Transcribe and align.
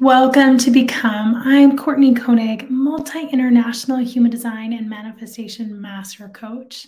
Welcome 0.00 0.56
to 0.60 0.70
Become. 0.70 1.42
I'm 1.44 1.76
Courtney 1.76 2.14
Koenig, 2.14 2.70
multi 2.70 3.26
international 3.26 3.98
human 3.98 4.30
design 4.30 4.72
and 4.72 4.88
manifestation 4.88 5.78
master 5.78 6.30
coach. 6.30 6.86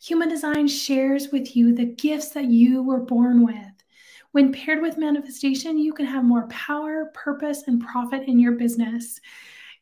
Human 0.00 0.30
design 0.30 0.66
shares 0.66 1.28
with 1.30 1.54
you 1.54 1.74
the 1.74 1.84
gifts 1.84 2.30
that 2.30 2.46
you 2.46 2.82
were 2.82 3.00
born 3.00 3.44
with. 3.44 3.84
When 4.32 4.54
paired 4.54 4.80
with 4.80 4.96
manifestation, 4.96 5.78
you 5.78 5.92
can 5.92 6.06
have 6.06 6.24
more 6.24 6.48
power, 6.48 7.10
purpose, 7.12 7.64
and 7.66 7.78
profit 7.78 8.22
in 8.26 8.38
your 8.38 8.52
business. 8.52 9.20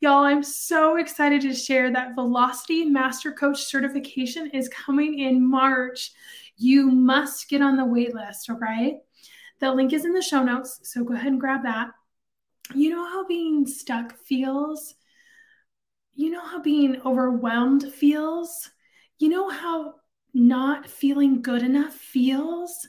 Y'all, 0.00 0.24
I'm 0.24 0.42
so 0.42 0.96
excited 0.96 1.42
to 1.42 1.54
share 1.54 1.92
that 1.92 2.16
Velocity 2.16 2.86
Master 2.86 3.30
Coach 3.30 3.62
certification 3.62 4.50
is 4.50 4.68
coming 4.70 5.20
in 5.20 5.48
March. 5.48 6.10
You 6.56 6.90
must 6.90 7.48
get 7.48 7.62
on 7.62 7.76
the 7.76 7.84
wait 7.84 8.16
list, 8.16 8.50
all 8.50 8.56
right? 8.56 8.94
The 9.60 9.72
link 9.72 9.92
is 9.92 10.04
in 10.04 10.12
the 10.12 10.20
show 10.20 10.42
notes, 10.42 10.80
so 10.82 11.04
go 11.04 11.14
ahead 11.14 11.28
and 11.28 11.40
grab 11.40 11.62
that 11.62 11.92
you 12.72 12.90
know 12.90 13.04
how 13.04 13.26
being 13.26 13.66
stuck 13.66 14.16
feels? 14.16 14.94
You 16.14 16.30
know 16.30 16.44
how 16.44 16.62
being 16.62 17.02
overwhelmed 17.04 17.92
feels? 17.92 18.70
You 19.18 19.28
know 19.28 19.48
how 19.48 19.94
not 20.32 20.88
feeling 20.88 21.42
good 21.42 21.62
enough 21.62 21.94
feels? 21.94 22.88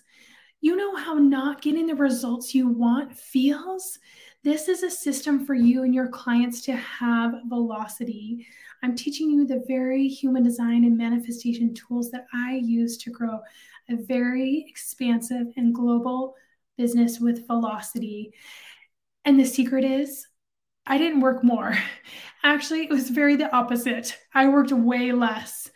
You 0.61 0.75
know 0.75 0.95
how 0.95 1.15
not 1.15 1.61
getting 1.61 1.87
the 1.87 1.95
results 1.95 2.55
you 2.55 2.67
want 2.67 3.15
feels? 3.17 3.99
This 4.43 4.67
is 4.67 4.83
a 4.83 4.91
system 4.91 5.45
for 5.45 5.55
you 5.55 5.83
and 5.83 5.93
your 5.93 6.07
clients 6.07 6.61
to 6.61 6.75
have 6.75 7.33
velocity. 7.47 8.45
I'm 8.83 8.95
teaching 8.95 9.29
you 9.29 9.45
the 9.45 9.63
very 9.67 10.07
human 10.07 10.43
design 10.43 10.85
and 10.85 10.97
manifestation 10.97 11.73
tools 11.73 12.11
that 12.11 12.25
I 12.33 12.61
use 12.63 12.97
to 12.99 13.09
grow 13.09 13.39
a 13.89 13.95
very 13.95 14.65
expansive 14.67 15.47
and 15.57 15.73
global 15.73 16.35
business 16.77 17.19
with 17.19 17.47
velocity. 17.47 18.31
And 19.25 19.39
the 19.39 19.45
secret 19.45 19.83
is, 19.83 20.27
I 20.85 20.99
didn't 20.99 21.21
work 21.21 21.43
more. 21.43 21.75
Actually, 22.43 22.83
it 22.83 22.91
was 22.91 23.09
very 23.09 23.35
the 23.35 23.53
opposite. 23.53 24.15
I 24.33 24.47
worked 24.47 24.71
way 24.71 25.11
less. 25.11 25.69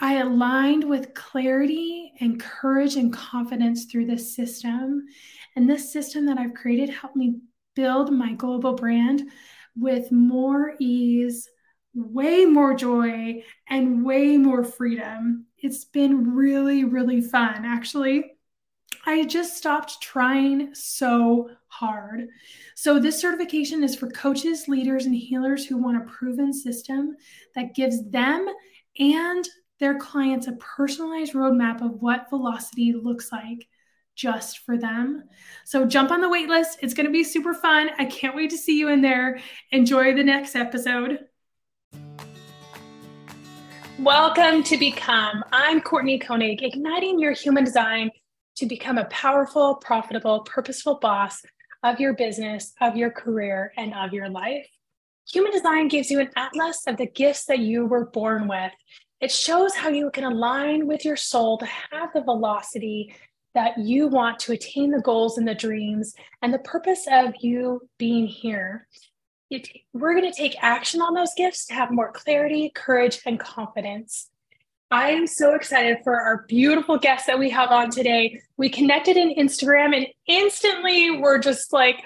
I 0.00 0.18
aligned 0.18 0.84
with 0.84 1.12
clarity 1.14 2.12
and 2.20 2.40
courage 2.40 2.94
and 2.94 3.12
confidence 3.12 3.86
through 3.86 4.06
this 4.06 4.34
system. 4.34 5.06
And 5.56 5.68
this 5.68 5.92
system 5.92 6.26
that 6.26 6.38
I've 6.38 6.54
created 6.54 6.88
helped 6.88 7.16
me 7.16 7.40
build 7.74 8.12
my 8.12 8.34
global 8.34 8.74
brand 8.74 9.22
with 9.76 10.12
more 10.12 10.74
ease, 10.78 11.48
way 11.94 12.44
more 12.44 12.74
joy, 12.74 13.42
and 13.68 14.04
way 14.04 14.36
more 14.36 14.62
freedom. 14.62 15.46
It's 15.58 15.84
been 15.84 16.32
really, 16.32 16.84
really 16.84 17.20
fun. 17.20 17.64
Actually, 17.64 18.36
I 19.04 19.24
just 19.24 19.56
stopped 19.56 20.00
trying 20.00 20.74
so 20.74 21.50
hard. 21.68 22.28
So, 22.74 22.98
this 22.98 23.20
certification 23.20 23.82
is 23.84 23.94
for 23.94 24.08
coaches, 24.10 24.68
leaders, 24.68 25.06
and 25.06 25.14
healers 25.14 25.66
who 25.66 25.76
want 25.76 25.96
a 25.96 26.10
proven 26.10 26.52
system 26.52 27.16
that 27.54 27.74
gives 27.74 28.08
them 28.10 28.46
and 28.98 29.48
their 29.78 29.98
clients 29.98 30.48
a 30.48 30.52
personalized 30.52 31.34
roadmap 31.34 31.82
of 31.82 32.00
what 32.00 32.30
velocity 32.30 32.92
looks 32.92 33.30
like 33.30 33.68
just 34.16 34.60
for 34.60 34.76
them. 34.76 35.24
So, 35.64 35.86
jump 35.86 36.10
on 36.10 36.20
the 36.20 36.28
wait 36.28 36.48
list. 36.48 36.78
It's 36.82 36.94
going 36.94 37.06
to 37.06 37.12
be 37.12 37.24
super 37.24 37.54
fun. 37.54 37.90
I 37.98 38.06
can't 38.06 38.34
wait 38.34 38.50
to 38.50 38.58
see 38.58 38.78
you 38.78 38.88
in 38.88 39.02
there. 39.02 39.40
Enjoy 39.70 40.14
the 40.14 40.24
next 40.24 40.56
episode. 40.56 41.20
Welcome 43.98 44.62
to 44.62 44.76
Become. 44.76 45.44
I'm 45.52 45.80
Courtney 45.80 46.20
Koenig, 46.20 46.62
igniting 46.62 47.18
your 47.18 47.32
human 47.32 47.64
design 47.64 48.10
to 48.54 48.66
become 48.66 48.96
a 48.96 49.06
powerful, 49.06 49.74
profitable, 49.76 50.40
purposeful 50.40 50.98
boss 51.00 51.42
of 51.82 52.00
your 52.00 52.14
business, 52.14 52.72
of 52.80 52.96
your 52.96 53.10
career, 53.10 53.72
and 53.76 53.94
of 53.94 54.12
your 54.12 54.28
life. 54.28 54.66
Human 55.30 55.52
design 55.52 55.88
gives 55.88 56.10
you 56.10 56.20
an 56.20 56.30
atlas 56.36 56.82
of 56.86 56.96
the 56.96 57.06
gifts 57.06 57.44
that 57.46 57.58
you 57.58 57.86
were 57.86 58.06
born 58.06 58.48
with. 58.48 58.72
It 59.20 59.30
shows 59.30 59.74
how 59.74 59.88
you 59.88 60.10
can 60.10 60.24
align 60.24 60.86
with 60.86 61.04
your 61.04 61.16
soul 61.16 61.58
to 61.58 61.66
have 61.66 62.12
the 62.14 62.22
velocity 62.22 63.14
that 63.54 63.76
you 63.78 64.08
want 64.08 64.38
to 64.38 64.52
attain 64.52 64.90
the 64.90 65.00
goals 65.00 65.36
and 65.36 65.46
the 65.46 65.54
dreams 65.54 66.14
and 66.42 66.54
the 66.54 66.60
purpose 66.60 67.06
of 67.10 67.34
you 67.40 67.80
being 67.98 68.26
here. 68.26 68.86
It, 69.50 69.68
we're 69.92 70.14
going 70.14 70.30
to 70.30 70.36
take 70.36 70.62
action 70.62 71.00
on 71.00 71.14
those 71.14 71.34
gifts 71.36 71.66
to 71.66 71.74
have 71.74 71.90
more 71.90 72.12
clarity, 72.12 72.70
courage, 72.74 73.20
and 73.26 73.38
confidence. 73.38 74.30
I 74.90 75.10
am 75.10 75.26
so 75.26 75.54
excited 75.54 75.98
for 76.02 76.18
our 76.18 76.46
beautiful 76.48 76.96
guest 76.96 77.26
that 77.26 77.38
we 77.38 77.50
have 77.50 77.70
on 77.70 77.90
today. 77.90 78.40
We 78.56 78.70
connected 78.70 79.18
in 79.18 79.34
Instagram 79.34 79.94
and 79.94 80.06
instantly 80.26 81.10
we're 81.10 81.38
just 81.40 81.74
like 81.74 82.02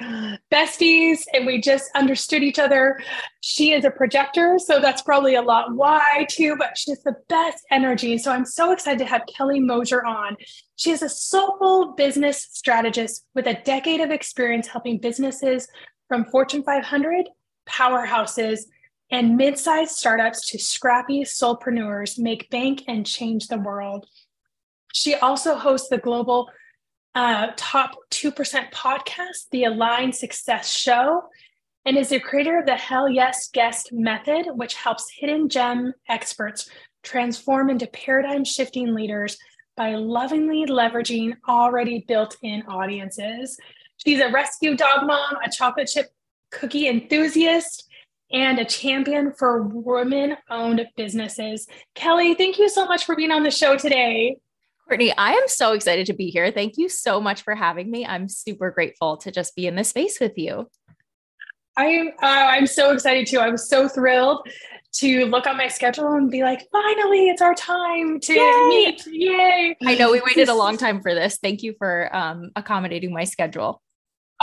besties 0.50 1.20
and 1.32 1.46
we 1.46 1.60
just 1.60 1.90
understood 1.94 2.42
each 2.42 2.58
other. 2.58 3.00
She 3.40 3.72
is 3.72 3.84
a 3.84 3.90
projector, 3.90 4.58
so 4.58 4.80
that's 4.80 5.00
probably 5.00 5.36
a 5.36 5.42
lot 5.42 5.76
why 5.76 6.26
too, 6.28 6.56
but 6.56 6.76
she 6.76 6.90
has 6.90 7.02
the 7.04 7.14
best 7.28 7.64
energy. 7.70 8.18
So 8.18 8.32
I'm 8.32 8.44
so 8.44 8.72
excited 8.72 8.98
to 8.98 9.04
have 9.04 9.22
Kelly 9.32 9.60
Mosser 9.60 10.04
on. 10.04 10.36
She 10.74 10.90
is 10.90 11.02
a 11.02 11.08
soulful 11.08 11.92
business 11.92 12.48
strategist 12.50 13.24
with 13.36 13.46
a 13.46 13.62
decade 13.62 14.00
of 14.00 14.10
experience 14.10 14.66
helping 14.66 14.98
businesses 14.98 15.68
from 16.08 16.24
Fortune 16.24 16.64
500 16.64 17.28
powerhouses 17.68 18.62
and 19.12 19.36
mid-sized 19.36 19.92
startups 19.92 20.50
to 20.50 20.58
scrappy 20.58 21.22
soulpreneurs 21.22 22.18
make 22.18 22.48
bank 22.48 22.82
and 22.88 23.06
change 23.06 23.46
the 23.46 23.58
world. 23.58 24.06
She 24.94 25.14
also 25.14 25.54
hosts 25.54 25.88
the 25.88 25.98
global 25.98 26.50
uh, 27.14 27.48
top 27.56 27.90
2% 28.10 28.72
podcast, 28.72 29.50
the 29.50 29.64
Align 29.64 30.14
Success 30.14 30.74
Show, 30.74 31.24
and 31.84 31.98
is 31.98 32.08
the 32.08 32.20
creator 32.20 32.58
of 32.58 32.64
the 32.64 32.74
Hell 32.74 33.06
Yes 33.06 33.50
Guest 33.52 33.92
Method, 33.92 34.46
which 34.54 34.74
helps 34.74 35.12
hidden 35.14 35.50
gem 35.50 35.92
experts 36.08 36.70
transform 37.02 37.68
into 37.68 37.86
paradigm 37.88 38.44
shifting 38.44 38.94
leaders 38.94 39.36
by 39.76 39.94
lovingly 39.94 40.64
leveraging 40.64 41.34
already 41.46 42.04
built 42.08 42.36
in 42.42 42.62
audiences. 42.62 43.58
She's 43.98 44.20
a 44.20 44.30
rescue 44.30 44.74
dog 44.74 45.06
mom, 45.06 45.36
a 45.44 45.50
chocolate 45.50 45.88
chip 45.88 46.06
cookie 46.50 46.88
enthusiast, 46.88 47.88
and 48.32 48.58
a 48.58 48.64
champion 48.64 49.32
for 49.32 49.62
women 49.62 50.36
owned 50.50 50.86
businesses. 50.96 51.66
Kelly, 51.94 52.34
thank 52.34 52.58
you 52.58 52.68
so 52.68 52.86
much 52.86 53.04
for 53.04 53.14
being 53.14 53.30
on 53.30 53.42
the 53.42 53.50
show 53.50 53.76
today. 53.76 54.36
Courtney, 54.88 55.16
I 55.16 55.32
am 55.32 55.48
so 55.48 55.72
excited 55.72 56.06
to 56.06 56.12
be 56.12 56.28
here. 56.28 56.50
Thank 56.50 56.76
you 56.76 56.88
so 56.88 57.20
much 57.20 57.42
for 57.42 57.54
having 57.54 57.90
me. 57.90 58.04
I'm 58.04 58.28
super 58.28 58.70
grateful 58.70 59.16
to 59.18 59.30
just 59.30 59.54
be 59.54 59.66
in 59.66 59.76
this 59.76 59.88
space 59.90 60.20
with 60.20 60.36
you. 60.36 60.68
I 61.76 62.12
uh, 62.22 62.26
I'm 62.26 62.66
so 62.66 62.92
excited 62.92 63.26
too. 63.26 63.38
I'm 63.38 63.56
so 63.56 63.88
thrilled 63.88 64.46
to 64.94 65.24
look 65.26 65.46
on 65.46 65.56
my 65.56 65.68
schedule 65.68 66.12
and 66.12 66.30
be 66.30 66.42
like, 66.42 66.66
finally, 66.70 67.28
it's 67.28 67.40
our 67.40 67.54
time 67.54 68.20
to 68.20 68.34
Yay! 68.34 68.68
meet. 68.68 69.06
Yay! 69.06 69.76
I 69.86 69.94
know 69.94 70.12
we 70.12 70.20
waited 70.20 70.50
a 70.50 70.54
long 70.54 70.76
time 70.76 71.00
for 71.00 71.14
this. 71.14 71.38
Thank 71.42 71.62
you 71.62 71.74
for 71.78 72.14
um, 72.14 72.50
accommodating 72.56 73.12
my 73.12 73.24
schedule. 73.24 73.81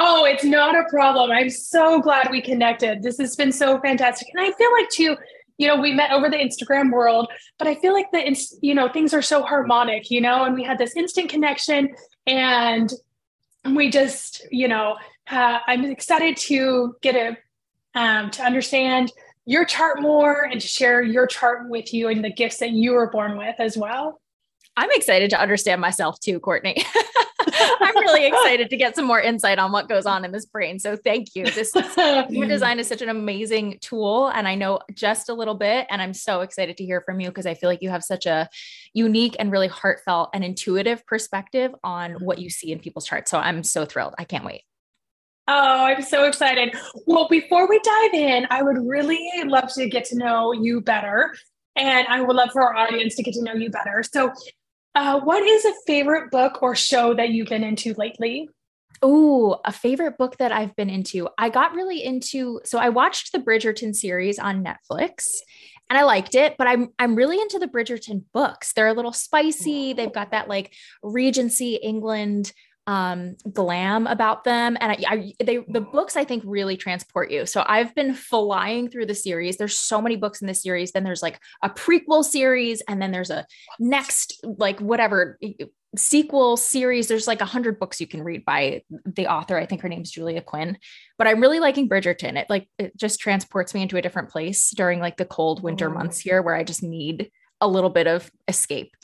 Oh, 0.02 0.24
it's 0.24 0.46
not 0.46 0.76
a 0.76 0.90
problem. 0.90 1.30
I'm 1.30 1.50
so 1.50 2.00
glad 2.00 2.30
we 2.32 2.42
connected. 2.42 3.04
This 3.04 3.18
has 3.18 3.36
been 3.36 3.52
so 3.52 3.80
fantastic. 3.82 4.30
And 4.34 4.42
I 4.42 4.50
feel 4.54 4.72
like 4.72 4.90
too, 4.90 5.18
you 5.58 5.68
know, 5.68 5.76
we 5.76 5.92
met 5.92 6.12
over 6.12 6.30
the 6.30 6.38
Instagram 6.38 6.90
world, 6.90 7.30
but 7.58 7.68
I 7.68 7.76
feel 7.76 7.92
like 7.92 8.10
the, 8.14 8.58
you 8.62 8.74
know, 8.74 8.88
things 8.88 9.14
are 9.14 9.22
so 9.22 9.44
harmonic, 9.44 10.10
you 10.10 10.22
know, 10.22 10.46
and 10.46 10.56
we 10.56 10.64
had 10.64 10.78
this 10.78 10.96
instant 10.96 11.30
connection 11.30 11.90
and 12.26 12.90
we 13.76 13.90
just, 13.90 14.48
you 14.52 14.70
know, 14.70 14.96
uh, 15.30 15.60
I'm 15.68 15.84
excited 15.84 16.38
to 16.38 16.96
get 17.02 17.16
a, 17.16 17.38
um, 18.00 18.32
to 18.32 18.44
understand 18.44 19.12
your 19.46 19.66
chart 19.66 20.02
more 20.02 20.46
and 20.46 20.62
to 20.62 20.68
share 20.68 21.02
your 21.02 21.28
chart 21.28 21.68
with 21.70 21.94
you 21.94 22.08
and 22.08 22.24
the 22.24 22.32
gifts 22.32 22.60
that 22.60 22.72
you 22.72 22.94
were 22.94 23.10
born 23.10 23.38
with 23.38 23.56
as 23.60 23.76
well. 23.76 24.22
I'm 24.78 24.92
excited 24.92 25.30
to 25.32 25.42
understand 25.42 25.82
myself 25.82 26.22
too, 26.22 26.40
Courtney. 26.40 26.78
I'm 27.60 27.96
really 27.98 28.26
excited 28.26 28.70
to 28.70 28.78
get 28.78 28.96
some 28.96 29.06
more 29.06 29.20
insight 29.20 29.60
on 29.60 29.72
what 29.72 29.90
goes 29.90 30.06
on 30.06 30.26
in 30.26 30.32
this 30.32 30.46
brain. 30.46 30.80
So 30.80 30.96
thank 30.96 31.36
you. 31.36 31.46
This 31.46 31.72
human 31.74 32.48
design 32.50 32.80
is 32.80 32.88
such 32.88 33.02
an 33.02 33.10
amazing 33.10 33.78
tool. 33.82 34.28
And 34.28 34.48
I 34.48 34.56
know 34.56 34.80
just 34.94 35.30
a 35.30 35.34
little 35.34 35.56
bit. 35.56 35.88
And 35.90 36.02
I'm 36.02 36.14
so 36.14 36.42
excited 36.42 36.78
to 36.78 36.86
hear 36.86 37.02
from 37.02 37.20
you 37.20 37.30
because 37.30 37.46
I 37.46 37.54
feel 37.54 37.70
like 37.70 37.82
you 37.82 37.90
have 37.90 38.04
such 38.04 38.26
a 38.26 38.50
unique 38.94 39.36
and 39.40 39.52
really 39.52 39.68
heartfelt 39.68 40.30
and 40.34 40.44
intuitive 40.44 41.06
perspective 41.06 41.74
on 41.84 42.14
what 42.14 42.40
you 42.40 42.50
see 42.50 42.72
in 42.72 42.80
people's 42.80 43.06
charts. 43.06 43.32
So 43.32 43.40
I'm 43.40 43.64
so 43.64 43.86
thrilled. 43.86 44.16
I 44.18 44.24
can't 44.24 44.46
wait. 44.46 44.64
Oh, 45.52 45.86
I'm 45.86 46.04
so 46.04 46.26
excited. 46.26 46.76
Well, 47.08 47.28
before 47.28 47.68
we 47.68 47.80
dive 47.80 48.14
in, 48.14 48.48
I 48.52 48.62
would 48.62 48.78
really 48.88 49.20
love 49.46 49.74
to 49.74 49.90
get 49.90 50.06
to 50.06 50.18
know 50.18 50.52
you 50.52 50.80
better. 50.80 51.34
And 51.76 52.08
I 52.08 52.22
would 52.22 52.36
love 52.36 52.52
for 52.52 52.62
our 52.62 52.76
audience 52.76 53.16
to 53.16 53.24
get 53.24 53.34
to 53.34 53.44
know 53.44 53.54
you 53.54 53.72
better. 53.72 54.04
So, 54.04 54.32
uh, 54.96 55.20
what 55.22 55.44
is 55.44 55.66
a 55.66 55.74
favorite 55.86 56.32
book 56.32 56.62
or 56.62 56.76
show 56.76 57.14
that 57.14 57.30
you've 57.30 57.50
been 57.50 57.64
into 57.64 57.94
lately? 57.96 58.50
Oh, 59.02 59.62
a 59.64 59.72
favorite 59.72 60.18
book 60.18 60.38
that 60.38 60.52
I've 60.52 60.76
been 60.76 60.90
into. 60.90 61.30
I 61.38 61.50
got 61.50 61.74
really 61.74 62.04
into 62.04 62.60
so 62.66 62.80
I 62.80 62.90
watched 62.90 63.32
the 63.32 63.40
Bridgerton 63.40 63.96
series 63.96 64.40
on 64.40 64.64
Netflix 64.64 65.28
and 65.90 65.98
I 65.98 66.04
liked 66.04 66.36
it, 66.36 66.56
but 66.58 66.68
I'm 66.68 66.90
I'm 67.00 67.16
really 67.16 67.40
into 67.40 67.60
the 67.60 67.68
Bridgerton 67.68 68.24
books. 68.34 68.74
They're 68.74 68.88
a 68.88 68.94
little 68.94 69.14
spicy. 69.14 69.94
They've 69.94 70.14
got 70.14 70.32
that 70.32 70.50
like 70.50 70.74
Regency 71.02 71.76
England 71.76 72.52
um, 72.90 73.36
glam 73.54 74.08
about 74.08 74.44
them. 74.46 74.76
And 74.82 74.92
I, 74.92 74.98
I, 75.08 75.34
they, 75.44 75.60
the 75.68 75.80
books 75.80 76.18
I 76.18 76.24
think 76.24 76.42
really 76.44 76.76
transport 76.76 77.30
you. 77.30 77.46
So 77.46 77.64
I've 77.68 77.94
been 77.94 78.16
flying 78.16 78.90
through 78.90 79.06
the 79.06 79.14
series. 79.14 79.58
There's 79.58 79.78
so 79.78 80.02
many 80.02 80.16
books 80.16 80.42
in 80.42 80.48
the 80.48 80.56
series. 80.56 80.92
Then 80.92 81.04
there's 81.04 81.22
like 81.22 81.40
a 81.62 81.70
prequel 81.70 82.26
series, 82.26 82.82
and 82.88 83.00
then 83.00 83.12
there's 83.12 83.30
a 83.30 83.46
next, 83.80 84.44
like 84.44 84.80
whatever 84.80 85.38
sequel 85.96 86.58
series. 86.58 87.08
There's 87.08 87.28
like 87.28 87.42
a 87.42 87.46
hundred 87.46 87.80
books 87.80 88.02
you 88.02 88.08
can 88.08 88.24
read 88.24 88.44
by 88.44 88.82
the 89.06 89.28
author. 89.28 89.56
I 89.56 89.68
think 89.68 89.82
her 89.82 89.90
name's 89.90 90.10
Julia 90.10 90.42
Quinn, 90.42 90.76
but 91.20 91.28
I'm 91.28 91.42
really 91.42 91.60
liking 91.60 91.88
Bridgerton. 91.88 92.38
It 92.38 92.48
like, 92.50 92.68
it 92.80 92.98
just 92.98 93.20
transports 93.20 93.76
me 93.76 93.84
into 93.84 93.98
a 93.98 94.02
different 94.02 94.30
place 94.30 94.72
during 94.72 95.00
like 95.00 95.18
the 95.18 95.26
cold 95.26 95.62
winter 95.62 95.92
months 95.92 96.20
here 96.20 96.42
where 96.42 96.56
I 96.56 96.64
just 96.64 96.82
need 96.82 97.30
a 97.62 97.68
little 97.68 97.92
bit 97.92 98.08
of 98.08 98.32
escape. 98.48 98.96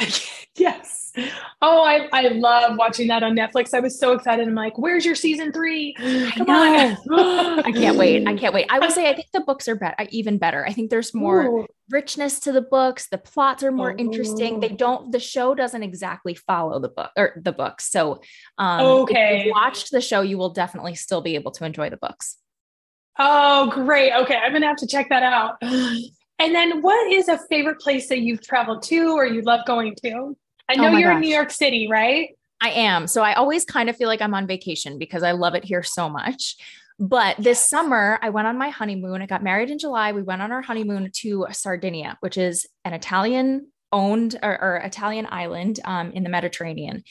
yes. 0.56 1.12
Oh, 1.60 1.82
I, 1.82 2.08
I 2.12 2.28
love 2.28 2.76
watching 2.76 3.08
that 3.08 3.22
on 3.22 3.34
Netflix. 3.34 3.74
I 3.74 3.80
was 3.80 3.98
so 3.98 4.12
excited. 4.12 4.46
I'm 4.46 4.54
like, 4.54 4.78
where's 4.78 5.04
your 5.04 5.14
season 5.14 5.52
three? 5.52 5.94
Come 6.36 6.48
on. 6.48 6.96
I 7.64 7.72
can't 7.72 7.98
wait. 7.98 8.26
I 8.26 8.36
can't 8.36 8.54
wait. 8.54 8.66
I 8.70 8.78
will 8.78 8.90
say, 8.92 9.08
I 9.08 9.14
think 9.14 9.28
the 9.32 9.40
books 9.40 9.68
are 9.68 9.74
better, 9.74 9.96
even 10.10 10.38
better. 10.38 10.64
I 10.66 10.72
think 10.72 10.90
there's 10.90 11.12
more 11.12 11.42
Ooh. 11.42 11.66
richness 11.90 12.40
to 12.40 12.52
the 12.52 12.62
books. 12.62 13.08
The 13.08 13.18
plots 13.18 13.62
are 13.62 13.72
more 13.72 13.92
oh. 13.92 13.96
interesting. 13.96 14.60
They 14.60 14.68
don't, 14.68 15.10
the 15.10 15.20
show 15.20 15.54
doesn't 15.54 15.82
exactly 15.82 16.34
follow 16.34 16.78
the 16.78 16.88
book 16.88 17.10
or 17.16 17.40
the 17.42 17.52
books. 17.52 17.90
So, 17.90 18.20
um, 18.58 18.80
okay. 18.80 19.40
if 19.40 19.46
you 19.46 19.52
watched 19.52 19.90
the 19.90 20.00
show, 20.00 20.20
you 20.20 20.38
will 20.38 20.50
definitely 20.50 20.94
still 20.94 21.20
be 21.20 21.34
able 21.34 21.50
to 21.52 21.64
enjoy 21.64 21.90
the 21.90 21.96
books. 21.96 22.36
Oh, 23.18 23.68
great. 23.70 24.12
Okay. 24.12 24.36
I'm 24.36 24.52
going 24.52 24.62
to 24.62 24.68
have 24.68 24.78
to 24.78 24.86
check 24.86 25.08
that 25.10 25.22
out. 25.22 25.56
And 26.40 26.54
then 26.54 26.80
what 26.80 27.12
is 27.12 27.28
a 27.28 27.38
favorite 27.50 27.80
place 27.80 28.08
that 28.08 28.20
you've 28.20 28.40
traveled 28.40 28.82
to 28.84 29.12
or 29.12 29.26
you 29.26 29.42
love 29.42 29.66
going 29.66 29.94
to? 30.02 30.36
I 30.70 30.74
oh 30.78 30.82
know 30.82 30.88
oh 30.88 30.96
you're 30.96 31.10
gosh. 31.10 31.16
in 31.16 31.20
New 31.20 31.34
York 31.34 31.50
City, 31.50 31.86
right? 31.90 32.30
I 32.62 32.70
am. 32.70 33.06
So 33.06 33.22
I 33.22 33.34
always 33.34 33.66
kind 33.66 33.90
of 33.90 33.96
feel 33.96 34.08
like 34.08 34.22
I'm 34.22 34.32
on 34.32 34.46
vacation 34.46 34.98
because 34.98 35.22
I 35.22 35.32
love 35.32 35.54
it 35.54 35.64
here 35.64 35.82
so 35.82 36.08
much. 36.08 36.56
But 36.98 37.36
this 37.38 37.68
summer, 37.68 38.18
I 38.22 38.30
went 38.30 38.46
on 38.46 38.56
my 38.56 38.70
honeymoon. 38.70 39.20
I 39.20 39.26
got 39.26 39.42
married 39.42 39.70
in 39.70 39.78
July. 39.78 40.12
We 40.12 40.22
went 40.22 40.40
on 40.40 40.50
our 40.50 40.62
honeymoon 40.62 41.10
to 41.16 41.46
Sardinia, 41.52 42.16
which 42.20 42.38
is 42.38 42.66
an 42.86 42.94
Italian 42.94 43.68
owned 43.92 44.38
or, 44.42 44.62
or 44.62 44.76
Italian 44.76 45.26
island 45.30 45.80
um, 45.84 46.10
in 46.12 46.22
the 46.22 46.30
Mediterranean. 46.30 47.02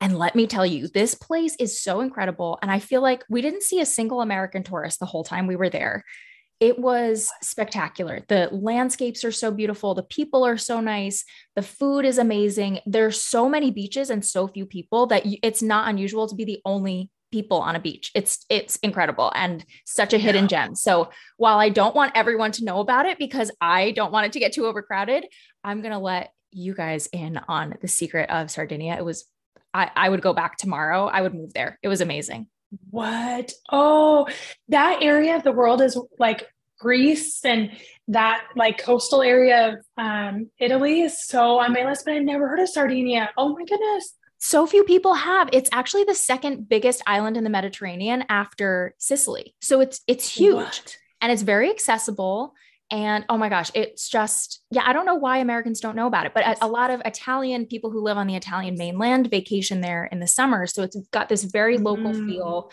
And 0.00 0.18
let 0.18 0.34
me 0.34 0.48
tell 0.48 0.66
you, 0.66 0.88
this 0.88 1.14
place 1.14 1.54
is 1.60 1.80
so 1.80 2.00
incredible. 2.00 2.58
And 2.62 2.70
I 2.70 2.80
feel 2.80 3.00
like 3.00 3.24
we 3.30 3.42
didn't 3.42 3.62
see 3.62 3.80
a 3.80 3.86
single 3.86 4.22
American 4.22 4.64
tourist 4.64 4.98
the 4.98 5.06
whole 5.06 5.22
time 5.22 5.46
we 5.46 5.54
were 5.54 5.70
there 5.70 6.04
it 6.62 6.78
was 6.78 7.28
spectacular. 7.42 8.20
The 8.28 8.48
landscapes 8.52 9.24
are 9.24 9.32
so 9.32 9.50
beautiful. 9.50 9.96
The 9.96 10.04
people 10.04 10.46
are 10.46 10.56
so 10.56 10.80
nice. 10.80 11.24
The 11.56 11.62
food 11.62 12.04
is 12.04 12.18
amazing. 12.18 12.78
There's 12.86 13.20
so 13.20 13.48
many 13.48 13.72
beaches 13.72 14.10
and 14.10 14.24
so 14.24 14.46
few 14.46 14.64
people 14.64 15.08
that 15.08 15.24
it's 15.42 15.60
not 15.60 15.88
unusual 15.88 16.28
to 16.28 16.36
be 16.36 16.44
the 16.44 16.60
only 16.64 17.10
people 17.32 17.58
on 17.58 17.74
a 17.74 17.80
beach. 17.80 18.12
It's 18.14 18.46
it's 18.48 18.76
incredible 18.76 19.32
and 19.34 19.64
such 19.86 20.12
a 20.12 20.18
hidden 20.18 20.44
yeah. 20.44 20.66
gem. 20.66 20.76
So 20.76 21.10
while 21.36 21.58
I 21.58 21.68
don't 21.68 21.96
want 21.96 22.12
everyone 22.14 22.52
to 22.52 22.64
know 22.64 22.78
about 22.78 23.06
it 23.06 23.18
because 23.18 23.50
I 23.60 23.90
don't 23.90 24.12
want 24.12 24.26
it 24.26 24.32
to 24.34 24.38
get 24.38 24.52
too 24.52 24.66
overcrowded, 24.66 25.26
I'm 25.64 25.80
going 25.80 25.90
to 25.90 25.98
let 25.98 26.30
you 26.52 26.74
guys 26.74 27.08
in 27.12 27.40
on 27.48 27.74
the 27.80 27.88
secret 27.88 28.30
of 28.30 28.52
Sardinia. 28.52 28.94
It 28.96 29.04
was 29.04 29.24
I, 29.74 29.90
I 29.96 30.08
would 30.08 30.22
go 30.22 30.32
back 30.32 30.58
tomorrow. 30.58 31.06
I 31.06 31.22
would 31.22 31.34
move 31.34 31.54
there. 31.54 31.80
It 31.82 31.88
was 31.88 32.02
amazing. 32.02 32.46
What? 32.90 33.52
Oh, 33.70 34.28
that 34.68 35.02
area 35.02 35.36
of 35.36 35.42
the 35.42 35.52
world 35.52 35.82
is 35.82 36.00
like 36.18 36.46
Greece 36.78 37.44
and 37.44 37.70
that 38.08 38.44
like 38.56 38.78
coastal 38.78 39.22
area 39.22 39.68
of 39.68 39.74
um, 39.96 40.50
Italy 40.58 41.02
is 41.02 41.24
so 41.24 41.60
on 41.60 41.72
my 41.72 41.84
list, 41.84 42.04
but 42.04 42.14
I've 42.14 42.22
never 42.22 42.48
heard 42.48 42.60
of 42.60 42.68
Sardinia. 42.68 43.30
Oh 43.36 43.54
my 43.56 43.64
goodness. 43.64 44.14
So 44.38 44.66
few 44.66 44.82
people 44.82 45.14
have. 45.14 45.48
It's 45.52 45.70
actually 45.72 46.02
the 46.02 46.16
second 46.16 46.68
biggest 46.68 47.00
island 47.06 47.36
in 47.36 47.44
the 47.44 47.50
Mediterranean 47.50 48.24
after 48.28 48.94
Sicily. 48.98 49.54
So 49.60 49.80
it's 49.80 50.00
it's 50.08 50.28
huge 50.28 50.56
what? 50.56 50.96
and 51.20 51.30
it's 51.30 51.42
very 51.42 51.70
accessible. 51.70 52.54
And 52.92 53.24
oh 53.30 53.38
my 53.38 53.48
gosh, 53.48 53.70
it's 53.74 54.06
just, 54.06 54.60
yeah, 54.70 54.82
I 54.84 54.92
don't 54.92 55.06
know 55.06 55.14
why 55.14 55.38
Americans 55.38 55.80
don't 55.80 55.96
know 55.96 56.06
about 56.06 56.26
it, 56.26 56.34
but 56.34 56.46
a, 56.46 56.66
a, 56.66 56.68
lot 56.68 56.90
of 56.90 57.00
Italian 57.06 57.64
people 57.64 57.90
who 57.90 58.02
live 58.02 58.18
on 58.18 58.26
the 58.26 58.36
Italian 58.36 58.76
mainland 58.76 59.30
vacation 59.30 59.80
there 59.80 60.04
in 60.12 60.20
the 60.20 60.26
summer. 60.26 60.66
So 60.66 60.82
it's 60.82 60.96
got 61.10 61.30
this 61.30 61.42
very 61.42 61.78
local 61.78 62.12
mm. 62.12 62.26
feel. 62.28 62.70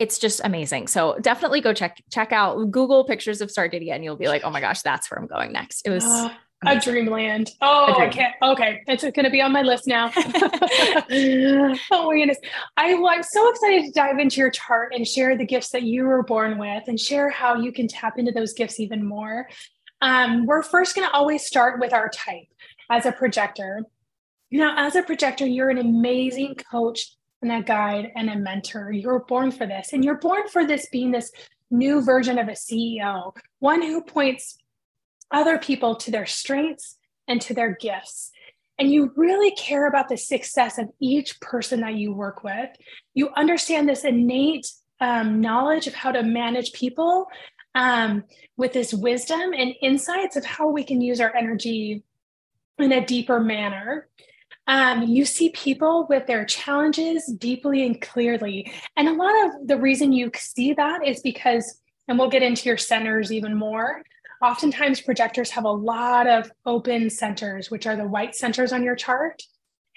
It's 0.00 0.18
just 0.18 0.40
amazing. 0.42 0.88
So 0.88 1.16
definitely 1.20 1.60
go 1.60 1.72
check 1.72 2.02
check 2.10 2.32
out 2.32 2.56
Google 2.72 3.04
pictures 3.04 3.40
of 3.40 3.48
Sardinia 3.48 3.94
and 3.94 4.02
you'll 4.02 4.16
be 4.16 4.26
like, 4.26 4.42
oh 4.42 4.50
my 4.50 4.60
gosh, 4.60 4.82
that's 4.82 5.08
where 5.08 5.20
I'm 5.20 5.28
going 5.28 5.52
next. 5.52 5.86
It 5.86 5.90
was 5.90 6.04
uh, 6.04 6.30
a 6.66 6.78
dreamland. 6.78 7.52
Oh, 7.60 7.94
dream. 7.94 8.08
I 8.08 8.12
can't. 8.12 8.34
Okay, 8.42 8.82
it's 8.86 9.02
going 9.02 9.24
to 9.24 9.30
be 9.30 9.40
on 9.40 9.52
my 9.52 9.62
list 9.62 9.86
now. 9.86 10.10
oh 10.16 12.08
my 12.08 12.16
goodness! 12.16 12.38
I, 12.76 12.94
well, 12.94 13.08
I'm 13.08 13.22
so 13.22 13.50
excited 13.50 13.86
to 13.86 13.92
dive 13.92 14.18
into 14.18 14.40
your 14.40 14.50
chart 14.50 14.92
and 14.94 15.06
share 15.06 15.36
the 15.36 15.46
gifts 15.46 15.70
that 15.70 15.82
you 15.82 16.04
were 16.04 16.22
born 16.22 16.58
with, 16.58 16.84
and 16.86 16.98
share 16.98 17.30
how 17.30 17.54
you 17.56 17.72
can 17.72 17.88
tap 17.88 18.18
into 18.18 18.32
those 18.32 18.52
gifts 18.52 18.78
even 18.80 19.04
more. 19.04 19.48
Um, 20.02 20.46
we're 20.46 20.62
first 20.62 20.94
going 20.94 21.08
to 21.08 21.14
always 21.14 21.44
start 21.44 21.80
with 21.80 21.92
our 21.92 22.08
type 22.08 22.48
as 22.90 23.06
a 23.06 23.12
projector. 23.12 23.82
Now, 24.50 24.74
as 24.76 24.96
a 24.96 25.02
projector, 25.02 25.46
you're 25.46 25.70
an 25.70 25.78
amazing 25.78 26.56
coach 26.56 27.14
and 27.42 27.52
a 27.52 27.62
guide 27.62 28.10
and 28.16 28.28
a 28.28 28.36
mentor. 28.36 28.92
You're 28.92 29.20
born 29.20 29.50
for 29.50 29.66
this, 29.66 29.92
and 29.92 30.04
you're 30.04 30.18
born 30.18 30.48
for 30.48 30.66
this 30.66 30.88
being 30.90 31.10
this 31.10 31.30
new 31.70 32.02
version 32.02 32.38
of 32.38 32.48
a 32.48 32.52
CEO, 32.52 33.34
one 33.60 33.80
who 33.80 34.02
points 34.02 34.58
other 35.30 35.58
people 35.58 35.96
to 35.96 36.10
their 36.10 36.26
strengths 36.26 36.96
and 37.28 37.40
to 37.42 37.54
their 37.54 37.76
gifts. 37.76 38.30
And 38.78 38.90
you 38.90 39.12
really 39.14 39.50
care 39.52 39.86
about 39.86 40.08
the 40.08 40.16
success 40.16 40.78
of 40.78 40.88
each 41.00 41.38
person 41.40 41.80
that 41.80 41.94
you 41.94 42.12
work 42.12 42.42
with. 42.42 42.70
You 43.14 43.30
understand 43.36 43.88
this 43.88 44.04
innate 44.04 44.66
um, 45.00 45.40
knowledge 45.40 45.86
of 45.86 45.94
how 45.94 46.12
to 46.12 46.22
manage 46.22 46.72
people 46.72 47.26
um, 47.74 48.24
with 48.56 48.72
this 48.72 48.92
wisdom 48.92 49.52
and 49.52 49.74
insights 49.82 50.36
of 50.36 50.44
how 50.44 50.68
we 50.68 50.82
can 50.82 51.00
use 51.00 51.20
our 51.20 51.34
energy 51.34 52.02
in 52.78 52.92
a 52.92 53.04
deeper 53.04 53.40
manner. 53.40 54.08
Um, 54.66 55.02
you 55.02 55.24
see 55.24 55.50
people 55.50 56.06
with 56.08 56.26
their 56.26 56.44
challenges 56.44 57.26
deeply 57.26 57.84
and 57.84 58.00
clearly. 58.00 58.72
And 58.96 59.08
a 59.08 59.12
lot 59.12 59.46
of 59.46 59.66
the 59.66 59.76
reason 59.76 60.12
you 60.12 60.30
see 60.36 60.74
that 60.74 61.06
is 61.06 61.20
because, 61.20 61.80
and 62.08 62.18
we'll 62.18 62.30
get 62.30 62.42
into 62.42 62.68
your 62.68 62.78
centers 62.78 63.32
even 63.32 63.56
more, 63.56 64.02
oftentimes 64.42 65.00
projectors 65.00 65.50
have 65.50 65.64
a 65.64 65.70
lot 65.70 66.26
of 66.26 66.50
open 66.66 67.10
centers, 67.10 67.70
which 67.70 67.86
are 67.86 67.96
the 67.96 68.06
white 68.06 68.34
centers 68.34 68.72
on 68.72 68.82
your 68.82 68.96
chart. 68.96 69.42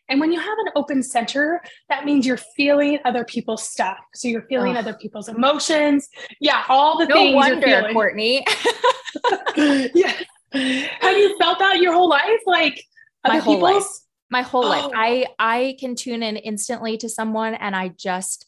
And 0.10 0.20
when 0.20 0.32
you 0.32 0.40
have 0.40 0.58
an 0.66 0.72
open 0.76 1.02
center, 1.02 1.62
that 1.88 2.06
means 2.06 2.26
you're 2.26 2.38
feeling 2.38 3.00
other 3.06 3.24
people's 3.24 3.64
stuff. 3.64 3.98
So 4.14 4.28
you're 4.28 4.46
feeling 4.50 4.76
other 4.76 4.94
people's 4.94 5.30
emotions. 5.30 6.10
Yeah, 6.42 6.64
all 6.68 6.98
the 6.98 7.06
no 7.06 7.16
things. 7.16 7.32
No 7.32 7.38
wonder, 7.38 7.90
Courtney. 7.94 8.46
yeah. 9.56 10.14
Have 10.52 11.18
you 11.18 11.38
felt 11.40 11.60
that 11.60 11.80
your 11.80 11.94
whole 11.94 12.10
life? 12.10 12.42
Like 12.46 12.84
my 13.26 13.38
whole 13.38 13.56
people's? 13.56 13.84
life. 13.84 13.92
My 14.30 14.42
whole 14.42 14.66
oh. 14.66 14.70
life. 14.70 14.92
I 14.94 15.26
I 15.40 15.78
can 15.80 15.96
tune 15.96 16.22
in 16.22 16.36
instantly 16.36 16.98
to 16.98 17.10
someone 17.10 17.54
and 17.56 17.76
I 17.76 17.90
just 17.90 18.46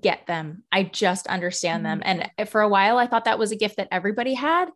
get 0.00 0.26
them. 0.26 0.64
I 0.70 0.84
just 0.84 1.26
understand 1.26 1.84
mm-hmm. 1.84 2.00
them. 2.00 2.30
And 2.38 2.48
for 2.48 2.60
a 2.60 2.68
while 2.68 2.98
I 2.98 3.06
thought 3.06 3.24
that 3.24 3.38
was 3.38 3.52
a 3.52 3.56
gift 3.56 3.78
that 3.78 3.88
everybody 3.90 4.34
had. 4.34 4.66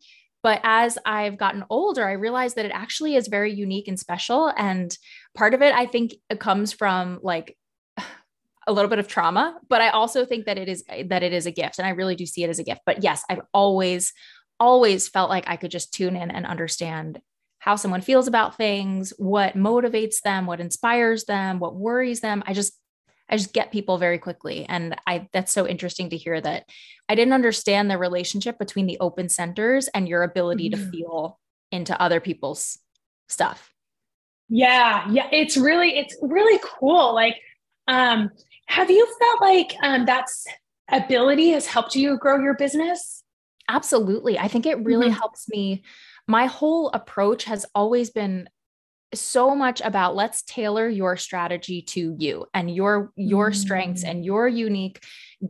But 0.44 0.60
as 0.62 0.98
I've 1.06 1.38
gotten 1.38 1.64
older, 1.70 2.06
I 2.06 2.12
realized 2.12 2.56
that 2.56 2.66
it 2.66 2.70
actually 2.74 3.16
is 3.16 3.28
very 3.28 3.50
unique 3.50 3.88
and 3.88 3.98
special. 3.98 4.52
And 4.58 4.96
part 5.34 5.54
of 5.54 5.62
it, 5.62 5.74
I 5.74 5.86
think, 5.86 6.12
it 6.28 6.38
comes 6.38 6.70
from 6.70 7.18
like 7.22 7.56
a 8.66 8.72
little 8.72 8.90
bit 8.90 8.98
of 8.98 9.08
trauma, 9.08 9.58
but 9.70 9.80
I 9.80 9.88
also 9.88 10.26
think 10.26 10.44
that 10.44 10.58
it 10.58 10.68
is 10.68 10.84
that 11.06 11.22
it 11.22 11.32
is 11.32 11.46
a 11.46 11.50
gift, 11.50 11.78
and 11.78 11.86
I 11.86 11.92
really 11.92 12.14
do 12.14 12.26
see 12.26 12.44
it 12.44 12.50
as 12.50 12.58
a 12.58 12.64
gift. 12.64 12.82
But 12.84 13.02
yes, 13.02 13.24
I've 13.30 13.40
always, 13.54 14.12
always 14.60 15.08
felt 15.08 15.30
like 15.30 15.48
I 15.48 15.56
could 15.56 15.70
just 15.70 15.94
tune 15.94 16.14
in 16.14 16.30
and 16.30 16.44
understand 16.46 17.22
how 17.58 17.76
someone 17.76 18.02
feels 18.02 18.28
about 18.28 18.58
things, 18.58 19.14
what 19.16 19.54
motivates 19.54 20.20
them, 20.22 20.44
what 20.44 20.60
inspires 20.60 21.24
them, 21.24 21.58
what 21.58 21.74
worries 21.74 22.20
them. 22.20 22.42
I 22.46 22.52
just 22.52 22.74
I 23.28 23.36
just 23.36 23.52
get 23.52 23.72
people 23.72 23.98
very 23.98 24.18
quickly. 24.18 24.66
And 24.68 24.96
I 25.06 25.28
that's 25.32 25.52
so 25.52 25.66
interesting 25.66 26.10
to 26.10 26.16
hear 26.16 26.40
that 26.40 26.68
I 27.08 27.14
didn't 27.14 27.32
understand 27.32 27.90
the 27.90 27.98
relationship 27.98 28.58
between 28.58 28.86
the 28.86 28.98
open 29.00 29.28
centers 29.28 29.88
and 29.88 30.08
your 30.08 30.22
ability 30.22 30.70
mm-hmm. 30.70 30.84
to 30.84 30.90
feel 30.90 31.40
into 31.72 32.00
other 32.00 32.20
people's 32.20 32.78
stuff. 33.28 33.72
Yeah, 34.48 35.10
yeah, 35.10 35.28
it's 35.32 35.56
really 35.56 35.96
it's 35.96 36.16
really 36.22 36.60
cool. 36.62 37.14
Like 37.14 37.36
um 37.88 38.30
have 38.66 38.90
you 38.90 39.06
felt 39.18 39.40
like 39.40 39.74
um 39.82 40.04
that's 40.04 40.46
ability 40.90 41.50
has 41.50 41.66
helped 41.66 41.96
you 41.96 42.18
grow 42.18 42.38
your 42.40 42.54
business? 42.54 43.22
Absolutely. 43.68 44.38
I 44.38 44.48
think 44.48 44.66
it 44.66 44.84
really 44.84 45.08
mm-hmm. 45.08 45.16
helps 45.16 45.48
me. 45.48 45.82
My 46.28 46.46
whole 46.46 46.90
approach 46.90 47.44
has 47.44 47.64
always 47.74 48.10
been 48.10 48.48
so 49.20 49.54
much 49.54 49.80
about 49.82 50.14
let's 50.14 50.42
tailor 50.42 50.88
your 50.88 51.16
strategy 51.16 51.82
to 51.82 52.14
you 52.18 52.46
and 52.54 52.74
your 52.74 53.12
your 53.16 53.50
mm. 53.50 53.54
strengths 53.54 54.04
and 54.04 54.24
your 54.24 54.48
unique 54.48 55.02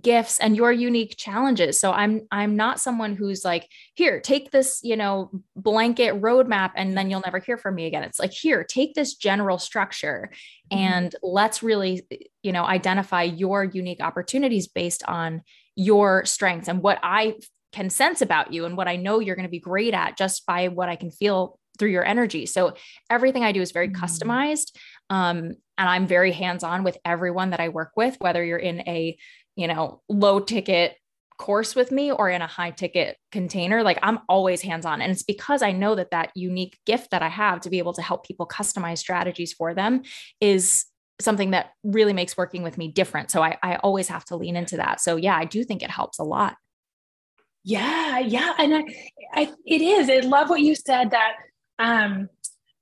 gifts 0.02 0.40
and 0.40 0.56
your 0.56 0.72
unique 0.72 1.14
challenges 1.16 1.78
so 1.78 1.92
i'm 1.92 2.22
i'm 2.30 2.56
not 2.56 2.80
someone 2.80 3.14
who's 3.14 3.44
like 3.44 3.68
here 3.94 4.20
take 4.20 4.50
this 4.50 4.80
you 4.82 4.96
know 4.96 5.30
blanket 5.54 6.20
roadmap 6.20 6.72
and 6.74 6.96
then 6.96 7.10
you'll 7.10 7.22
never 7.24 7.38
hear 7.38 7.56
from 7.56 7.74
me 7.74 7.86
again 7.86 8.02
it's 8.02 8.18
like 8.18 8.32
here 8.32 8.64
take 8.64 8.94
this 8.94 9.14
general 9.14 9.58
structure 9.58 10.30
mm. 10.72 10.76
and 10.76 11.14
let's 11.22 11.62
really 11.62 12.06
you 12.42 12.52
know 12.52 12.64
identify 12.64 13.22
your 13.22 13.64
unique 13.64 14.00
opportunities 14.00 14.66
based 14.68 15.02
on 15.06 15.42
your 15.76 16.24
strengths 16.24 16.68
and 16.68 16.82
what 16.82 16.98
i 17.02 17.34
can 17.72 17.90
sense 17.90 18.22
about 18.22 18.52
you 18.52 18.64
and 18.64 18.76
what 18.76 18.88
i 18.88 18.96
know 18.96 19.18
you're 19.18 19.36
going 19.36 19.46
to 19.46 19.50
be 19.50 19.60
great 19.60 19.94
at 19.94 20.16
just 20.16 20.46
by 20.46 20.68
what 20.68 20.88
i 20.88 20.96
can 20.96 21.10
feel 21.10 21.58
through 21.78 21.90
your 21.90 22.04
energy. 22.04 22.46
So 22.46 22.74
everything 23.10 23.44
I 23.44 23.52
do 23.52 23.60
is 23.60 23.72
very 23.72 23.88
mm-hmm. 23.88 24.02
customized. 24.02 24.76
Um, 25.10 25.54
and 25.76 25.88
I'm 25.88 26.06
very 26.06 26.32
hands-on 26.32 26.84
with 26.84 26.98
everyone 27.04 27.50
that 27.50 27.60
I 27.60 27.68
work 27.68 27.92
with, 27.96 28.16
whether 28.20 28.44
you're 28.44 28.58
in 28.58 28.80
a, 28.80 29.16
you 29.56 29.66
know, 29.66 30.02
low 30.08 30.40
ticket 30.40 30.96
course 31.36 31.74
with 31.74 31.90
me 31.90 32.12
or 32.12 32.30
in 32.30 32.42
a 32.42 32.46
high 32.46 32.70
ticket 32.70 33.16
container 33.32 33.82
like 33.82 33.98
i'm 34.02 34.20
always 34.28 34.62
hands 34.62 34.86
on 34.86 35.00
and 35.00 35.10
it's 35.10 35.24
because 35.24 35.62
i 35.62 35.72
know 35.72 35.94
that 35.94 36.12
that 36.12 36.30
unique 36.36 36.78
gift 36.86 37.10
that 37.10 37.22
i 37.22 37.28
have 37.28 37.60
to 37.60 37.70
be 37.70 37.78
able 37.78 37.92
to 37.92 38.02
help 38.02 38.24
people 38.24 38.46
customize 38.46 38.98
strategies 38.98 39.52
for 39.52 39.74
them 39.74 40.02
is 40.40 40.84
something 41.20 41.50
that 41.50 41.70
really 41.82 42.12
makes 42.12 42.36
working 42.36 42.62
with 42.62 42.78
me 42.78 42.86
different 42.86 43.32
so 43.32 43.42
i, 43.42 43.58
I 43.64 43.76
always 43.76 44.06
have 44.08 44.24
to 44.26 44.36
lean 44.36 44.54
into 44.54 44.76
that 44.76 45.00
so 45.00 45.16
yeah 45.16 45.36
i 45.36 45.44
do 45.44 45.64
think 45.64 45.82
it 45.82 45.90
helps 45.90 46.20
a 46.20 46.24
lot 46.24 46.56
yeah 47.64 48.20
yeah 48.20 48.54
and 48.58 48.74
I, 48.76 48.84
I 49.32 49.52
it 49.66 49.82
is 49.82 50.08
i 50.08 50.26
love 50.26 50.50
what 50.50 50.60
you 50.60 50.76
said 50.76 51.10
that 51.10 51.32
um, 51.78 52.28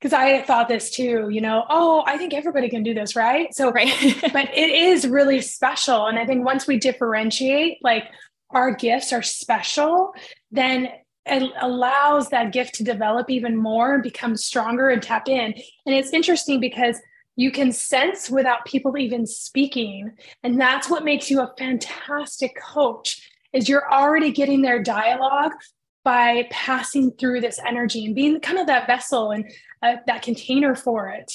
because 0.02 0.12
I 0.12 0.42
thought 0.42 0.66
this 0.66 0.90
too, 0.90 1.28
you 1.30 1.40
know, 1.40 1.64
oh, 1.70 2.02
I 2.04 2.18
think 2.18 2.34
everybody 2.34 2.68
can 2.68 2.82
do 2.82 2.92
this, 2.92 3.14
right? 3.14 3.54
So, 3.54 3.70
right. 3.70 3.94
but 4.32 4.48
it 4.52 4.70
is 4.70 5.06
really 5.06 5.40
special. 5.40 6.06
And 6.06 6.18
I 6.18 6.26
think 6.26 6.44
once 6.44 6.66
we 6.66 6.76
differentiate, 6.76 7.78
like 7.82 8.06
our 8.50 8.74
gifts 8.74 9.12
are 9.12 9.22
special, 9.22 10.12
then 10.50 10.88
it 11.24 11.52
allows 11.60 12.30
that 12.30 12.52
gift 12.52 12.74
to 12.74 12.84
develop 12.84 13.30
even 13.30 13.56
more 13.56 13.94
and 13.94 14.02
become 14.02 14.36
stronger 14.36 14.88
and 14.88 15.00
tap 15.00 15.28
in. 15.28 15.54
And 15.86 15.94
it's 15.94 16.10
interesting 16.10 16.58
because 16.58 16.98
you 17.36 17.52
can 17.52 17.70
sense 17.70 18.28
without 18.28 18.66
people 18.66 18.98
even 18.98 19.24
speaking. 19.24 20.10
And 20.42 20.60
that's 20.60 20.90
what 20.90 21.04
makes 21.04 21.30
you 21.30 21.40
a 21.40 21.54
fantastic 21.56 22.60
coach 22.60 23.28
is 23.52 23.68
you're 23.68 23.92
already 23.92 24.32
getting 24.32 24.62
their 24.62 24.82
dialogue 24.82 25.52
by 26.04 26.48
passing 26.50 27.12
through 27.12 27.40
this 27.40 27.60
energy 27.66 28.06
and 28.06 28.14
being 28.14 28.40
kind 28.40 28.58
of 28.58 28.66
that 28.66 28.86
vessel 28.86 29.30
and 29.30 29.50
uh, 29.82 29.96
that 30.06 30.22
container 30.22 30.74
for 30.74 31.08
it. 31.10 31.32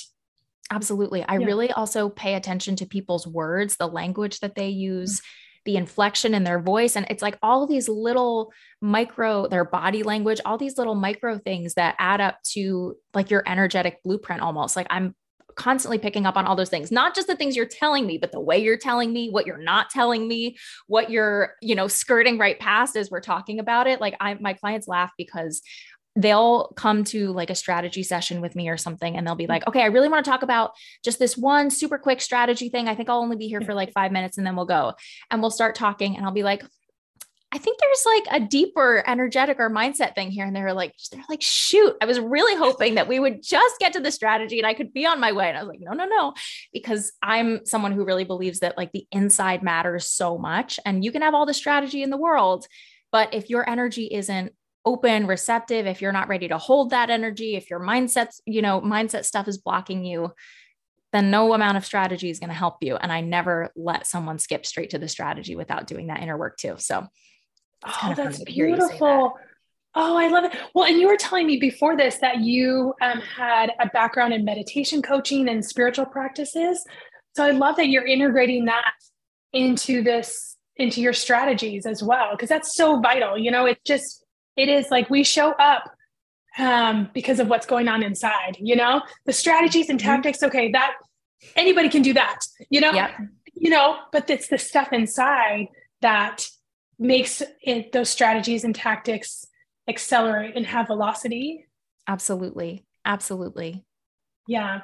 Absolutely. 0.72 1.24
I 1.24 1.38
yeah. 1.38 1.46
really 1.46 1.72
also 1.72 2.10
pay 2.10 2.36
attention 2.36 2.76
to 2.78 2.86
people's 2.86 3.26
words, 3.26 3.78
the 3.78 3.88
language 3.88 4.40
that 4.42 4.56
they 4.56 4.68
use, 4.70 5.20
mm-hmm. 5.20 5.60
the 5.66 5.78
inflection 5.78 6.34
in 6.34 6.44
their 6.44 6.60
voice. 6.60 6.98
And 6.98 7.06
it's 7.10 7.22
like 7.22 7.38
all 7.42 7.66
these 7.66 7.88
little 7.88 8.52
micro, 8.82 9.48
their 9.48 9.64
body 9.64 10.04
language, 10.04 10.42
all 10.44 10.58
these 10.58 10.78
little 10.78 10.96
micro 10.96 11.38
things 11.38 11.76
that 11.76 11.96
add 12.00 12.20
up 12.20 12.38
to 12.52 12.96
like 13.14 13.32
your 13.32 13.44
energetic 13.48 14.04
blueprint 14.04 14.42
almost. 14.42 14.76
Like 14.76 14.88
I'm 14.90 15.16
constantly 15.58 15.98
picking 15.98 16.26
up 16.26 16.38
on 16.38 16.46
all 16.46 16.56
those 16.56 16.70
things, 16.70 16.92
not 16.92 17.16
just 17.16 17.28
the 17.28 17.36
things 17.36 17.56
you're 17.56 17.66
telling 17.66 18.06
me, 18.06 18.18
but 18.18 18.32
the 18.32 18.40
way 18.40 18.58
you're 18.58 18.78
telling 18.78 19.12
me, 19.12 19.30
what 19.30 19.46
you're 19.46 19.58
not 19.58 19.90
telling 19.90 20.28
me, 20.28 20.58
what 20.88 21.10
you're, 21.10 21.56
you 21.62 21.76
know, 21.76 21.88
skirting 21.88 22.38
right 22.38 22.60
past 22.60 22.96
as 22.96 23.12
we're 23.12 23.20
talking 23.20 23.60
about 23.60 23.88
it. 23.88 24.00
Like 24.00 24.16
I, 24.20 24.36
my 24.36 24.54
clients 24.54 24.88
laugh 24.88 25.12
because 25.18 25.62
they'll 26.16 26.74
come 26.76 27.04
to 27.04 27.32
like 27.32 27.52
a 27.52 27.56
strategy 27.56 28.02
session 28.02 28.42
with 28.42 28.56
me 28.56 28.70
or 28.70 28.78
something 28.78 29.16
and 29.16 29.26
they'll 29.26 29.36
be 29.36 29.46
like, 29.46 29.68
okay, 29.68 29.82
I 29.82 29.88
really 29.88 30.10
want 30.10 30.26
to 30.26 30.32
talk 30.32 30.42
about 30.42 30.72
just 31.04 31.20
this 31.20 31.38
one 31.38 31.70
super 31.70 32.00
quick 32.00 32.22
strategy 32.22 32.70
thing. 32.70 32.88
I 32.88 32.96
think 32.96 33.08
I'll 33.08 33.20
only 33.20 33.38
be 33.38 33.48
here 33.48 33.62
for 33.62 33.76
like 33.76 33.92
five 33.94 34.12
minutes 34.12 34.38
and 34.38 34.48
then 34.48 34.56
we'll 34.56 34.66
go. 34.66 34.94
And 35.30 35.42
we'll 35.42 35.52
start 35.52 35.76
talking 35.76 36.18
and 36.18 36.26
I'll 36.26 36.32
be 36.32 36.44
like, 36.44 36.64
I 37.54 37.58
think 37.60 37.80
there's 37.80 38.06
like 38.06 38.42
a 38.42 38.46
deeper 38.46 39.04
energetic 39.08 39.58
or 39.58 39.70
mindset 39.70 40.16
thing 40.16 40.32
here. 40.32 40.46
And 40.46 40.54
they're 40.54 40.74
like, 40.74 40.94
they're 41.12 41.24
like, 41.30 41.42
shoot, 41.42 41.96
I 42.01 42.06
was 42.06 42.20
really 42.20 42.58
hoping 42.58 42.96
that 42.96 43.08
we 43.08 43.20
would 43.20 43.42
just 43.42 43.80
get 43.80 43.94
to 43.94 44.01
the 44.01 44.12
strategy 44.12 44.60
and 44.60 44.68
I 44.68 44.74
could 44.74 44.92
be 44.92 45.06
on 45.06 45.22
my 45.22 45.32
way. 45.32 45.48
And 45.48 45.58
I 45.58 45.62
was 45.62 45.70
like, 45.70 45.80
no, 45.80 45.94
no, 45.94 46.06
no, 46.06 46.34
because 46.74 47.13
I'm 47.24 47.66
someone 47.66 47.94
who 47.94 48.04
really 48.04 48.25
believes 48.25 48.60
that 48.60 48.77
like 48.77 48.92
the 48.92 49.08
inside 49.13 49.63
matters 49.63 50.10
so 50.10 50.38
much. 50.38 50.77
And 50.86 51.06
you 51.06 51.12
can 51.13 51.22
have 51.22 51.34
all 51.34 51.46
the 51.46 51.54
strategy 51.54 52.04
in 52.04 52.10
the 52.10 52.18
world, 52.18 52.68
but 53.13 53.34
if 53.34 53.50
your 53.50 53.68
energy 53.70 54.10
isn't 54.12 54.51
open, 54.84 55.25
receptive, 55.25 55.88
if 55.88 56.01
you're 56.01 56.12
not 56.12 56.27
ready 56.27 56.50
to 56.50 56.58
hold 56.58 56.89
that 56.89 57.10
energy, 57.10 57.56
if 57.56 57.70
your 57.70 57.80
mindset's, 57.80 58.42
you 58.46 58.62
know, 58.62 58.82
mindset 58.82 59.24
stuff 59.24 59.48
is 59.48 59.58
blocking 59.58 60.04
you, 60.04 60.34
then 61.13 61.32
no 61.32 61.54
amount 61.54 61.77
of 61.77 61.86
strategy 61.86 62.30
is 62.30 62.39
going 62.39 62.50
to 62.50 62.56
help 62.56 62.77
you. 62.82 62.98
And 62.98 63.12
I 63.12 63.22
never 63.22 63.72
let 63.77 64.06
someone 64.06 64.39
skip 64.39 64.66
straight 64.66 64.89
to 64.89 65.00
the 65.00 65.08
strategy 65.08 65.56
without 65.56 65.88
doing 65.88 66.08
that 66.08 66.22
inner 66.22 66.38
work 66.38 66.58
too. 66.58 66.75
So 66.77 67.08
oh, 67.86 68.13
that's 68.15 68.43
beautiful. 68.43 69.34
That. 69.36 69.43
Oh, 69.96 70.17
I 70.17 70.27
love 70.27 70.43
it. 70.43 70.55
Well, 70.75 70.86
and 70.86 71.00
you 71.00 71.07
were 71.07 71.17
telling 71.17 71.48
me 71.48 71.57
before 71.57 71.98
this 71.98 72.17
that 72.17 72.41
you 72.41 72.93
um, 73.01 73.19
had 73.19 73.72
a 73.79 73.88
background 73.88 74.34
in 74.34 74.46
meditation 74.46 75.01
coaching 75.01 75.50
and 75.50 75.65
spiritual 75.65 76.05
practices. 76.05 76.84
So 77.36 77.43
I 77.43 77.51
love 77.51 77.77
that 77.77 77.88
you're 77.88 78.05
integrating 78.05 78.65
that 78.65 78.93
into 79.53 80.03
this, 80.03 80.55
into 80.75 81.01
your 81.01 81.13
strategies 81.13 81.86
as 81.86 82.03
well, 82.03 82.31
because 82.31 82.50
that's 82.50 82.75
so 82.75 83.00
vital. 83.00 83.38
You 83.38 83.50
know, 83.50 83.65
it 83.65 83.79
just, 83.86 84.24
it 84.55 84.69
is 84.69 84.91
like 84.91 85.10
we 85.10 85.24
show 85.24 85.51
up 85.53 85.84
um, 86.60 87.10
because 87.13 87.39
of 87.39 87.48
what's 87.48 87.65
going 87.65 87.88
on 87.88 88.03
inside, 88.03 88.57
you 88.60 88.75
know, 88.75 89.01
the 89.25 89.34
strategies 89.34 89.89
and 89.89 90.00
mm-hmm. 90.00 90.10
tactics. 90.10 90.43
Okay, 90.43 90.72
that 90.72 90.93
anybody 91.55 91.89
can 91.89 92.01
do 92.01 92.13
that, 92.13 92.39
you 92.69 92.81
know, 92.81 92.91
yep. 92.91 93.12
you 93.53 93.69
know, 93.69 93.98
but 94.12 94.29
it's 94.29 94.48
the 94.48 94.57
stuff 94.57 94.91
inside 94.91 95.67
that 96.01 96.48
makes 97.00 97.42
it 97.62 97.92
those 97.92 98.10
strategies 98.10 98.63
and 98.63 98.75
tactics 98.75 99.46
accelerate 99.88 100.56
and 100.56 100.66
have 100.66 100.88
velocity. 100.88 101.68
Absolutely. 102.08 102.84
Absolutely. 103.06 103.86
Yeah. 104.48 104.82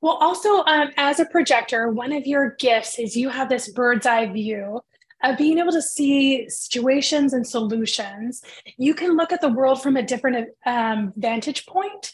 Well, 0.00 0.14
also, 0.14 0.64
um, 0.64 0.90
as 0.96 1.20
a 1.20 1.26
projector, 1.26 1.90
one 1.90 2.12
of 2.12 2.26
your 2.26 2.56
gifts 2.58 2.98
is 2.98 3.16
you 3.16 3.28
have 3.28 3.48
this 3.48 3.70
bird's 3.70 4.06
eye 4.06 4.26
view 4.26 4.80
of 5.22 5.38
being 5.38 5.58
able 5.58 5.72
to 5.72 5.82
see 5.82 6.48
situations 6.48 7.32
and 7.32 7.46
solutions. 7.46 8.42
You 8.76 8.94
can 8.94 9.16
look 9.16 9.32
at 9.32 9.40
the 9.40 9.50
world 9.50 9.82
from 9.82 9.96
a 9.96 10.02
different 10.02 10.48
um, 10.66 11.12
vantage 11.16 11.66
point. 11.66 12.12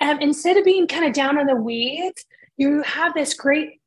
And 0.00 0.22
instead 0.22 0.56
of 0.56 0.64
being 0.64 0.86
kind 0.86 1.04
of 1.04 1.12
down 1.12 1.38
on 1.38 1.46
the 1.46 1.54
weeds, 1.54 2.24
you 2.56 2.82
have 2.82 3.14
this 3.14 3.34
great 3.34 3.79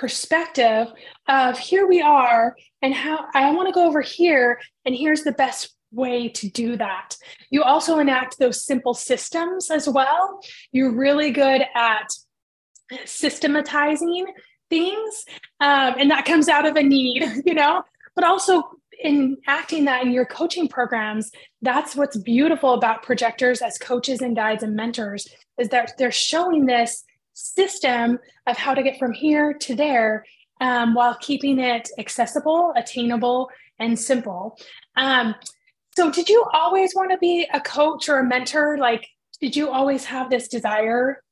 perspective 0.00 0.86
of 1.28 1.58
here 1.58 1.86
we 1.86 2.00
are 2.00 2.56
and 2.80 2.94
how 2.94 3.26
I 3.34 3.52
want 3.52 3.68
to 3.68 3.74
go 3.74 3.86
over 3.86 4.00
here 4.00 4.58
and 4.86 4.96
here's 4.96 5.24
the 5.24 5.32
best 5.32 5.76
way 5.92 6.30
to 6.30 6.48
do 6.48 6.76
that. 6.78 7.16
You 7.50 7.62
also 7.62 7.98
enact 7.98 8.38
those 8.38 8.64
simple 8.64 8.94
systems 8.94 9.70
as 9.70 9.86
well. 9.86 10.40
You're 10.72 10.96
really 10.96 11.32
good 11.32 11.62
at 11.74 12.08
systematizing 13.04 14.26
things 14.70 15.24
um, 15.60 15.96
and 15.98 16.10
that 16.10 16.24
comes 16.24 16.48
out 16.48 16.64
of 16.64 16.76
a 16.76 16.82
need, 16.82 17.24
you 17.44 17.52
know, 17.54 17.82
but 18.14 18.24
also 18.24 18.62
in 19.02 19.36
acting 19.46 19.84
that 19.84 20.02
in 20.02 20.12
your 20.12 20.24
coaching 20.24 20.66
programs, 20.66 21.30
that's 21.60 21.94
what's 21.94 22.16
beautiful 22.16 22.72
about 22.72 23.02
projectors 23.02 23.60
as 23.60 23.76
coaches 23.76 24.22
and 24.22 24.34
guides 24.34 24.62
and 24.62 24.74
mentors 24.74 25.28
is 25.58 25.68
that 25.68 25.92
they're 25.98 26.10
showing 26.10 26.64
this 26.64 27.04
system 27.40 28.18
of 28.46 28.56
how 28.56 28.74
to 28.74 28.82
get 28.82 28.98
from 28.98 29.12
here 29.12 29.54
to 29.54 29.74
there 29.74 30.24
um, 30.60 30.94
while 30.94 31.16
keeping 31.20 31.58
it 31.58 31.88
accessible, 31.98 32.72
attainable, 32.76 33.50
and 33.78 33.98
simple. 33.98 34.58
Um, 34.96 35.34
so, 35.96 36.10
did 36.10 36.28
you 36.28 36.44
always 36.52 36.94
want 36.94 37.10
to 37.10 37.18
be 37.18 37.46
a 37.52 37.60
coach 37.60 38.08
or 38.08 38.18
a 38.18 38.24
mentor? 38.24 38.78
Like, 38.78 39.06
did 39.40 39.56
you 39.56 39.70
always 39.70 40.04
have 40.04 40.30
this 40.30 40.48
desire? 40.48 41.22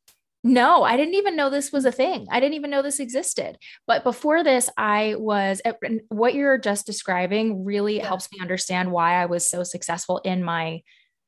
No, 0.45 0.83
I 0.83 0.97
didn't 0.97 1.15
even 1.15 1.37
know 1.37 1.51
this 1.51 1.73
was 1.73 1.85
a 1.85 1.93
thing. 1.93 2.27
I 2.31 2.41
didn't 2.41 2.55
even 2.55 2.71
know 2.71 2.81
this 2.81 3.01
existed. 3.01 3.59
But 3.87 4.05
before 4.05 4.45
this, 4.45 4.71
I 4.77 5.17
was 5.19 5.61
what 6.09 6.35
you're 6.35 6.59
just 6.59 6.87
describing 6.87 7.65
really 7.65 7.97
yeah. 7.97 8.07
helps 8.07 8.29
me 8.33 8.39
understand 8.41 8.93
why 8.93 9.15
I 9.21 9.27
was 9.27 9.51
so 9.51 9.63
successful 9.63 10.19
in 10.25 10.45
my 10.45 10.83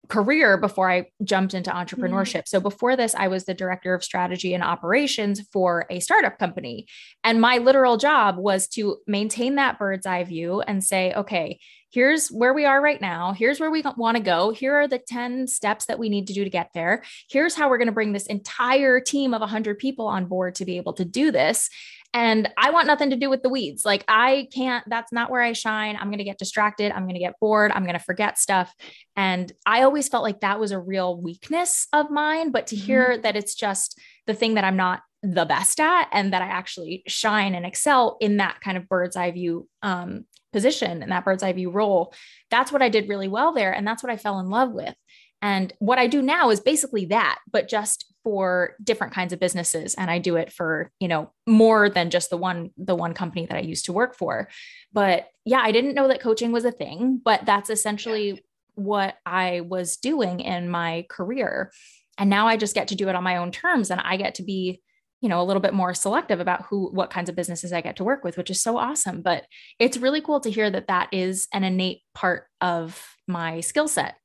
career 0.08 0.56
before 0.56 0.90
I 0.90 1.06
jumped 1.22 1.54
into 1.54 1.70
entrepreneurship. 1.70 2.40
Mm-hmm. 2.40 2.56
So 2.56 2.60
before 2.60 2.96
this, 2.96 3.14
I 3.14 3.28
was 3.28 3.44
the 3.44 3.54
director 3.54 3.94
of 3.94 4.02
strategy 4.02 4.54
and 4.54 4.62
operations 4.62 5.40
for 5.52 5.86
a 5.90 6.00
startup 6.00 6.38
company. 6.38 6.86
And 7.22 7.40
my 7.40 7.58
literal 7.58 7.96
job 7.96 8.36
was 8.36 8.66
to 8.68 8.98
maintain 9.06 9.56
that 9.56 9.78
bird's 9.78 10.06
eye 10.06 10.24
view 10.24 10.62
and 10.62 10.82
say, 10.82 11.12
okay, 11.14 11.60
here's 11.90 12.28
where 12.28 12.54
we 12.54 12.64
are 12.64 12.80
right 12.80 13.00
now. 13.00 13.32
Here's 13.32 13.60
where 13.60 13.70
we 13.70 13.82
want 13.96 14.16
to 14.16 14.22
go. 14.22 14.50
Here 14.50 14.74
are 14.74 14.88
the 14.88 14.98
10 14.98 15.46
steps 15.46 15.86
that 15.86 15.98
we 15.98 16.08
need 16.08 16.26
to 16.28 16.32
do 16.32 16.44
to 16.44 16.50
get 16.50 16.70
there. 16.74 17.02
Here's 17.28 17.54
how 17.54 17.68
we're 17.68 17.78
going 17.78 17.86
to 17.86 17.92
bring 17.92 18.12
this 18.12 18.26
entire 18.26 19.00
team 19.00 19.34
of 19.34 19.40
100 19.40 19.78
people 19.78 20.06
on 20.06 20.26
board 20.26 20.54
to 20.56 20.64
be 20.64 20.76
able 20.76 20.92
to 20.94 21.04
do 21.04 21.30
this. 21.30 21.68
And 22.12 22.48
I 22.56 22.70
want 22.70 22.88
nothing 22.88 23.10
to 23.10 23.16
do 23.16 23.30
with 23.30 23.42
the 23.42 23.48
weeds. 23.48 23.84
Like, 23.84 24.04
I 24.08 24.48
can't, 24.52 24.84
that's 24.88 25.12
not 25.12 25.30
where 25.30 25.42
I 25.42 25.52
shine. 25.52 25.96
I'm 25.96 26.08
going 26.08 26.18
to 26.18 26.24
get 26.24 26.38
distracted. 26.38 26.90
I'm 26.90 27.04
going 27.04 27.14
to 27.14 27.20
get 27.20 27.38
bored. 27.40 27.70
I'm 27.70 27.84
going 27.84 27.98
to 27.98 28.04
forget 28.04 28.36
stuff. 28.36 28.74
And 29.14 29.52
I 29.64 29.82
always 29.82 30.08
felt 30.08 30.24
like 30.24 30.40
that 30.40 30.58
was 30.58 30.72
a 30.72 30.78
real 30.78 31.20
weakness 31.20 31.86
of 31.92 32.10
mine. 32.10 32.50
But 32.50 32.66
to 32.68 32.76
mm-hmm. 32.76 32.86
hear 32.86 33.18
that 33.18 33.36
it's 33.36 33.54
just 33.54 33.98
the 34.26 34.34
thing 34.34 34.54
that 34.54 34.64
I'm 34.64 34.76
not 34.76 35.02
the 35.22 35.44
best 35.44 35.78
at 35.78 36.08
and 36.12 36.32
that 36.32 36.42
I 36.42 36.46
actually 36.46 37.02
shine 37.06 37.54
and 37.54 37.66
excel 37.66 38.16
in 38.20 38.38
that 38.38 38.60
kind 38.60 38.76
of 38.76 38.88
bird's 38.88 39.16
eye 39.16 39.30
view 39.30 39.68
um, 39.82 40.24
position 40.52 41.02
and 41.02 41.12
that 41.12 41.24
bird's 41.24 41.42
eye 41.42 41.52
view 41.52 41.70
role, 41.70 42.12
that's 42.50 42.72
what 42.72 42.82
I 42.82 42.88
did 42.88 43.08
really 43.08 43.28
well 43.28 43.52
there. 43.52 43.72
And 43.72 43.86
that's 43.86 44.02
what 44.02 44.12
I 44.12 44.16
fell 44.16 44.40
in 44.40 44.50
love 44.50 44.72
with. 44.72 44.94
And 45.42 45.72
what 45.78 45.98
I 45.98 46.06
do 46.06 46.20
now 46.20 46.50
is 46.50 46.60
basically 46.60 47.06
that, 47.06 47.38
but 47.50 47.68
just 47.68 48.04
for 48.22 48.76
different 48.82 49.14
kinds 49.14 49.32
of 49.32 49.40
businesses. 49.40 49.94
And 49.94 50.10
I 50.10 50.18
do 50.18 50.36
it 50.36 50.52
for, 50.52 50.90
you 51.00 51.08
know, 51.08 51.32
more 51.46 51.88
than 51.88 52.10
just 52.10 52.28
the 52.28 52.36
one, 52.36 52.70
the 52.76 52.94
one 52.94 53.14
company 53.14 53.46
that 53.46 53.56
I 53.56 53.60
used 53.60 53.86
to 53.86 53.92
work 53.92 54.14
for. 54.14 54.48
But 54.92 55.28
yeah, 55.46 55.60
I 55.62 55.72
didn't 55.72 55.94
know 55.94 56.08
that 56.08 56.20
coaching 56.20 56.52
was 56.52 56.66
a 56.66 56.72
thing, 56.72 57.20
but 57.24 57.46
that's 57.46 57.70
essentially 57.70 58.44
what 58.74 59.16
I 59.24 59.62
was 59.62 59.96
doing 59.96 60.40
in 60.40 60.68
my 60.68 61.06
career. 61.08 61.72
And 62.18 62.28
now 62.28 62.46
I 62.46 62.58
just 62.58 62.74
get 62.74 62.88
to 62.88 62.94
do 62.94 63.08
it 63.08 63.14
on 63.14 63.24
my 63.24 63.38
own 63.38 63.50
terms 63.50 63.90
and 63.90 64.00
I 64.00 64.16
get 64.18 64.34
to 64.36 64.42
be 64.42 64.82
you 65.20 65.28
know 65.28 65.40
a 65.40 65.44
little 65.44 65.60
bit 65.60 65.74
more 65.74 65.94
selective 65.94 66.40
about 66.40 66.64
who 66.66 66.88
what 66.90 67.10
kinds 67.10 67.28
of 67.28 67.36
businesses 67.36 67.72
i 67.72 67.80
get 67.80 67.96
to 67.96 68.04
work 68.04 68.24
with 68.24 68.36
which 68.36 68.50
is 68.50 68.62
so 68.62 68.78
awesome. 68.78 69.22
But 69.22 69.44
it's 69.78 69.96
really 69.96 70.20
cool 70.20 70.40
to 70.40 70.50
hear 70.50 70.70
that 70.70 70.88
that 70.88 71.08
is 71.12 71.46
an 71.52 71.64
innate 71.64 72.00
part 72.14 72.46
of 72.60 73.06
my 73.28 73.60
skill 73.60 73.88
set. 73.88 74.16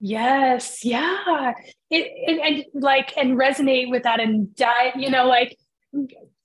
Yes. 0.00 0.84
Yeah. 0.84 1.52
It, 1.90 2.06
it, 2.26 2.64
and 2.72 2.82
like 2.82 3.16
and 3.16 3.38
resonate 3.38 3.90
with 3.90 4.02
that 4.04 4.20
and 4.20 4.54
die 4.54 4.92
you 4.96 5.10
know 5.10 5.26
like 5.26 5.56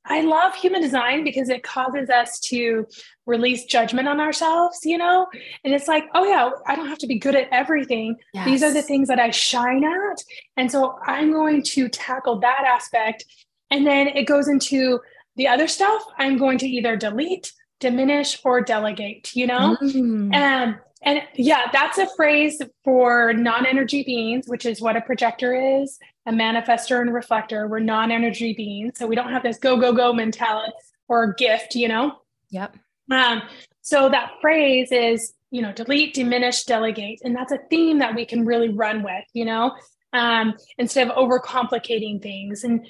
I 0.07 0.21
love 0.21 0.53
human 0.55 0.81
design 0.81 1.23
because 1.23 1.49
it 1.49 1.63
causes 1.63 2.09
us 2.09 2.39
to 2.41 2.87
release 3.25 3.65
judgment 3.65 4.07
on 4.07 4.19
ourselves, 4.19 4.79
you 4.83 4.97
know? 4.97 5.27
And 5.63 5.73
it's 5.73 5.87
like, 5.87 6.05
oh, 6.13 6.25
yeah, 6.25 6.51
I 6.67 6.75
don't 6.75 6.87
have 6.87 6.99
to 6.99 7.07
be 7.07 7.17
good 7.17 7.35
at 7.35 7.49
everything. 7.51 8.15
Yes. 8.33 8.45
These 8.45 8.63
are 8.63 8.73
the 8.73 8.83
things 8.83 9.07
that 9.07 9.19
I 9.19 9.31
shine 9.31 9.83
at. 9.83 10.23
And 10.57 10.71
so 10.71 10.99
I'm 11.05 11.31
going 11.31 11.63
to 11.63 11.89
tackle 11.89 12.39
that 12.41 12.63
aspect. 12.65 13.25
And 13.71 13.85
then 13.85 14.07
it 14.07 14.25
goes 14.25 14.47
into 14.47 14.99
the 15.35 15.47
other 15.47 15.67
stuff. 15.67 16.03
I'm 16.17 16.37
going 16.37 16.59
to 16.59 16.67
either 16.67 16.95
delete, 16.95 17.51
diminish, 17.79 18.39
or 18.45 18.61
delegate, 18.61 19.35
you 19.35 19.47
know? 19.47 19.75
Mm. 19.81 20.33
And 20.33 20.75
and 21.05 21.21
yeah, 21.35 21.69
that's 21.71 21.97
a 21.97 22.07
phrase 22.15 22.61
for 22.83 23.33
non 23.33 23.65
energy 23.65 24.03
beings, 24.03 24.47
which 24.47 24.65
is 24.65 24.81
what 24.81 24.97
a 24.97 25.01
projector 25.01 25.53
is 25.53 25.99
a 26.25 26.31
manifestor 26.31 27.01
and 27.01 27.13
reflector. 27.13 27.67
We're 27.67 27.79
non 27.79 28.11
energy 28.11 28.53
beings. 28.53 28.93
So 28.97 29.07
we 29.07 29.15
don't 29.15 29.31
have 29.31 29.43
this 29.43 29.57
go, 29.57 29.77
go, 29.77 29.93
go 29.93 30.11
mentality 30.13 30.73
or 31.07 31.33
gift, 31.33 31.75
you 31.75 31.87
know? 31.87 32.13
Yep. 32.49 32.75
Um, 33.11 33.43
so 33.81 34.09
that 34.09 34.31
phrase 34.41 34.91
is, 34.91 35.33
you 35.51 35.61
know, 35.61 35.71
delete, 35.71 36.15
diminish, 36.15 36.63
delegate. 36.63 37.21
And 37.23 37.35
that's 37.35 37.51
a 37.51 37.59
theme 37.69 37.99
that 37.99 38.15
we 38.15 38.25
can 38.25 38.45
really 38.45 38.69
run 38.69 39.03
with, 39.03 39.23
you 39.33 39.45
know, 39.45 39.75
um, 40.13 40.55
instead 40.77 41.07
of 41.07 41.15
overcomplicating 41.15 42.21
things 42.21 42.63
and 42.63 42.85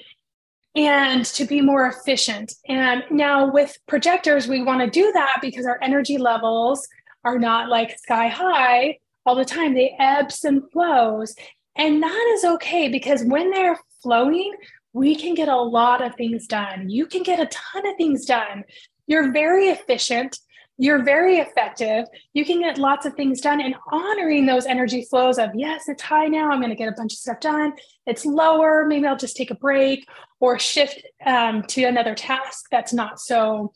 and 0.74 1.24
to 1.24 1.46
be 1.46 1.62
more 1.62 1.86
efficient. 1.86 2.52
And 2.68 3.02
now 3.10 3.50
with 3.50 3.78
projectors, 3.88 4.46
we 4.46 4.62
want 4.62 4.82
to 4.82 4.90
do 4.90 5.10
that 5.12 5.38
because 5.40 5.64
our 5.64 5.78
energy 5.80 6.18
levels 6.18 6.86
are 7.24 7.38
not 7.38 7.68
like 7.68 7.98
sky 7.98 8.28
high 8.28 8.98
all 9.24 9.34
the 9.34 9.44
time. 9.44 9.74
They 9.74 9.96
ebbs 9.98 10.44
and 10.44 10.62
flows. 10.70 11.34
And 11.76 12.02
that 12.02 12.34
is 12.34 12.44
okay 12.44 12.88
because 12.88 13.24
when 13.24 13.50
they're 13.50 13.78
flowing, 14.02 14.54
we 14.92 15.14
can 15.14 15.34
get 15.34 15.48
a 15.48 15.56
lot 15.56 16.00
of 16.02 16.14
things 16.14 16.46
done. 16.46 16.88
You 16.88 17.06
can 17.06 17.22
get 17.22 17.40
a 17.40 17.46
ton 17.46 17.86
of 17.86 17.96
things 17.96 18.24
done. 18.24 18.64
You're 19.06 19.32
very 19.32 19.68
efficient. 19.68 20.38
You're 20.78 21.02
very 21.02 21.38
effective. 21.38 22.06
You 22.34 22.44
can 22.44 22.60
get 22.60 22.78
lots 22.78 23.06
of 23.06 23.14
things 23.14 23.40
done 23.40 23.60
and 23.60 23.74
honoring 23.90 24.46
those 24.46 24.66
energy 24.66 25.06
flows 25.08 25.38
of, 25.38 25.50
yes, 25.54 25.88
it's 25.88 26.02
high 26.02 26.26
now. 26.26 26.50
I'm 26.50 26.60
going 26.60 26.70
to 26.70 26.76
get 26.76 26.88
a 26.88 26.92
bunch 26.92 27.14
of 27.14 27.18
stuff 27.18 27.40
done. 27.40 27.72
It's 28.06 28.26
lower. 28.26 28.84
Maybe 28.86 29.06
I'll 29.06 29.16
just 29.16 29.36
take 29.36 29.50
a 29.50 29.54
break 29.54 30.06
or 30.38 30.58
shift 30.58 31.02
um, 31.24 31.62
to 31.64 31.84
another 31.84 32.14
task 32.14 32.66
that's 32.70 32.92
not 32.92 33.20
so 33.20 33.72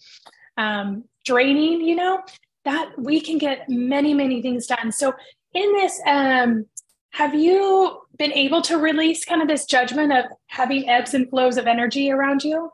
um, 0.59 1.04
draining, 1.25 1.80
you 1.80 1.97
know, 1.97 2.23
that 2.64 2.93
we 2.99 3.21
can 3.21 3.38
get 3.38 3.69
many, 3.69 4.14
many 4.14 4.43
things 4.43 4.67
done. 4.67 4.93
So, 4.93 5.14
in 5.52 5.73
this 5.73 6.00
um, 6.07 6.67
have 7.12 7.35
you 7.35 8.00
been 8.19 8.33
able 8.33 8.62
to 8.62 8.79
release 8.79 9.25
kind 9.25 9.43
of 9.43 9.49
this 9.49 9.64
judgment 9.64 10.12
of 10.12 10.26
having 10.47 10.88
ebbs 10.88 11.14
and 11.14 11.29
flows 11.29 11.57
of 11.57 11.67
energy 11.67 12.11
around 12.11 12.45
you? 12.45 12.71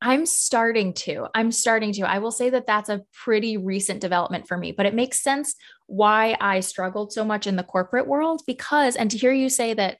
I'm 0.00 0.26
starting 0.26 0.92
to. 0.94 1.28
I'm 1.34 1.50
starting 1.50 1.92
to. 1.94 2.02
I 2.02 2.18
will 2.18 2.30
say 2.30 2.50
that 2.50 2.66
that's 2.66 2.90
a 2.90 3.02
pretty 3.12 3.56
recent 3.56 4.00
development 4.00 4.46
for 4.46 4.58
me, 4.58 4.70
but 4.72 4.86
it 4.86 4.94
makes 4.94 5.22
sense 5.22 5.54
why 5.86 6.36
I 6.40 6.60
struggled 6.60 7.12
so 7.12 7.24
much 7.24 7.46
in 7.46 7.56
the 7.56 7.62
corporate 7.62 8.06
world 8.06 8.42
because, 8.46 8.96
and 8.96 9.10
to 9.10 9.18
hear 9.18 9.32
you 9.32 9.48
say 9.48 9.72
that 9.74 9.96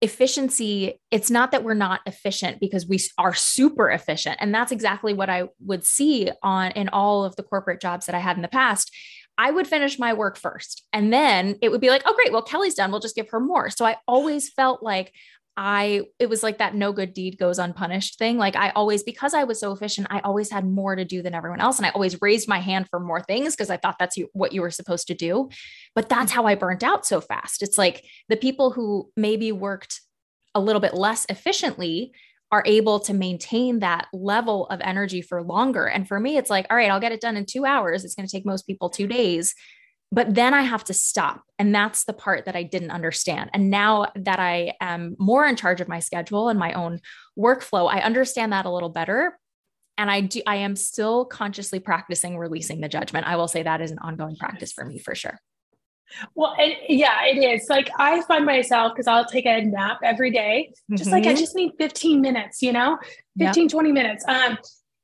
efficiency, 0.00 1.00
it's 1.10 1.30
not 1.30 1.50
that 1.52 1.64
we're 1.64 1.74
not 1.74 2.00
efficient 2.06 2.60
because 2.60 2.86
we 2.86 3.00
are 3.18 3.34
super 3.34 3.90
efficient. 3.90 4.36
And 4.40 4.54
that's 4.54 4.72
exactly 4.72 5.12
what 5.12 5.28
I 5.28 5.48
would 5.64 5.84
see 5.84 6.30
on 6.42 6.70
in 6.72 6.88
all 6.88 7.24
of 7.24 7.36
the 7.36 7.42
corporate 7.42 7.80
jobs 7.80 8.06
that 8.06 8.14
I 8.14 8.20
had 8.20 8.36
in 8.36 8.42
the 8.42 8.48
past 8.48 8.92
I 9.38 9.52
would 9.52 9.68
finish 9.68 10.00
my 10.00 10.12
work 10.12 10.36
first. 10.36 10.84
And 10.92 11.12
then 11.12 11.56
it 11.62 11.70
would 11.70 11.80
be 11.80 11.90
like, 11.90 12.02
oh, 12.04 12.14
great. 12.14 12.32
Well, 12.32 12.42
Kelly's 12.42 12.74
done. 12.74 12.90
We'll 12.90 13.00
just 13.00 13.14
give 13.14 13.30
her 13.30 13.38
more. 13.38 13.70
So 13.70 13.86
I 13.86 13.96
always 14.08 14.50
felt 14.50 14.82
like 14.82 15.12
I, 15.60 16.02
it 16.20 16.28
was 16.28 16.44
like 16.44 16.58
that 16.58 16.76
no 16.76 16.92
good 16.92 17.12
deed 17.12 17.36
goes 17.36 17.58
unpunished 17.58 18.16
thing. 18.16 18.38
Like 18.38 18.54
I 18.54 18.70
always, 18.70 19.02
because 19.02 19.34
I 19.34 19.42
was 19.42 19.58
so 19.58 19.72
efficient, 19.72 20.06
I 20.08 20.20
always 20.20 20.52
had 20.52 20.64
more 20.64 20.94
to 20.94 21.04
do 21.04 21.20
than 21.20 21.34
everyone 21.34 21.60
else. 21.60 21.78
And 21.78 21.86
I 21.86 21.90
always 21.90 22.22
raised 22.22 22.46
my 22.46 22.60
hand 22.60 22.86
for 22.88 23.00
more 23.00 23.20
things 23.20 23.56
because 23.56 23.68
I 23.68 23.76
thought 23.76 23.96
that's 23.98 24.16
what 24.34 24.52
you 24.52 24.60
were 24.60 24.70
supposed 24.70 25.08
to 25.08 25.14
do. 25.14 25.48
But 25.96 26.08
that's 26.08 26.30
how 26.30 26.46
I 26.46 26.54
burnt 26.54 26.84
out 26.84 27.04
so 27.04 27.20
fast. 27.20 27.64
It's 27.64 27.76
like 27.76 28.04
the 28.28 28.36
people 28.36 28.70
who 28.70 29.10
maybe 29.16 29.50
worked 29.50 30.00
a 30.54 30.60
little 30.60 30.80
bit 30.80 30.94
less 30.94 31.26
efficiently 31.28 32.12
are 32.52 32.62
able 32.64 33.00
to 33.00 33.12
maintain 33.12 33.80
that 33.80 34.06
level 34.12 34.68
of 34.68 34.80
energy 34.82 35.22
for 35.22 35.42
longer. 35.42 35.86
And 35.86 36.06
for 36.06 36.20
me, 36.20 36.36
it's 36.36 36.50
like, 36.50 36.68
all 36.70 36.76
right, 36.76 36.88
I'll 36.88 37.00
get 37.00 37.12
it 37.12 37.20
done 37.20 37.36
in 37.36 37.46
two 37.46 37.64
hours. 37.64 38.04
It's 38.04 38.14
going 38.14 38.28
to 38.28 38.32
take 38.32 38.46
most 38.46 38.64
people 38.64 38.90
two 38.90 39.08
days. 39.08 39.56
But 40.10 40.34
then 40.34 40.54
I 40.54 40.62
have 40.62 40.84
to 40.84 40.94
stop. 40.94 41.42
And 41.58 41.74
that's 41.74 42.04
the 42.04 42.14
part 42.14 42.46
that 42.46 42.56
I 42.56 42.62
didn't 42.62 42.90
understand. 42.90 43.50
And 43.52 43.70
now 43.70 44.06
that 44.16 44.38
I 44.38 44.74
am 44.80 45.16
more 45.18 45.46
in 45.46 45.56
charge 45.56 45.80
of 45.80 45.88
my 45.88 45.98
schedule 45.98 46.48
and 46.48 46.58
my 46.58 46.72
own 46.72 47.00
workflow, 47.38 47.92
I 47.92 48.00
understand 48.00 48.52
that 48.52 48.64
a 48.64 48.70
little 48.70 48.88
better. 48.88 49.38
And 49.98 50.10
I 50.10 50.22
do, 50.22 50.40
I 50.46 50.56
am 50.56 50.76
still 50.76 51.24
consciously 51.24 51.80
practicing 51.80 52.38
releasing 52.38 52.80
the 52.80 52.88
judgment. 52.88 53.26
I 53.26 53.36
will 53.36 53.48
say 53.48 53.64
that 53.64 53.80
is 53.80 53.90
an 53.90 53.98
ongoing 53.98 54.36
practice 54.36 54.72
for 54.72 54.84
me 54.84 54.98
for 54.98 55.14
sure. 55.14 55.38
Well, 56.34 56.54
it, 56.58 56.78
yeah, 56.88 57.24
it 57.24 57.36
is. 57.36 57.68
Like 57.68 57.90
I 57.98 58.22
find 58.22 58.46
myself 58.46 58.92
because 58.94 59.06
I'll 59.06 59.26
take 59.26 59.44
a 59.44 59.60
nap 59.60 59.98
every 60.02 60.30
day, 60.30 60.72
just 60.90 61.04
mm-hmm. 61.04 61.12
like 61.12 61.24
I 61.24 61.32
mm-hmm. 61.32 61.38
just 61.38 61.54
need 61.54 61.72
15 61.78 62.20
minutes, 62.20 62.62
you 62.62 62.72
know, 62.72 62.98
15, 63.38 63.64
yep. 63.64 63.70
20 63.70 63.92
minutes. 63.92 64.24
Um, 64.26 64.56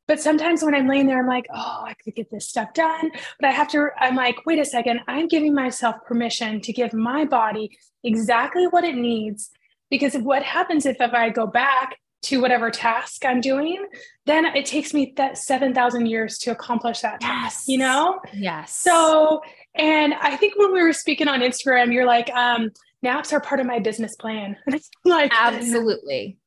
but 0.06 0.20
sometimes 0.20 0.62
when 0.62 0.74
I'm 0.74 0.88
laying 0.88 1.06
there, 1.06 1.18
I'm 1.18 1.26
like, 1.26 1.46
oh, 1.54 1.84
I 1.86 1.94
could 1.94 2.14
get 2.14 2.30
this 2.30 2.48
stuff 2.48 2.72
done. 2.74 3.10
But 3.40 3.48
I 3.48 3.52
have 3.52 3.68
to, 3.68 3.88
I'm 3.98 4.16
like, 4.16 4.44
wait 4.44 4.58
a 4.58 4.64
second, 4.64 5.00
I'm 5.08 5.28
giving 5.28 5.54
myself 5.54 5.96
permission 6.06 6.60
to 6.62 6.72
give 6.72 6.92
my 6.92 7.24
body 7.24 7.76
exactly 8.02 8.66
what 8.66 8.84
it 8.84 8.94
needs. 8.94 9.50
Because 9.90 10.14
what 10.16 10.42
happens 10.42 10.86
if, 10.86 10.96
if 11.00 11.12
I 11.12 11.30
go 11.30 11.46
back 11.46 11.98
to 12.24 12.40
whatever 12.40 12.70
task 12.70 13.24
I'm 13.24 13.40
doing, 13.40 13.84
then 14.26 14.46
it 14.46 14.66
takes 14.66 14.94
me 14.94 15.12
that 15.16 15.38
7,000 15.38 16.06
years 16.06 16.38
to 16.38 16.50
accomplish 16.50 17.00
that 17.00 17.20
task, 17.20 17.60
yes. 17.60 17.68
you 17.68 17.78
know? 17.78 18.20
Yes. 18.32 18.76
So, 18.76 19.42
and 19.74 20.14
I 20.14 20.36
think 20.36 20.58
when 20.58 20.72
we 20.72 20.82
were 20.82 20.92
speaking 20.92 21.28
on 21.28 21.40
Instagram, 21.40 21.92
you're 21.92 22.06
like, 22.06 22.30
um, 22.30 22.70
naps 23.02 23.32
are 23.32 23.40
part 23.40 23.60
of 23.60 23.66
my 23.66 23.78
business 23.78 24.16
plan. 24.16 24.56
Like, 25.04 25.32
absolutely. 25.34 26.38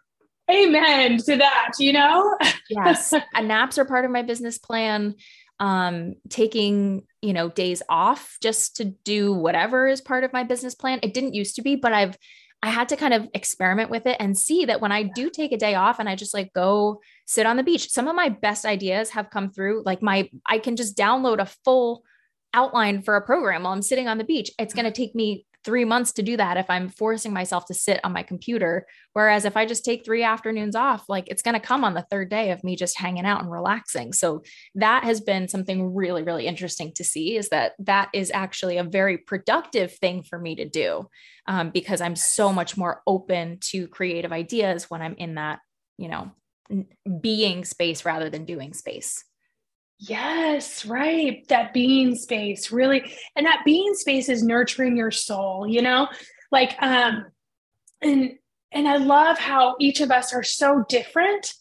Amen 0.50 1.18
to 1.18 1.38
that, 1.38 1.72
you 1.80 1.94
know? 1.94 2.38
yes. 2.70 3.14
And 3.36 3.48
naps 3.48 3.78
are 3.78 3.86
part 3.86 4.06
of 4.06 4.12
my 4.12 4.22
business 4.22 4.58
plan. 4.58 5.16
Um, 5.60 6.14
taking, 6.30 7.08
you 7.24 7.34
know, 7.34 7.50
days 7.50 7.82
off 7.90 8.38
just 8.44 8.76
to 8.76 8.86
do 8.86 9.34
whatever 9.34 9.88
is 9.88 10.02
part 10.02 10.24
of 10.24 10.32
my 10.32 10.44
business 10.44 10.76
plan. 10.76 11.00
It 11.02 11.16
didn't 11.16 11.34
used 11.34 11.56
to 11.56 11.64
be, 11.64 11.76
but 11.76 11.94
I've 11.94 12.16
I 12.64 12.70
had 12.70 12.90
to 12.90 12.96
kind 12.96 13.14
of 13.14 13.28
experiment 13.34 13.90
with 13.90 14.06
it 14.08 14.18
and 14.20 14.38
see 14.38 14.66
that 14.66 14.82
when 14.82 14.92
I 14.92 15.04
do 15.04 15.30
take 15.30 15.52
a 15.52 15.58
day 15.58 15.76
off 15.76 16.00
and 16.00 16.10
I 16.10 16.16
just 16.16 16.34
like 16.34 16.54
go 16.54 17.02
sit 17.26 17.46
on 17.46 17.58
the 17.58 17.64
beach, 17.64 17.90
some 17.90 18.08
of 18.08 18.16
my 18.16 18.30
best 18.30 18.66
ideas 18.66 19.12
have 19.12 19.30
come 19.30 19.52
through. 19.52 19.84
Like 19.86 20.02
my, 20.02 20.30
I 20.46 20.58
can 20.58 20.76
just 20.76 20.98
download 20.98 21.40
a 21.40 21.46
full 21.64 22.04
outline 22.54 23.04
for 23.04 23.16
a 23.16 23.22
program 23.22 23.64
while 23.64 23.74
I'm 23.74 23.84
sitting 23.84 24.08
on 24.08 24.18
the 24.18 24.24
beach. 24.24 24.52
It's 24.58 24.74
going 24.74 24.86
to 24.86 24.92
take 24.92 25.14
me 25.14 25.46
three 25.68 25.84
months 25.84 26.14
to 26.14 26.24
do 26.24 26.38
that 26.38 26.56
if 26.56 26.70
I'm 26.70 26.88
forcing 26.88 27.34
myself 27.34 27.66
to 27.66 27.74
sit 27.74 28.00
on 28.06 28.14
my 28.14 28.24
computer. 28.24 28.88
Whereas 29.12 29.44
if 29.44 29.58
I 29.58 29.66
just 29.66 29.84
take 29.84 30.06
three 30.06 30.24
afternoons 30.24 30.78
off, 30.78 31.10
like 31.10 31.28
it's 31.28 31.42
going 31.42 31.56
to 31.56 31.60
come 31.60 31.84
on 31.84 31.94
the 31.94 32.08
third 32.10 32.30
day 32.30 32.52
of 32.52 32.64
me 32.64 32.78
just 32.78 32.98
hanging 32.98 33.26
out 33.26 33.42
and 33.42 33.52
relaxing. 33.52 34.14
So 34.14 34.44
that 34.76 35.04
has 35.04 35.20
been 35.20 35.50
something 35.50 35.94
really, 35.94 36.24
really 36.24 36.48
interesting 36.48 36.94
to 36.94 37.04
see 37.04 37.36
is 37.36 37.50
that 37.50 37.74
that 37.80 38.08
is 38.14 38.32
actually 38.34 38.78
a 38.78 38.84
very 38.86 39.18
productive 39.18 39.92
thing 39.92 40.24
for 40.24 40.40
me 40.40 40.56
to 40.56 40.64
do 40.64 41.10
um, 41.48 41.72
because 41.72 42.00
I'm 42.00 42.16
so 42.16 42.54
much 42.54 42.78
more 42.78 43.02
open 43.06 43.58
to 43.72 43.90
creative 43.90 44.32
ideas 44.32 44.90
when 44.90 45.02
I'm 45.02 45.16
in 45.16 45.36
that, 45.36 45.60
you 45.98 46.08
know, 46.08 46.32
being 47.20 47.66
space 47.66 48.06
rather 48.06 48.30
than 48.30 48.46
doing 48.46 48.74
space. 48.74 49.26
Yes, 50.00 50.86
right. 50.86 51.48
That 51.48 51.74
being 51.74 52.16
space 52.16 52.72
really 52.72 53.12
and 53.36 53.46
that 53.46 53.64
being 53.66 53.94
space 53.96 54.30
is 54.30 54.44
nurturing 54.44 54.96
your 54.96 55.12
soul, 55.12 55.68
you 55.68 55.82
know? 55.82 56.08
Like 56.52 56.76
um 56.82 57.26
and 58.02 58.34
and 58.72 58.88
I 58.88 58.98
love 58.98 59.40
how 59.40 59.76
each 59.80 60.02
of 60.02 60.12
us 60.12 60.34
are 60.34 60.44
so 60.44 60.86
different 60.88 61.54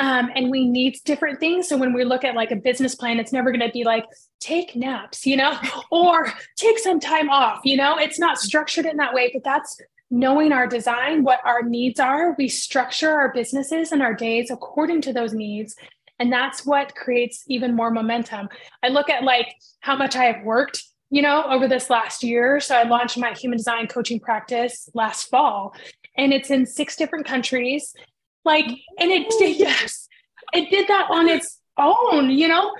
um, 0.00 0.30
and 0.34 0.50
we 0.50 0.66
need 0.66 0.96
different 1.04 1.40
things. 1.40 1.68
So 1.68 1.76
when 1.76 1.92
we 1.92 2.04
look 2.04 2.24
at 2.24 2.34
like 2.34 2.50
a 2.50 2.56
business 2.56 2.94
plan, 2.94 3.20
it's 3.20 3.34
never 3.34 3.50
going 3.50 3.60
to 3.60 3.70
be 3.70 3.84
like 3.84 4.06
take 4.40 4.74
naps, 4.74 5.26
you 5.26 5.36
know, 5.36 5.58
or 5.90 6.32
take 6.56 6.78
some 6.78 6.98
time 6.98 7.28
off, 7.28 7.60
you 7.64 7.76
know, 7.76 7.98
it's 7.98 8.18
not 8.18 8.38
structured 8.38 8.86
in 8.86 8.96
that 8.96 9.12
way, 9.12 9.30
but 9.32 9.44
that's 9.44 9.78
knowing 10.10 10.52
our 10.52 10.66
design, 10.66 11.22
what 11.22 11.40
our 11.44 11.62
needs 11.62 12.00
are. 12.00 12.34
We 12.38 12.48
structure 12.48 13.10
our 13.10 13.30
businesses 13.32 13.92
and 13.92 14.00
our 14.00 14.14
days 14.14 14.50
according 14.50 15.02
to 15.02 15.12
those 15.12 15.34
needs 15.34 15.76
and 16.20 16.30
that's 16.30 16.64
what 16.64 16.94
creates 16.94 17.42
even 17.48 17.74
more 17.74 17.90
momentum. 17.90 18.48
I 18.84 18.88
look 18.88 19.08
at 19.10 19.24
like 19.24 19.48
how 19.80 19.96
much 19.96 20.14
I 20.14 20.24
have 20.24 20.44
worked, 20.44 20.84
you 21.08 21.22
know, 21.22 21.42
over 21.44 21.66
this 21.66 21.88
last 21.90 22.22
year. 22.22 22.60
So 22.60 22.76
I 22.76 22.84
launched 22.84 23.18
my 23.18 23.32
human 23.32 23.56
design 23.56 23.88
coaching 23.88 24.20
practice 24.20 24.88
last 24.94 25.30
fall 25.30 25.74
and 26.16 26.32
it's 26.32 26.50
in 26.50 26.66
six 26.66 26.94
different 26.94 27.26
countries. 27.26 27.94
Like, 28.44 28.66
and 28.66 29.10
it 29.10 29.26
oh, 29.30 29.38
did, 29.38 29.56
yes, 29.58 30.06
it 30.52 30.70
did 30.70 30.86
that 30.88 31.08
on 31.10 31.26
its 31.28 31.58
own, 31.78 32.30
you 32.30 32.48
know, 32.48 32.70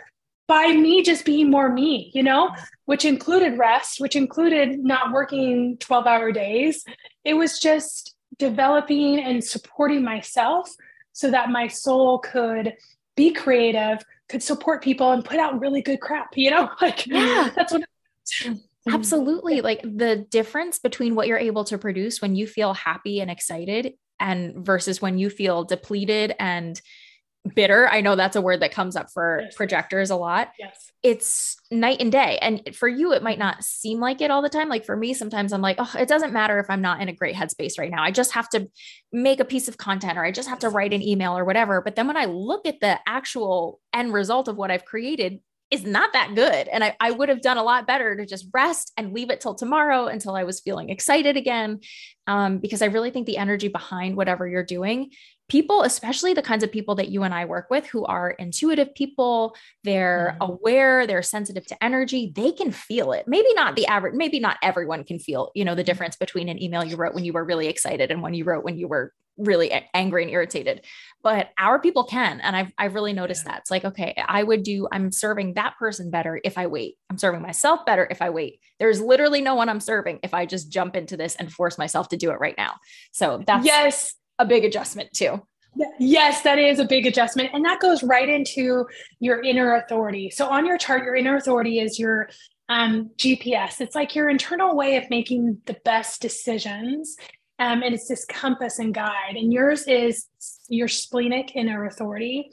by 0.47 0.67
me 0.67 1.03
just 1.03 1.25
being 1.25 1.51
more 1.51 1.73
me, 1.73 2.11
you 2.13 2.23
know, 2.23 2.51
which 2.85 3.05
included 3.05 3.57
rest, 3.57 4.01
which 4.01 4.17
included 4.17 4.81
not 4.81 5.13
working 5.13 5.79
12 5.79 6.07
hour 6.07 6.31
days. 6.31 6.85
It 7.25 7.35
was 7.35 7.59
just 7.59 8.15
developing 8.39 9.21
and 9.21 9.43
supporting 9.43 10.05
myself 10.05 10.71
so 11.13 11.31
that 11.31 11.51
my 11.51 11.69
soul 11.69 12.19
could 12.19 12.75
be 13.21 13.31
creative, 13.31 14.03
could 14.31 14.43
support 14.43 14.83
people 14.83 15.13
and 15.13 15.23
put 15.23 15.39
out 15.39 15.61
really 15.61 15.83
good 15.83 16.01
crap, 16.01 16.39
you 16.39 16.51
know? 16.51 16.71
Like 16.81 17.07
yeah. 17.07 17.51
that's 17.55 17.71
what 17.73 17.83
mm-hmm. 17.83 18.95
Absolutely. 18.95 19.61
Like 19.61 19.83
the 19.83 20.17
difference 20.31 20.79
between 20.79 21.15
what 21.15 21.29
you're 21.29 21.37
able 21.37 21.65
to 21.65 21.77
produce 21.77 22.23
when 22.23 22.35
you 22.35 22.47
feel 22.47 22.73
happy 22.73 23.21
and 23.21 23.31
excited 23.31 23.93
and 24.19 24.65
versus 24.65 25.03
when 25.03 25.19
you 25.19 25.29
feel 25.29 25.65
depleted 25.65 26.35
and 26.39 26.81
bitter. 27.55 27.89
I 27.89 28.01
know 28.01 28.17
that's 28.17 28.37
a 28.37 28.41
word 28.41 28.61
that 28.61 28.73
comes 28.73 28.97
up 28.97 29.11
for 29.11 29.41
yes. 29.43 29.55
projectors 29.55 30.11
a 30.11 30.17
lot. 30.17 30.51
Yes. 30.59 30.93
It's 31.03 31.57
night 31.71 31.99
and 32.01 32.13
day. 32.13 32.39
And 32.43 32.75
for 32.77 32.89
you, 32.89 33.13
it 33.13 33.23
might 33.23 33.39
not 33.39 33.65
seem 33.65 33.99
like 33.99 34.21
it 34.21 34.31
all 34.31 34.43
the 34.43 34.51
time. 34.51 34.69
Like 34.69 34.85
for 34.85 34.97
me, 34.97 35.15
sometimes 35.15 35.53
I'm 35.53 35.63
like, 35.63 35.77
oh, 35.79 35.93
it 35.99 36.09
doesn't 36.09 36.33
matter 36.33 36.59
if 36.59 36.69
I'm 36.69 36.83
not 36.83 37.01
in 37.01 37.09
a 37.09 37.15
great 37.15 37.35
headspace 37.35 37.79
right 37.79 37.91
now. 37.91 38.03
I 38.03 38.11
just 38.11 38.33
have 38.33 38.49
to 38.51 38.69
make 39.13 39.41
a 39.41 39.45
piece 39.45 39.69
of 39.69 39.79
content 39.79 40.19
or 40.19 40.25
I 40.25 40.33
just 40.33 40.49
have 40.49 40.59
to 40.61 40.69
write 40.69 40.93
an 40.93 41.03
email 41.03 41.37
or 41.37 41.45
whatever. 41.45 41.81
But 41.81 41.97
then 41.97 42.07
when 42.07 42.17
I 42.17 42.27
look 42.27 42.67
at 42.67 42.81
the 42.81 42.99
actual 43.07 43.81
end 43.95 44.13
result 44.13 44.49
of 44.49 44.57
what 44.57 44.71
I've 44.71 44.85
created, 44.85 45.41
is 45.71 45.85
not 45.85 46.13
that 46.13 46.35
good. 46.35 46.69
And 46.69 46.83
I, 46.83 46.97
I 47.01 47.11
would 47.11 47.29
have 47.29 47.43
done 47.43 47.57
a 47.57 47.63
lot 47.63 47.87
better 47.87 48.17
to 48.17 48.27
just 48.27 48.47
rest 48.53 48.93
and 48.97 49.13
leave 49.13 49.31
it 49.31 49.41
till 49.41 49.55
tomorrow 49.55 50.07
until 50.07 50.35
I 50.35 50.45
was 50.45 50.61
feeling 50.61 50.91
excited 50.91 51.37
again. 51.37 51.81
Um, 52.27 52.59
because 52.59 52.83
I 52.83 52.87
really 52.87 53.11
think 53.11 53.27
the 53.27 53.39
energy 53.39 53.69
behind 53.69 54.17
whatever 54.17 54.47
you're 54.47 54.65
doing 54.65 55.11
people, 55.51 55.83
especially 55.83 56.33
the 56.33 56.41
kinds 56.41 56.63
of 56.63 56.73
people 56.73 56.95
that 56.95 57.09
you 57.09 57.25
and 57.25 57.35
I 57.35 57.45
work 57.45 57.69
with 57.71 57.85
who 57.85 58.05
are 58.07 58.31
intuitive 58.31 58.95
people, 58.95 59.55
they're 59.83 60.37
mm-hmm. 60.41 60.53
aware, 60.53 61.07
they're 61.07 61.23
sensitive 61.23 61.67
to 61.67 61.85
energy, 61.85 62.33
they 62.35 62.53
can 62.53 62.71
feel 62.71 63.13
it. 63.13 63.27
Maybe 63.27 63.53
not 63.55 63.77
the 63.77 63.87
average, 63.89 64.15
maybe 64.15 64.39
not 64.39 64.57
everyone 64.63 65.05
can 65.05 65.19
feel, 65.19 65.51
you 65.55 65.65
know, 65.65 65.75
the 65.75 65.83
mm-hmm. 65.83 65.87
difference 65.87 66.17
between 66.17 66.49
an 66.49 66.63
email 66.63 66.85
you 66.85 66.97
wrote 66.97 67.15
when 67.15 67.25
you 67.25 67.33
were 67.33 67.45
really 67.45 67.67
excited 67.67 68.11
and 68.11 68.23
when 68.23 68.33
you 68.33 68.45
wrote 68.45 68.65
when 68.65 68.79
you 68.79 68.89
were 68.89 69.13
really 69.41 69.73
angry 69.95 70.23
and 70.23 70.31
irritated. 70.31 70.85
But 71.23 71.51
our 71.59 71.79
people 71.79 72.05
can. 72.05 72.41
And 72.41 72.57
I've, 72.57 72.73
I've 72.79 72.95
really 72.95 73.13
noticed 73.13 73.45
yeah. 73.45 73.53
that. 73.53 73.61
It's 73.61 73.71
like, 73.71 73.85
okay, 73.85 74.15
I 74.27 74.43
would 74.43 74.63
do, 74.63 74.89
I'm 74.91 75.13
serving 75.13 75.55
that 75.55 75.77
person 75.79 76.11
better 76.11 76.41
if 76.45 76.57
I 76.57 76.67
wait. 76.67 76.97
I'm 77.11 77.19
serving 77.19 77.43
myself 77.43 77.85
better 77.85 78.07
if 78.11 78.23
I 78.23 78.31
wait. 78.31 78.61
There's 78.79 79.01
literally 79.01 79.43
no 79.43 79.55
one 79.55 79.69
I'm 79.69 79.81
serving 79.81 80.21
if 80.23 80.33
I 80.33 80.47
just 80.47 80.71
jump 80.71 80.97
into 80.97 81.17
this 81.17 81.37
and 81.37 81.53
force 81.53 81.77
myself 81.77 82.09
to 82.11 82.17
do 82.17 82.31
it 82.31 82.41
right 82.41 82.55
now. 82.57 82.77
So 83.13 83.43
that's 83.47 83.67
yes 83.67 84.15
a 84.41 84.47
big 84.47 84.65
adjustment 84.65 85.13
too. 85.13 85.41
Yes, 86.01 86.43
that 86.43 86.59
is 86.59 86.81
a 86.81 86.85
big 86.85 87.07
adjustment. 87.07 87.51
And 87.53 87.65
that 87.65 87.79
goes 87.79 88.03
right 88.03 88.29
into 88.29 88.87
your 89.21 89.41
inner 89.43 89.77
authority. 89.77 90.31
So 90.31 90.49
on 90.49 90.67
your 90.67 90.79
chart, 90.79 91.05
your 91.05 91.15
inner 91.15 91.37
authority 91.37 91.79
is 91.79 91.97
your 91.97 92.29
um, 92.69 93.11
GPS. 93.17 93.81
It's 93.81 93.95
like 93.95 94.17
your 94.17 94.29
internal 94.29 94.75
way 94.75 94.97
of 94.97 95.09
making 95.11 95.59
the 95.67 95.77
best 95.85 96.21
decisions. 96.21 97.17
Um, 97.61 97.83
and 97.83 97.95
it's 97.95 98.09
this 98.09 98.25
compass 98.25 98.79
and 98.79 98.93
guide. 98.93 99.37
And 99.37 99.53
yours 99.53 99.87
is 99.87 100.27
your 100.69 100.89
splenic 100.89 101.55
inner 101.55 101.85
authority. 101.85 102.51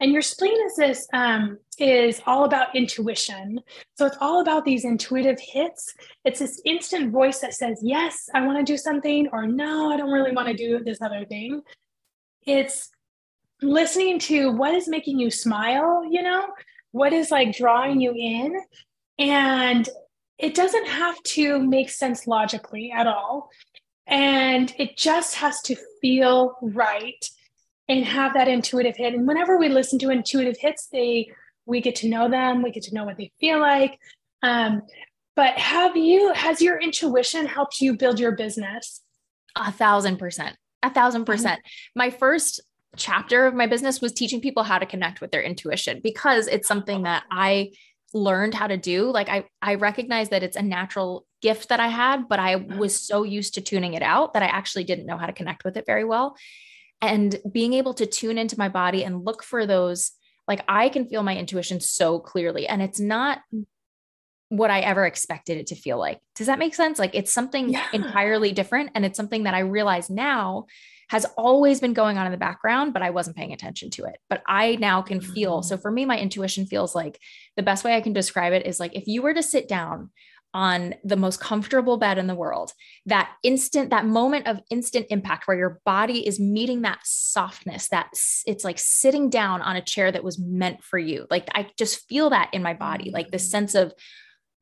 And 0.00 0.12
your 0.12 0.22
spleen 0.22 0.56
is 0.66 0.76
this 0.76 1.06
um, 1.12 1.58
is 1.78 2.20
all 2.26 2.44
about 2.44 2.74
intuition. 2.74 3.60
So 3.96 4.06
it's 4.06 4.16
all 4.20 4.40
about 4.40 4.64
these 4.64 4.84
intuitive 4.84 5.38
hits. 5.38 5.94
It's 6.24 6.40
this 6.40 6.60
instant 6.64 7.12
voice 7.12 7.40
that 7.40 7.54
says, 7.54 7.80
"Yes, 7.82 8.28
I 8.34 8.44
want 8.46 8.58
to 8.58 8.72
do 8.72 8.78
something," 8.78 9.28
or 9.30 9.46
"No, 9.46 9.92
I 9.92 9.98
don't 9.98 10.10
really 10.10 10.32
want 10.32 10.48
to 10.48 10.54
do 10.54 10.82
this 10.82 11.02
other 11.02 11.26
thing." 11.26 11.60
It's 12.46 12.90
listening 13.60 14.18
to 14.20 14.50
what 14.52 14.74
is 14.74 14.88
making 14.88 15.18
you 15.18 15.30
smile. 15.30 16.02
You 16.10 16.22
know, 16.22 16.46
what 16.92 17.12
is 17.12 17.30
like 17.30 17.54
drawing 17.54 18.00
you 18.00 18.14
in, 18.16 18.58
and 19.18 19.86
it 20.38 20.54
doesn't 20.54 20.86
have 20.86 21.22
to 21.22 21.58
make 21.60 21.90
sense 21.90 22.26
logically 22.26 22.90
at 22.90 23.06
all, 23.06 23.50
and 24.06 24.74
it 24.78 24.96
just 24.96 25.36
has 25.36 25.60
to 25.62 25.76
feel 26.00 26.56
right 26.62 27.28
and 27.88 28.04
have 28.04 28.34
that 28.34 28.48
intuitive 28.48 28.96
hit. 28.96 29.14
And 29.14 29.26
whenever 29.26 29.58
we 29.58 29.68
listen 29.68 29.98
to 30.00 30.10
intuitive 30.10 30.56
hits, 30.58 30.88
they 30.92 31.30
we 31.66 31.80
get 31.80 31.96
to 31.96 32.08
know 32.08 32.28
them, 32.28 32.62
we 32.62 32.70
get 32.70 32.84
to 32.84 32.94
know 32.94 33.04
what 33.04 33.16
they 33.16 33.32
feel 33.40 33.60
like. 33.60 33.98
Um, 34.42 34.82
but 35.36 35.58
have 35.58 35.96
you 35.96 36.32
has 36.34 36.60
your 36.60 36.80
intuition 36.80 37.46
helped 37.46 37.80
you 37.80 37.96
build 37.96 38.18
your 38.18 38.32
business? 38.32 39.00
A 39.56 39.72
thousand 39.72 40.18
percent. 40.18 40.56
A 40.82 40.90
thousand 40.92 41.22
mm-hmm. 41.22 41.32
percent. 41.32 41.60
My 41.94 42.10
first 42.10 42.60
chapter 42.96 43.46
of 43.46 43.54
my 43.54 43.66
business 43.66 44.00
was 44.00 44.12
teaching 44.12 44.40
people 44.40 44.62
how 44.62 44.78
to 44.78 44.86
connect 44.86 45.20
with 45.20 45.30
their 45.30 45.42
intuition 45.42 46.00
because 46.02 46.46
it's 46.46 46.66
something 46.66 47.04
that 47.04 47.24
I 47.30 47.70
learned 48.12 48.54
how 48.54 48.66
to 48.66 48.76
do. 48.76 49.10
Like 49.10 49.28
I 49.28 49.44
I 49.62 49.74
recognize 49.76 50.30
that 50.30 50.42
it's 50.42 50.56
a 50.56 50.62
natural 50.62 51.26
gift 51.42 51.68
that 51.70 51.80
I 51.80 51.88
had, 51.88 52.28
but 52.28 52.38
I 52.38 52.56
mm-hmm. 52.56 52.78
was 52.78 52.98
so 52.98 53.22
used 53.22 53.54
to 53.54 53.60
tuning 53.60 53.94
it 53.94 54.02
out 54.02 54.34
that 54.34 54.42
I 54.42 54.46
actually 54.46 54.84
didn't 54.84 55.06
know 55.06 55.16
how 55.16 55.26
to 55.26 55.32
connect 55.32 55.64
with 55.64 55.76
it 55.76 55.86
very 55.86 56.04
well 56.04 56.36
and 57.02 57.40
being 57.50 57.72
able 57.74 57.94
to 57.94 58.06
tune 58.06 58.38
into 58.38 58.58
my 58.58 58.68
body 58.68 59.04
and 59.04 59.24
look 59.24 59.42
for 59.42 59.66
those 59.66 60.12
like 60.46 60.62
i 60.68 60.88
can 60.88 61.06
feel 61.06 61.22
my 61.22 61.36
intuition 61.36 61.80
so 61.80 62.18
clearly 62.18 62.66
and 62.66 62.82
it's 62.82 63.00
not 63.00 63.40
what 64.48 64.70
i 64.70 64.80
ever 64.80 65.06
expected 65.06 65.58
it 65.58 65.68
to 65.68 65.74
feel 65.74 65.98
like 65.98 66.18
does 66.34 66.46
that 66.46 66.58
make 66.58 66.74
sense 66.74 66.98
like 66.98 67.14
it's 67.14 67.32
something 67.32 67.70
yeah. 67.70 67.86
entirely 67.92 68.52
different 68.52 68.90
and 68.94 69.04
it's 69.04 69.16
something 69.16 69.44
that 69.44 69.54
i 69.54 69.60
realize 69.60 70.10
now 70.10 70.66
has 71.10 71.26
always 71.36 71.80
been 71.80 71.92
going 71.92 72.16
on 72.18 72.24
in 72.24 72.32
the 72.32 72.38
background 72.38 72.92
but 72.92 73.02
i 73.02 73.10
wasn't 73.10 73.36
paying 73.36 73.52
attention 73.52 73.90
to 73.90 74.04
it 74.04 74.18
but 74.30 74.42
i 74.46 74.76
now 74.76 75.02
can 75.02 75.20
feel 75.20 75.62
so 75.62 75.76
mm. 75.76 75.82
for 75.82 75.90
me 75.90 76.04
my 76.04 76.18
intuition 76.18 76.64
feels 76.66 76.94
like 76.94 77.18
the 77.56 77.62
best 77.62 77.84
way 77.84 77.94
i 77.96 78.00
can 78.00 78.12
describe 78.12 78.52
it 78.52 78.64
is 78.64 78.80
like 78.80 78.94
if 78.94 79.06
you 79.06 79.20
were 79.20 79.34
to 79.34 79.42
sit 79.42 79.68
down 79.68 80.10
on 80.52 80.94
the 81.04 81.16
most 81.16 81.40
comfortable 81.40 81.96
bed 81.96 82.18
in 82.18 82.26
the 82.26 82.34
world 82.34 82.72
that 83.06 83.30
instant 83.42 83.90
that 83.90 84.06
moment 84.06 84.46
of 84.46 84.60
instant 84.70 85.06
impact 85.10 85.46
where 85.46 85.56
your 85.56 85.80
body 85.84 86.26
is 86.26 86.40
meeting 86.40 86.82
that 86.82 86.98
softness 87.04 87.88
that 87.88 88.08
it's 88.46 88.64
like 88.64 88.78
sitting 88.78 89.30
down 89.30 89.62
on 89.62 89.76
a 89.76 89.82
chair 89.82 90.10
that 90.10 90.24
was 90.24 90.38
meant 90.38 90.82
for 90.82 90.98
you 90.98 91.26
like 91.30 91.48
i 91.54 91.68
just 91.76 92.08
feel 92.08 92.30
that 92.30 92.50
in 92.52 92.62
my 92.62 92.74
body 92.74 93.10
like 93.10 93.30
the 93.30 93.36
mm. 93.36 93.40
sense 93.40 93.74
of 93.74 93.92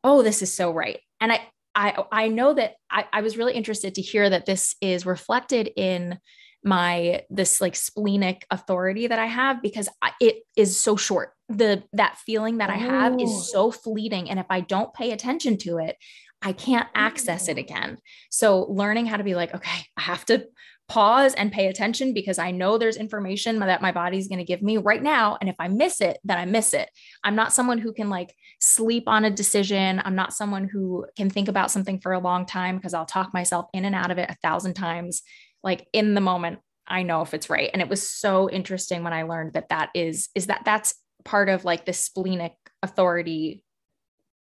oh 0.02 0.22
this 0.22 0.42
is 0.42 0.52
so 0.52 0.70
right 0.70 1.00
and 1.20 1.32
i 1.32 1.40
i 1.78 2.04
i 2.12 2.28
know 2.28 2.52
that 2.52 2.74
i, 2.90 3.04
I 3.12 3.20
was 3.22 3.38
really 3.38 3.54
interested 3.54 3.94
to 3.94 4.02
hear 4.02 4.28
that 4.28 4.44
this 4.44 4.76
is 4.82 5.06
reflected 5.06 5.70
in 5.76 6.18
my 6.64 7.22
this 7.30 7.60
like 7.60 7.76
splenic 7.76 8.44
authority 8.50 9.06
that 9.06 9.18
I 9.18 9.26
have 9.26 9.62
because 9.62 9.88
it 10.20 10.42
is 10.56 10.78
so 10.78 10.96
short. 10.96 11.32
The 11.48 11.84
that 11.92 12.18
feeling 12.18 12.58
that 12.58 12.70
I 12.70 12.76
have 12.76 13.14
is 13.14 13.30
oh. 13.30 13.40
so 13.40 13.70
fleeting 13.70 14.28
and 14.28 14.38
if 14.38 14.46
I 14.50 14.60
don't 14.60 14.92
pay 14.92 15.12
attention 15.12 15.56
to 15.58 15.78
it, 15.78 15.96
I 16.42 16.52
can't 16.52 16.88
access 16.94 17.48
it 17.48 17.56
oh. 17.56 17.60
again. 17.60 17.98
So 18.30 18.62
learning 18.62 19.06
how 19.06 19.16
to 19.16 19.24
be 19.24 19.34
like, 19.34 19.54
okay, 19.54 19.84
I 19.96 20.02
have 20.02 20.24
to 20.26 20.46
pause 20.88 21.34
and 21.34 21.52
pay 21.52 21.66
attention 21.66 22.14
because 22.14 22.38
I 22.38 22.50
know 22.50 22.78
there's 22.78 22.96
information 22.96 23.58
that 23.58 23.82
my 23.82 23.92
body's 23.92 24.26
going 24.26 24.38
to 24.38 24.44
give 24.44 24.62
me 24.62 24.78
right 24.78 25.02
now. 25.02 25.36
And 25.40 25.50
if 25.50 25.56
I 25.58 25.68
miss 25.68 26.00
it, 26.00 26.18
then 26.24 26.38
I 26.38 26.46
miss 26.46 26.72
it. 26.72 26.88
I'm 27.22 27.34
not 27.34 27.52
someone 27.52 27.76
who 27.76 27.92
can 27.92 28.08
like 28.08 28.34
sleep 28.60 29.04
on 29.06 29.26
a 29.26 29.30
decision. 29.30 30.00
I'm 30.02 30.14
not 30.14 30.32
someone 30.32 30.66
who 30.66 31.06
can 31.14 31.28
think 31.28 31.48
about 31.48 31.70
something 31.70 32.00
for 32.00 32.12
a 32.12 32.18
long 32.18 32.46
time 32.46 32.76
because 32.76 32.94
I'll 32.94 33.04
talk 33.04 33.34
myself 33.34 33.66
in 33.74 33.84
and 33.84 33.94
out 33.94 34.10
of 34.10 34.16
it 34.16 34.30
a 34.30 34.36
thousand 34.42 34.74
times. 34.74 35.22
Like 35.62 35.86
in 35.92 36.14
the 36.14 36.22
moment, 36.22 36.60
I 36.86 37.02
know 37.02 37.20
if 37.20 37.34
it's 37.34 37.50
right. 37.50 37.68
And 37.70 37.82
it 37.82 37.88
was 37.90 38.08
so 38.08 38.48
interesting 38.48 39.04
when 39.04 39.12
I 39.12 39.24
learned 39.24 39.52
that 39.52 39.68
that 39.68 39.90
is, 39.94 40.30
is 40.34 40.46
that 40.46 40.62
that's 40.64 40.94
part 41.22 41.50
of 41.50 41.66
like 41.66 41.84
the 41.84 41.92
splenic 41.92 42.54
authority 42.82 43.62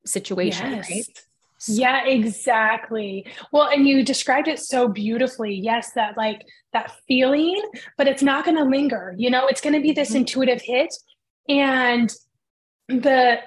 situation, 0.07 0.71
yes. 0.71 0.89
right? 0.89 1.05
Yeah, 1.67 2.05
exactly. 2.05 3.25
Well, 3.51 3.69
and 3.69 3.87
you 3.87 4.03
described 4.03 4.47
it 4.47 4.59
so 4.59 4.87
beautifully. 4.87 5.53
Yes, 5.53 5.91
that 5.93 6.17
like 6.17 6.41
that 6.73 6.91
feeling, 7.07 7.61
but 7.97 8.07
it's 8.07 8.23
not 8.23 8.45
going 8.45 8.57
to 8.57 8.63
linger. 8.63 9.13
You 9.17 9.29
know, 9.29 9.47
it's 9.47 9.61
going 9.61 9.75
to 9.75 9.81
be 9.81 9.91
this 9.91 10.09
mm-hmm. 10.09 10.17
intuitive 10.17 10.61
hit 10.61 10.93
and 11.47 12.11
the 12.87 13.39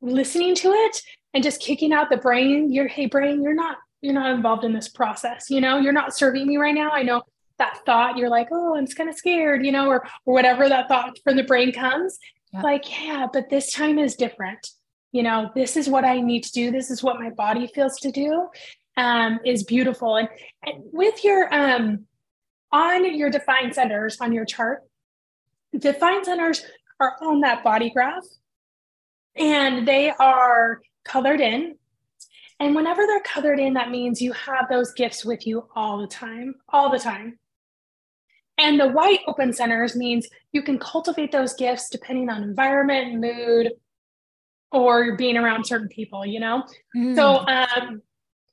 listening 0.00 0.54
to 0.56 0.68
it 0.68 1.02
and 1.34 1.42
just 1.42 1.60
kicking 1.60 1.92
out 1.92 2.10
the 2.10 2.16
brain, 2.16 2.72
you're 2.72 2.88
hey 2.88 3.06
brain, 3.06 3.42
you're 3.42 3.54
not 3.54 3.76
you're 4.00 4.14
not 4.14 4.32
involved 4.32 4.64
in 4.64 4.72
this 4.72 4.88
process. 4.88 5.48
You 5.48 5.60
know, 5.60 5.78
you're 5.78 5.92
not 5.92 6.16
serving 6.16 6.46
me 6.46 6.56
right 6.56 6.74
now. 6.74 6.90
I 6.90 7.02
know 7.02 7.22
that 7.58 7.78
thought 7.86 8.16
you're 8.16 8.28
like, 8.28 8.48
"Oh, 8.50 8.76
I'm 8.76 8.86
just 8.86 8.96
kind 8.96 9.08
of 9.08 9.14
scared," 9.14 9.64
you 9.64 9.72
know, 9.72 9.88
or 9.88 10.06
or 10.26 10.34
whatever 10.34 10.68
that 10.68 10.88
thought 10.88 11.18
from 11.22 11.36
the 11.36 11.44
brain 11.44 11.72
comes. 11.72 12.18
Yeah. 12.52 12.62
Like, 12.62 13.04
yeah, 13.04 13.26
but 13.32 13.48
this 13.48 13.72
time 13.72 13.98
is 13.98 14.16
different 14.16 14.68
you 15.12 15.22
know 15.22 15.50
this 15.54 15.76
is 15.76 15.88
what 15.88 16.04
i 16.04 16.20
need 16.20 16.42
to 16.44 16.52
do. 16.52 16.70
This 16.70 16.90
is 16.90 17.02
what 17.02 17.20
my 17.20 17.30
body 17.30 17.66
feels 17.68 17.98
to 18.00 18.10
do 18.10 18.48
um, 18.96 19.40
is 19.44 19.64
beautiful. 19.64 20.16
And, 20.16 20.28
and 20.64 20.82
with 20.92 21.22
your 21.24 21.52
um, 21.54 22.06
on 22.72 23.16
your 23.16 23.30
defined 23.30 23.74
centers 23.74 24.16
on 24.20 24.32
your 24.32 24.46
chart 24.46 24.82
defined 25.78 26.24
centers 26.24 26.64
are 27.00 27.16
on 27.22 27.40
that 27.40 27.64
body 27.64 27.90
graph 27.90 28.24
and 29.36 29.86
they 29.88 30.10
are 30.10 30.80
colored 31.04 31.40
in. 31.40 31.76
And 32.60 32.74
whenever 32.74 33.06
they're 33.06 33.20
colored 33.20 33.58
in 33.58 33.74
that 33.74 33.90
means 33.90 34.22
you 34.22 34.32
have 34.32 34.68
those 34.68 34.92
gifts 34.92 35.24
with 35.24 35.46
you 35.46 35.68
all 35.74 35.98
the 36.00 36.06
time 36.06 36.54
all 36.68 36.90
the 36.90 36.98
time. 36.98 37.38
And 38.58 38.78
the 38.78 38.88
white 38.88 39.20
open 39.26 39.52
centers 39.52 39.96
means 39.96 40.28
you 40.52 40.62
can 40.62 40.78
cultivate 40.78 41.32
those 41.32 41.54
gifts 41.54 41.88
depending 41.88 42.28
on 42.28 42.42
environment 42.42 43.20
mood 43.20 43.72
or 44.72 45.16
being 45.16 45.36
around 45.36 45.64
certain 45.66 45.88
people, 45.88 46.24
you 46.24 46.40
know? 46.40 46.64
Mm. 46.96 47.14
So, 47.14 47.46
um, 47.46 48.02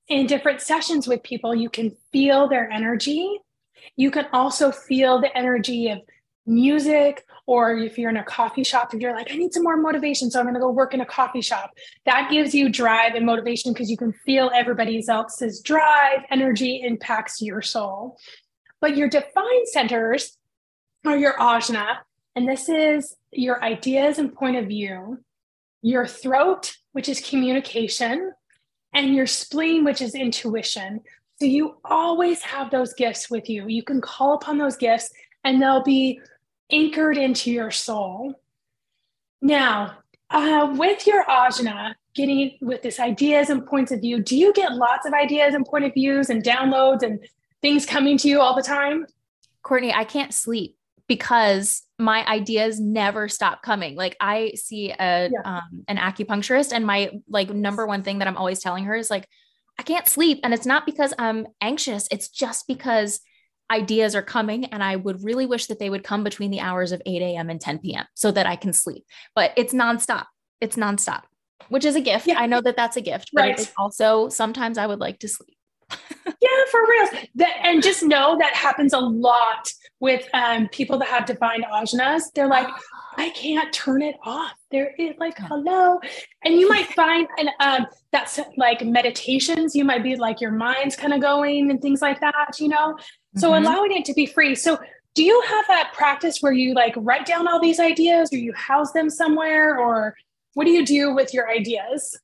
in 0.07 0.25
different 0.25 0.59
sessions 0.59 1.07
with 1.07 1.21
people, 1.23 1.55
you 1.55 1.69
can 1.69 1.95
feel 2.11 2.47
their 2.47 2.69
energy. 2.69 3.39
You 3.95 4.11
can 4.11 4.25
also 4.33 4.71
feel 4.71 5.21
the 5.21 5.35
energy 5.37 5.89
of 5.89 5.99
music, 6.45 7.23
or 7.45 7.77
if 7.77 7.97
you're 7.97 8.09
in 8.09 8.17
a 8.17 8.23
coffee 8.23 8.63
shop, 8.63 8.91
and 8.91 9.01
you're 9.01 9.13
like, 9.13 9.31
I 9.31 9.35
need 9.35 9.53
some 9.53 9.63
more 9.63 9.77
motivation, 9.77 10.31
so 10.31 10.39
I'm 10.39 10.45
going 10.45 10.55
to 10.55 10.59
go 10.59 10.71
work 10.71 10.95
in 10.95 11.01
a 11.01 11.05
coffee 11.05 11.41
shop. 11.41 11.71
That 12.05 12.29
gives 12.31 12.55
you 12.55 12.69
drive 12.69 13.13
and 13.13 13.25
motivation 13.25 13.71
because 13.71 13.89
you 13.89 13.97
can 13.97 14.13
feel 14.25 14.49
everybody 14.53 15.03
else's 15.07 15.61
drive, 15.61 16.21
energy 16.31 16.81
impacts 16.83 17.41
your 17.41 17.61
soul. 17.61 18.17
But 18.81 18.97
your 18.97 19.09
defined 19.09 19.67
centers 19.67 20.37
are 21.05 21.17
your 21.17 21.33
ajna, 21.33 21.97
and 22.35 22.47
this 22.47 22.67
is 22.67 23.15
your 23.31 23.63
ideas 23.63 24.17
and 24.17 24.33
point 24.33 24.57
of 24.57 24.65
view 24.65 25.19
your 25.81 26.05
throat, 26.05 26.75
which 26.91 27.09
is 27.09 27.21
communication, 27.21 28.33
and 28.93 29.15
your 29.15 29.27
spleen, 29.27 29.83
which 29.83 30.01
is 30.01 30.15
intuition. 30.15 31.01
So 31.39 31.45
you 31.45 31.77
always 31.85 32.41
have 32.41 32.69
those 32.71 32.93
gifts 32.93 33.29
with 33.29 33.49
you. 33.49 33.67
You 33.67 33.83
can 33.83 34.01
call 34.01 34.33
upon 34.33 34.57
those 34.57 34.75
gifts 34.75 35.09
and 35.43 35.61
they'll 35.61 35.83
be 35.83 36.19
anchored 36.71 37.17
into 37.17 37.51
your 37.51 37.71
soul. 37.71 38.33
Now, 39.41 39.99
uh, 40.29 40.75
with 40.77 41.07
your 41.07 41.23
ajna, 41.25 41.93
getting 42.13 42.57
with 42.61 42.81
this 42.81 42.99
ideas 42.99 43.49
and 43.49 43.65
points 43.65 43.91
of 43.91 44.01
view, 44.01 44.21
do 44.21 44.35
you 44.35 44.51
get 44.53 44.73
lots 44.73 45.07
of 45.07 45.13
ideas 45.13 45.53
and 45.53 45.65
point 45.65 45.85
of 45.85 45.93
views 45.93 46.29
and 46.29 46.43
downloads 46.43 47.03
and 47.03 47.19
things 47.61 47.85
coming 47.85 48.17
to 48.17 48.27
you 48.27 48.41
all 48.41 48.55
the 48.55 48.61
time? 48.61 49.05
Courtney, 49.63 49.93
I 49.93 50.03
can't 50.03 50.33
sleep 50.33 50.75
because 51.09 51.81
my 51.97 52.25
ideas 52.27 52.79
never 52.79 53.27
stop 53.27 53.61
coming. 53.61 53.95
Like 53.95 54.15
I 54.21 54.53
see 54.55 54.91
a 54.91 55.29
yeah. 55.29 55.41
um, 55.43 55.83
an 55.89 55.97
acupuncturist, 55.97 56.71
and 56.71 56.85
my 56.85 57.11
like 57.27 57.49
number 57.49 57.85
one 57.85 58.03
thing 58.03 58.19
that 58.19 58.27
I'm 58.29 58.37
always 58.37 58.61
telling 58.61 58.85
her 58.85 58.95
is 58.95 59.09
like, 59.09 59.27
I 59.77 59.83
can't 59.83 60.07
sleep, 60.07 60.39
and 60.43 60.53
it's 60.53 60.67
not 60.67 60.85
because 60.85 61.13
I'm 61.19 61.47
anxious. 61.59 62.07
It's 62.11 62.29
just 62.29 62.67
because 62.67 63.19
ideas 63.71 64.15
are 64.15 64.21
coming, 64.21 64.65
and 64.65 64.81
I 64.81 64.95
would 64.95 65.23
really 65.23 65.47
wish 65.47 65.65
that 65.65 65.79
they 65.79 65.89
would 65.89 66.03
come 66.03 66.23
between 66.23 66.51
the 66.51 66.61
hours 66.61 66.93
of 66.93 67.01
8 67.05 67.21
a.m. 67.21 67.49
and 67.49 67.59
10 67.59 67.79
p.m. 67.79 68.05
so 68.13 68.31
that 68.31 68.45
I 68.45 68.55
can 68.55 68.71
sleep. 68.71 69.03
But 69.35 69.51
it's 69.57 69.73
nonstop. 69.73 70.25
It's 70.61 70.75
nonstop, 70.75 71.23
which 71.69 71.85
is 71.85 71.95
a 71.95 72.01
gift. 72.01 72.27
Yeah. 72.27 72.39
I 72.39 72.45
know 72.45 72.61
that 72.61 72.77
that's 72.77 72.97
a 72.97 73.01
gift, 73.01 73.31
but 73.33 73.41
right. 73.41 73.59
it's 73.59 73.73
also 73.77 74.29
sometimes 74.29 74.77
I 74.77 74.85
would 74.85 74.99
like 74.99 75.19
to 75.19 75.27
sleep. 75.27 75.57
Yeah, 76.25 76.63
for 76.71 76.81
real. 76.87 77.21
That, 77.35 77.57
and 77.63 77.83
just 77.83 78.03
know 78.03 78.37
that 78.37 78.55
happens 78.55 78.93
a 78.93 78.99
lot 78.99 79.71
with 79.99 80.27
um, 80.33 80.67
people 80.69 80.97
that 80.99 81.07
have 81.09 81.25
defined 81.25 81.65
ajnas. 81.65 82.23
They're 82.33 82.47
like, 82.47 82.67
I 83.17 83.29
can't 83.31 83.71
turn 83.73 84.01
it 84.01 84.15
off. 84.23 84.53
There 84.71 84.93
is 84.97 85.15
like, 85.19 85.37
hello. 85.37 85.99
And 86.45 86.55
you 86.55 86.69
might 86.69 86.87
find, 86.93 87.27
and 87.37 87.49
um, 87.59 87.85
that's 88.11 88.39
like 88.55 88.83
meditations, 88.83 89.75
you 89.75 89.83
might 89.83 90.03
be 90.03 90.15
like 90.15 90.39
your 90.39 90.51
mind's 90.51 90.95
kind 90.95 91.13
of 91.13 91.19
going 91.19 91.69
and 91.69 91.81
things 91.81 92.01
like 92.01 92.21
that, 92.21 92.59
you 92.59 92.69
know? 92.69 92.97
So 93.35 93.51
mm-hmm. 93.51 93.65
allowing 93.65 93.91
it 93.91 94.05
to 94.05 94.13
be 94.13 94.25
free. 94.25 94.55
So 94.55 94.79
do 95.15 95.23
you 95.23 95.41
have 95.47 95.65
that 95.67 95.91
practice 95.93 96.37
where 96.39 96.53
you 96.53 96.73
like 96.73 96.93
write 96.95 97.25
down 97.25 97.47
all 97.47 97.59
these 97.59 97.79
ideas 97.79 98.31
or 98.31 98.37
you 98.37 98.53
house 98.53 98.93
them 98.93 99.09
somewhere 99.09 99.77
or 99.77 100.15
what 100.53 100.65
do 100.65 100.71
you 100.71 100.85
do 100.85 101.13
with 101.13 101.33
your 101.33 101.49
ideas? 101.49 102.17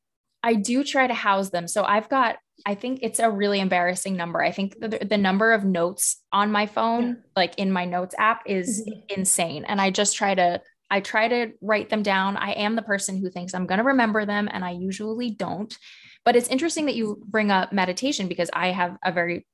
I 0.46 0.54
do 0.54 0.84
try 0.84 1.08
to 1.08 1.14
house 1.14 1.50
them. 1.50 1.68
So 1.68 1.84
I've 1.84 2.08
got 2.08 2.38
I 2.66 2.76
think 2.76 3.00
it's 3.02 3.20
a 3.20 3.30
really 3.30 3.60
embarrassing 3.60 4.16
number. 4.16 4.42
I 4.42 4.52
think 4.52 4.80
the, 4.80 5.06
the 5.08 5.18
number 5.18 5.52
of 5.52 5.66
notes 5.66 6.22
on 6.32 6.52
my 6.52 6.66
phone, 6.68 7.08
yeah. 7.08 7.14
like 7.36 7.56
in 7.58 7.72
my 7.72 7.86
notes 7.86 8.16
app, 8.18 8.44
is 8.46 8.82
mm-hmm. 8.82 9.20
insane. 9.20 9.66
And 9.66 9.82
I 9.82 9.92
just 9.92 10.16
try 10.16 10.34
to, 10.34 10.62
I 10.90 11.02
try 11.02 11.28
to 11.28 11.52
write 11.62 11.90
them 11.90 12.02
down. 12.02 12.38
I 12.38 12.52
am 12.54 12.76
the 12.76 12.82
person 12.82 13.18
who 13.18 13.30
thinks 13.30 13.54
I'm 13.54 13.68
going 13.68 13.80
to 13.80 13.84
remember 13.84 14.26
them, 14.26 14.48
and 14.52 14.64
I 14.64 14.72
usually 14.72 15.32
don't. 15.32 15.76
But 16.24 16.36
it's 16.36 16.48
interesting 16.48 16.86
that 16.86 16.96
you 16.96 17.22
bring 17.28 17.52
up 17.52 17.74
meditation 17.74 18.28
because 18.28 18.50
I 18.54 18.72
have 18.72 18.98
a 19.04 19.12
very 19.12 19.46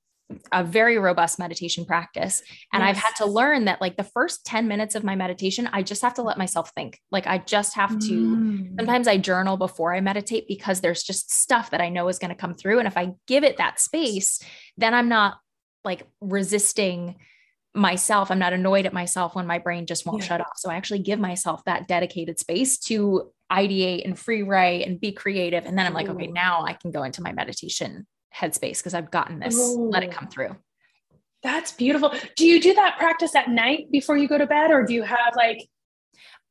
a 0.52 0.63
very 0.63 0.98
robust 0.98 1.39
meditation 1.39 1.86
practice. 1.86 2.41
And 2.74 2.82
yes. 2.82 2.89
I've 2.89 3.04
had 3.04 3.15
to 3.17 3.26
learn 3.26 3.65
that 3.65 3.82
like 3.82 3.98
the 3.98 4.04
first 4.04 4.46
10 4.46 4.67
minutes 4.67 4.96
of 4.96 5.04
my 5.04 5.15
meditation, 5.15 5.70
I 5.72 5.84
just 5.84 6.02
have 6.02 6.13
to 6.15 6.22
let 6.22 6.38
myself 6.38 6.72
think. 6.76 7.00
Like 7.12 7.28
I 7.28 7.38
just 7.39 7.76
have 7.76 8.00
to, 8.00 8.36
mm. 8.36 8.76
sometimes 8.78 9.08
I 9.08 9.17
journal 9.17 9.58
before 9.58 9.94
I 9.94 10.02
meditate 10.02 10.48
because 10.48 10.82
there's 10.82 11.04
just 11.04 11.32
stuff 11.32 11.72
that 11.72 11.82
I 11.82 11.89
know 11.89 12.08
is 12.08 12.20
going 12.20 12.30
to 12.30 12.36
come 12.36 12.54
through. 12.54 12.80
And 12.80 12.88
if 12.88 12.98
I 12.98 13.13
give 13.28 13.44
it 13.44 13.58
that 13.58 13.80
space, 13.80 14.41
then 14.78 14.94
I'm 14.94 15.10
not 15.10 15.38
like 15.84 16.08
resisting 16.20 17.15
myself. 17.74 18.32
I'm 18.32 18.39
not 18.39 18.54
annoyed 18.54 18.86
at 18.86 18.94
myself 18.94 19.36
when 19.36 19.48
my 19.48 19.60
brain 19.60 19.86
just 19.86 20.06
won't 20.06 20.22
yeah. 20.22 20.28
shut 20.28 20.41
off. 20.41 20.58
So 20.58 20.70
I 20.70 20.76
actually 20.76 21.00
give 21.00 21.20
myself 21.20 21.63
that 21.65 21.88
dedicated 21.88 22.39
space 22.39 22.78
to 22.80 23.32
ideate 23.52 24.06
and 24.06 24.17
free 24.17 24.44
write 24.44 24.88
and 24.88 25.00
be 25.00 25.12
creative. 25.12 25.65
And 25.65 25.78
then 25.78 25.86
I'm 25.86 25.94
like, 25.94 26.10
okay, 26.10 26.28
now 26.28 26.63
I 26.63 26.74
can 26.74 26.91
go 26.91 27.04
into 27.04 27.22
my 27.22 27.34
meditation 27.34 28.08
headspace 28.36 28.78
because 28.78 28.94
I've 28.94 29.12
gotten 29.12 29.39
this. 29.39 29.58
Let 29.78 30.04
it 30.04 30.12
come 30.12 30.28
through. 30.28 30.56
That's 31.44 31.72
beautiful. 31.72 32.13
Do 32.36 32.46
you 32.46 32.62
do 32.62 32.74
that 32.76 32.98
practice 32.98 33.36
at 33.36 33.50
night 33.50 33.91
before 33.91 34.17
you 34.17 34.28
go 34.28 34.38
to 34.38 34.46
bed, 34.46 34.72
or 34.72 34.84
do 34.84 34.94
you 34.94 35.04
have 35.04 35.36
like? 35.36 35.67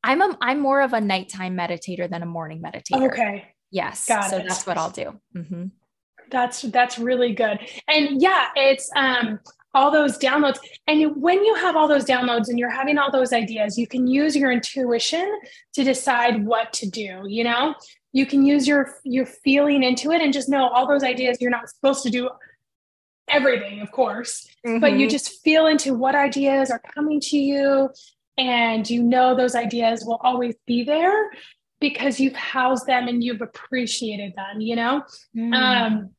I'm 0.03 0.21
a 0.23 0.37
I'm 0.41 0.61
more 0.61 0.81
of 0.81 0.93
a 0.93 1.01
nighttime 1.01 1.57
meditator 1.57 2.11
than 2.11 2.23
a 2.23 2.27
morning 2.27 2.63
meditator. 2.63 3.11
Okay. 3.11 3.55
Yes. 3.71 4.07
Got 4.07 4.31
so 4.31 4.39
it. 4.39 4.47
that's 4.49 4.67
what 4.67 4.79
I'll 4.79 4.91
do. 4.91 5.21
Mm-hmm. 5.37 5.67
That's 6.31 6.63
that's 6.63 6.99
really 6.99 7.35
good. 7.35 7.61
And 7.87 8.21
yeah, 8.21 8.49
it's 8.57 8.91
um 8.97 9.41
all 9.75 9.91
those 9.91 10.19
downloads. 10.19 10.59
And 10.87 11.21
when 11.21 11.45
you 11.45 11.55
have 11.55 11.77
all 11.77 11.87
those 11.87 12.05
downloads 12.05 12.49
and 12.49 12.59
you're 12.59 12.71
having 12.71 12.99
all 12.99 13.11
those 13.11 13.33
ideas, 13.33 13.79
you 13.79 13.87
can 13.87 14.07
use 14.07 14.37
your 14.37 14.51
intuition 14.51 15.39
to 15.75 15.85
decide 15.85 16.45
what 16.45 16.73
to 16.75 16.91
do, 16.91 17.23
you 17.27 17.45
know? 17.45 17.75
You 18.13 18.27
can 18.27 18.45
use 18.45 18.67
your 18.67 18.95
your 19.05 19.27
feeling 19.27 19.83
into 19.83 20.11
it 20.11 20.21
and 20.21 20.33
just 20.33 20.49
know 20.49 20.69
all 20.69 20.87
those 20.87 21.03
ideas 21.03 21.39
you're 21.41 21.51
not 21.51 21.69
supposed 21.69 22.03
to 22.03 22.11
do 22.11 22.29
everything 23.29 23.81
of 23.81 23.91
course 23.93 24.49
mm-hmm. 24.67 24.81
but 24.81 24.93
you 24.93 25.01
mm-hmm. 25.07 25.09
just 25.09 25.43
feel 25.43 25.67
into 25.67 25.95
what 25.95 26.15
ideas 26.15 26.71
are 26.71 26.83
coming 26.95 27.21
to 27.21 27.39
you 27.39 27.89
and 28.37 28.89
you 28.89 29.03
know 29.03 29.35
those 29.35 29.55
ideas 29.55 30.05
will 30.05 30.21
always 30.23 30.55
be 30.67 30.83
there 30.83 31.31
because 31.81 32.21
you've 32.21 32.35
housed 32.35 32.87
them 32.87 33.09
and 33.09 33.23
you've 33.23 33.43
appreciated 33.43 34.35
them 34.35 34.61
you 34.61 34.75
know 34.75 35.03
mm. 35.37 35.55
um, 35.55 36.11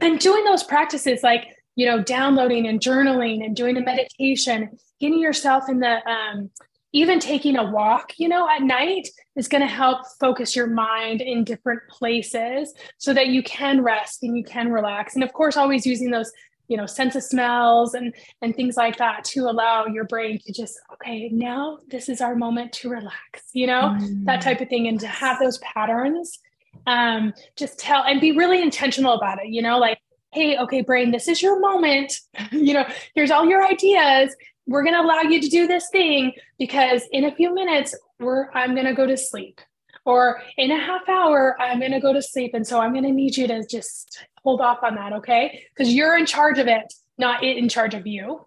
and 0.00 0.18
doing 0.20 0.44
those 0.44 0.62
practices 0.62 1.22
like 1.22 1.56
you 1.74 1.86
know 1.86 2.02
downloading 2.02 2.66
and 2.68 2.80
journaling 2.80 3.44
and 3.44 3.56
doing 3.56 3.76
a 3.76 3.80
meditation 3.80 4.70
getting 5.00 5.18
yourself 5.18 5.68
in 5.68 5.80
the 5.80 6.08
um, 6.08 6.50
even 6.92 7.18
taking 7.18 7.56
a 7.56 7.70
walk, 7.70 8.12
you 8.18 8.28
know, 8.28 8.48
at 8.48 8.62
night 8.62 9.08
is 9.36 9.48
going 9.48 9.62
to 9.62 9.66
help 9.66 10.00
focus 10.20 10.54
your 10.54 10.66
mind 10.66 11.20
in 11.20 11.42
different 11.44 11.80
places 11.88 12.74
so 12.98 13.14
that 13.14 13.28
you 13.28 13.42
can 13.42 13.82
rest 13.82 14.22
and 14.22 14.36
you 14.36 14.44
can 14.44 14.70
relax. 14.70 15.14
And 15.14 15.24
of 15.24 15.32
course, 15.32 15.56
always 15.56 15.86
using 15.86 16.10
those, 16.10 16.30
you 16.68 16.78
know 16.78 16.86
sense 16.86 17.14
of 17.14 17.22
smells 17.22 17.92
and 17.92 18.14
and 18.40 18.56
things 18.56 18.78
like 18.78 18.96
that 18.96 19.24
to 19.24 19.40
allow 19.40 19.84
your 19.84 20.04
brain 20.04 20.38
to 20.38 20.52
just 20.52 20.78
okay 20.90 21.28
now 21.28 21.78
this 21.88 22.08
is 22.08 22.22
our 22.22 22.34
moment 22.34 22.72
to 22.72 22.88
relax 22.88 23.50
you 23.52 23.66
know 23.66 23.94
mm. 24.00 24.24
that 24.24 24.40
type 24.40 24.60
of 24.60 24.68
thing 24.70 24.88
and 24.88 24.98
to 24.98 25.06
have 25.06 25.38
those 25.38 25.58
patterns 25.58 26.38
um 26.86 27.34
just 27.56 27.78
tell 27.78 28.04
and 28.04 28.22
be 28.22 28.32
really 28.32 28.62
intentional 28.62 29.12
about 29.12 29.38
it 29.38 29.48
you 29.48 29.60
know 29.60 29.78
like 29.78 29.98
hey 30.32 30.56
okay 30.56 30.80
brain 30.80 31.10
this 31.10 31.28
is 31.28 31.42
your 31.42 31.60
moment 31.60 32.14
you 32.52 32.72
know 32.72 32.86
here's 33.14 33.30
all 33.30 33.46
your 33.46 33.62
ideas 33.66 34.34
we're 34.66 34.82
going 34.82 34.94
to 34.94 35.00
allow 35.00 35.20
you 35.20 35.40
to 35.40 35.48
do 35.48 35.66
this 35.66 35.88
thing 35.90 36.32
because 36.58 37.02
in 37.12 37.24
a 37.24 37.34
few 37.34 37.54
minutes 37.54 37.96
we're 38.20 38.50
i'm 38.52 38.74
going 38.74 38.86
to 38.86 38.94
go 38.94 39.06
to 39.06 39.16
sleep 39.16 39.60
or 40.04 40.40
in 40.56 40.70
a 40.70 40.78
half 40.78 41.08
hour 41.08 41.56
i'm 41.60 41.78
going 41.78 41.92
to 41.92 42.00
go 42.00 42.12
to 42.12 42.22
sleep 42.22 42.52
and 42.54 42.66
so 42.66 42.80
i'm 42.80 42.92
going 42.92 43.04
to 43.04 43.12
need 43.12 43.36
you 43.36 43.46
to 43.46 43.64
just 43.66 44.24
hold 44.42 44.60
off 44.60 44.78
on 44.82 44.94
that 44.94 45.12
okay 45.12 45.64
because 45.74 45.92
you're 45.92 46.16
in 46.16 46.26
charge 46.26 46.58
of 46.58 46.66
it 46.66 46.92
not 47.18 47.42
it 47.44 47.56
in 47.56 47.68
charge 47.68 47.94
of 47.94 48.06
you 48.06 48.44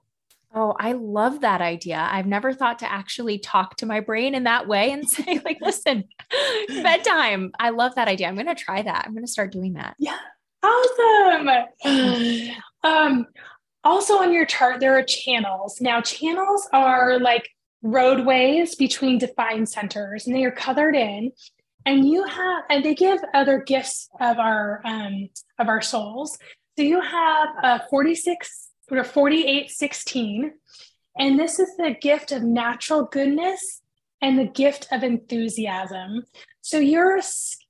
Oh, 0.58 0.74
I 0.80 0.94
love 0.94 1.42
that 1.42 1.60
idea. 1.60 2.08
I've 2.10 2.28
never 2.28 2.54
thought 2.54 2.80
to 2.80 2.90
actually 2.90 3.40
talk 3.40 3.76
to 3.78 3.86
my 3.86 4.00
brain 4.00 4.34
in 4.34 4.46
that 4.46 4.70
way 4.70 4.92
and 4.92 5.08
say, 5.10 5.42
like, 5.44 5.58
listen, 5.60 6.06
bedtime. 6.70 7.52
I 7.60 7.72
love 7.72 7.96
that 7.96 8.08
idea. 8.08 8.28
I'm 8.28 8.36
going 8.36 8.48
to 8.48 8.56
try 8.56 8.82
that. 8.82 9.04
I'm 9.06 9.12
going 9.12 9.26
to 9.26 9.32
start 9.32 9.52
doing 9.52 9.74
that. 9.74 9.96
Yeah. 10.00 10.18
Awesome. 10.64 11.50
um, 12.84 13.28
also 13.86 14.16
on 14.16 14.34
your 14.34 14.46
chart, 14.46 14.80
there 14.80 14.98
are 14.98 15.04
channels. 15.04 15.80
Now, 15.80 16.02
channels 16.02 16.68
are 16.74 17.20
like 17.20 17.48
roadways 17.84 18.76
between 18.76 19.20
defined 19.20 19.70
centers, 19.70 20.26
and 20.26 20.36
they 20.36 20.44
are 20.44 20.52
colored 20.52 20.96
in. 20.96 21.32
And 21.86 22.10
you 22.10 22.24
have, 22.24 22.64
and 22.70 22.84
they 22.84 22.96
give 22.96 23.20
other 23.36 23.60
gifts 23.60 24.10
of 24.20 24.40
our 24.40 24.82
um, 24.84 25.30
of 25.60 25.70
our 25.70 25.82
souls. 25.82 26.38
So 26.78 26.84
you 26.84 27.00
have 27.00 27.50
a 27.64 27.88
46 27.90 28.70
or 28.92 29.04
4816, 29.04 30.52
and 31.18 31.40
this 31.40 31.60
is 31.60 31.78
the 31.78 31.96
gift 32.02 32.32
of 32.32 32.42
natural 32.42 33.06
goodness 33.06 33.82
and 34.22 34.40
the 34.40 34.46
gift 34.46 34.88
of 34.92 35.04
enthusiasm. 35.04 36.24
So 36.62 36.80
your 36.80 37.22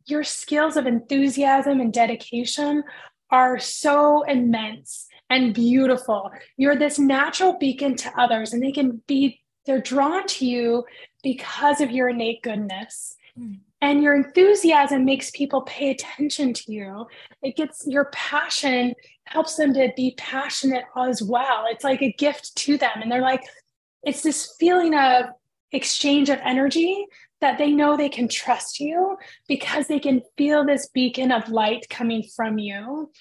your 0.08 0.24
skills 0.24 0.78
of 0.78 0.88
enthusiasm 0.88 1.82
and 1.82 1.92
dedication 1.92 2.84
are 3.32 3.60
so 3.60 4.24
immense 4.24 5.05
and 5.30 5.54
beautiful. 5.54 6.32
You're 6.58 6.76
this 6.76 7.00
natural 7.00 7.58
beacon 7.58 7.96
to 7.98 8.12
others, 8.20 8.54
and 8.54 8.62
they 8.62 8.72
can 8.72 9.02
be, 9.08 9.42
they're 9.66 9.82
drawn 9.82 10.28
to 10.28 10.46
you 10.46 10.86
because 11.24 11.82
of 11.82 11.92
your 11.92 12.10
innate 12.10 12.42
goodness. 12.44 13.16
Mm. 13.40 13.60
And 13.82 14.02
your 14.02 14.16
enthusiasm 14.16 15.06
makes 15.06 15.30
people 15.32 15.62
pay 15.62 15.92
attention 15.92 16.54
to 16.54 16.72
you. 16.72 17.08
It 17.44 17.56
gets 17.56 17.86
your 17.86 18.06
passion, 18.06 18.94
helps 19.26 19.56
them 19.58 19.74
to 19.74 19.92
be 19.96 20.16
passionate 20.18 20.86
as 20.98 21.22
well. 21.22 21.66
It's 21.70 21.84
like 21.84 22.02
a 22.02 22.14
gift 22.14 22.56
to 22.58 22.78
them. 22.78 23.02
And 23.02 23.12
they're 23.12 23.22
like, 23.22 23.44
it's 24.02 24.22
this 24.22 24.56
feeling 24.60 24.96
of 24.96 25.26
exchange 25.72 26.30
of 26.30 26.40
energy 26.44 27.06
that 27.42 27.58
they 27.58 27.72
know 27.72 27.98
they 27.98 28.10
can 28.10 28.28
trust 28.28 28.80
you 28.80 29.18
because 29.48 29.88
they 29.88 30.00
can 30.00 30.22
feel 30.38 30.66
this 30.66 30.88
beacon 30.88 31.32
of 31.32 31.50
light 31.50 31.88
coming 31.90 32.24
from 32.36 32.58
you. 32.58 33.12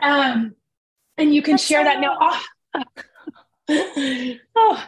Um, 0.00 0.54
and 1.18 1.34
you 1.34 1.42
can 1.42 1.52
That's 1.52 1.64
share 1.64 1.80
so 1.80 1.84
that 1.84 2.00
now. 2.00 2.16
Oh, 3.70 4.34
oh, 4.56 4.84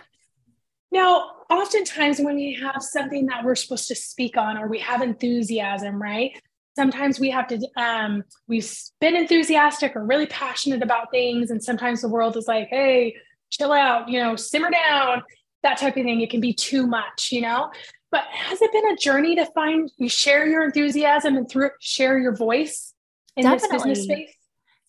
now, 0.93 1.31
oftentimes 1.51 2.21
when 2.21 2.37
we 2.37 2.59
have 2.61 2.83
something 2.83 3.27
that 3.27 3.45
we're 3.45 3.55
supposed 3.55 3.89
to 3.89 3.95
speak 3.95 4.37
on 4.37 4.57
or 4.57 4.69
we 4.69 4.79
have 4.79 5.03
enthusiasm, 5.03 6.01
right? 6.01 6.33
Sometimes 6.77 7.21
we 7.21 7.31
have 7.31 7.47
to, 7.49 7.61
um, 7.77 8.25
we've 8.49 8.73
been 9.01 9.17
enthusiastic 9.17 9.95
or 9.95 10.05
really 10.05 10.27
passionate 10.27 10.83
about 10.83 11.11
things. 11.11 11.51
And 11.51 11.63
sometimes 11.63 12.01
the 12.01 12.09
world 12.09 12.37
is 12.37 12.49
like, 12.49 12.69
hey, 12.69 13.17
chill 13.51 13.73
out, 13.73 14.09
you 14.09 14.21
know, 14.21 14.37
simmer 14.37 14.71
down, 14.71 15.23
that 15.63 15.79
type 15.79 15.97
of 15.97 16.05
thing. 16.05 16.21
It 16.21 16.31
can 16.31 16.41
be 16.41 16.55
too 16.55 16.87
much, 16.87 17.31
you 17.31 17.41
know? 17.41 17.71
But 18.11 18.25
has 18.33 18.61
it 18.61 18.73
been 18.73 18.89
a 18.89 18.97
journey 18.97 19.37
to 19.37 19.47
find 19.47 19.91
you 19.97 20.09
share 20.09 20.47
your 20.47 20.65
enthusiasm 20.65 21.37
and 21.37 21.49
through 21.49 21.71
share 21.81 22.19
your 22.19 22.35
voice 22.35 22.95
in 23.37 23.45
Definitely. 23.45 23.69
this 23.69 23.85
business 23.85 24.05
space? 24.05 24.35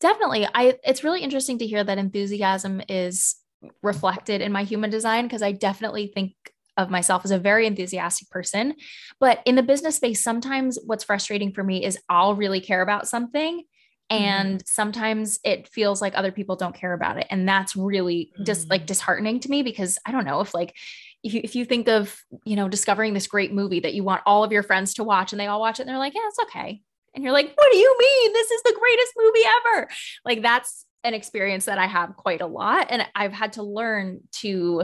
Definitely. 0.01 0.47
I 0.53 0.77
it's 0.83 1.03
really 1.03 1.21
interesting 1.21 1.59
to 1.59 1.67
hear 1.67 1.83
that 1.83 1.97
enthusiasm 1.97 2.81
is 2.89 3.35
reflected 3.83 4.41
in 4.41 4.51
my 4.51 4.63
human 4.63 4.89
design 4.89 5.25
because 5.25 5.43
I 5.43 5.51
definitely 5.51 6.07
think 6.07 6.33
of 6.77 6.89
myself 6.89 7.23
as 7.23 7.31
a 7.31 7.37
very 7.37 7.67
enthusiastic 7.67 8.29
person. 8.29 8.75
But 9.19 9.41
in 9.45 9.55
the 9.55 9.63
business 9.63 9.97
space, 9.97 10.23
sometimes 10.23 10.79
what's 10.85 11.03
frustrating 11.03 11.51
for 11.53 11.63
me 11.63 11.85
is 11.85 11.99
I'll 12.09 12.35
really 12.35 12.61
care 12.61 12.81
about 12.81 13.07
something 13.07 13.63
mm-hmm. 14.11 14.23
and 14.23 14.59
mm-hmm. 14.59 14.65
sometimes 14.65 15.39
it 15.43 15.67
feels 15.67 16.01
like 16.01 16.13
other 16.15 16.31
people 16.31 16.55
don't 16.55 16.75
care 16.75 16.93
about 16.93 17.17
it 17.17 17.27
and 17.29 17.47
that's 17.47 17.75
really 17.75 18.31
mm-hmm. 18.33 18.43
just 18.43 18.69
like 18.69 18.85
disheartening 18.85 19.39
to 19.39 19.49
me 19.49 19.63
because 19.63 19.97
i 20.05 20.11
don't 20.11 20.25
know 20.25 20.41
if 20.41 20.53
like 20.53 20.75
if 21.23 21.33
you, 21.33 21.41
if 21.43 21.55
you 21.55 21.65
think 21.65 21.87
of 21.87 22.15
you 22.45 22.55
know 22.55 22.67
discovering 22.67 23.13
this 23.13 23.27
great 23.27 23.53
movie 23.53 23.79
that 23.79 23.93
you 23.93 24.03
want 24.03 24.21
all 24.25 24.43
of 24.43 24.51
your 24.51 24.63
friends 24.63 24.93
to 24.95 25.03
watch 25.03 25.33
and 25.33 25.39
they 25.39 25.47
all 25.47 25.59
watch 25.59 25.79
it 25.79 25.83
and 25.83 25.89
they're 25.89 25.97
like 25.97 26.13
yeah 26.13 26.27
it's 26.27 26.39
okay 26.39 26.81
and 27.13 27.24
you're 27.24 27.34
like, 27.34 27.52
what 27.56 27.71
do 27.71 27.78
you 27.78 27.95
mean? 28.00 28.34
This 28.34 28.52
is 28.52 28.63
the 28.63 28.78
greatest 28.80 29.13
movie 29.17 29.47
ever. 29.60 29.89
Like 30.26 30.41
that's 30.41 30.86
an 31.04 31.13
experience 31.13 31.65
that 31.65 31.78
I 31.78 31.88
have 31.88 32.15
quite 32.15 32.41
a 32.41 32.47
lot. 32.47 32.88
And 32.89 33.06
I've 33.15 33.34
had 33.34 33.54
to 33.54 33.63
learn 33.63 34.21
to 34.39 34.84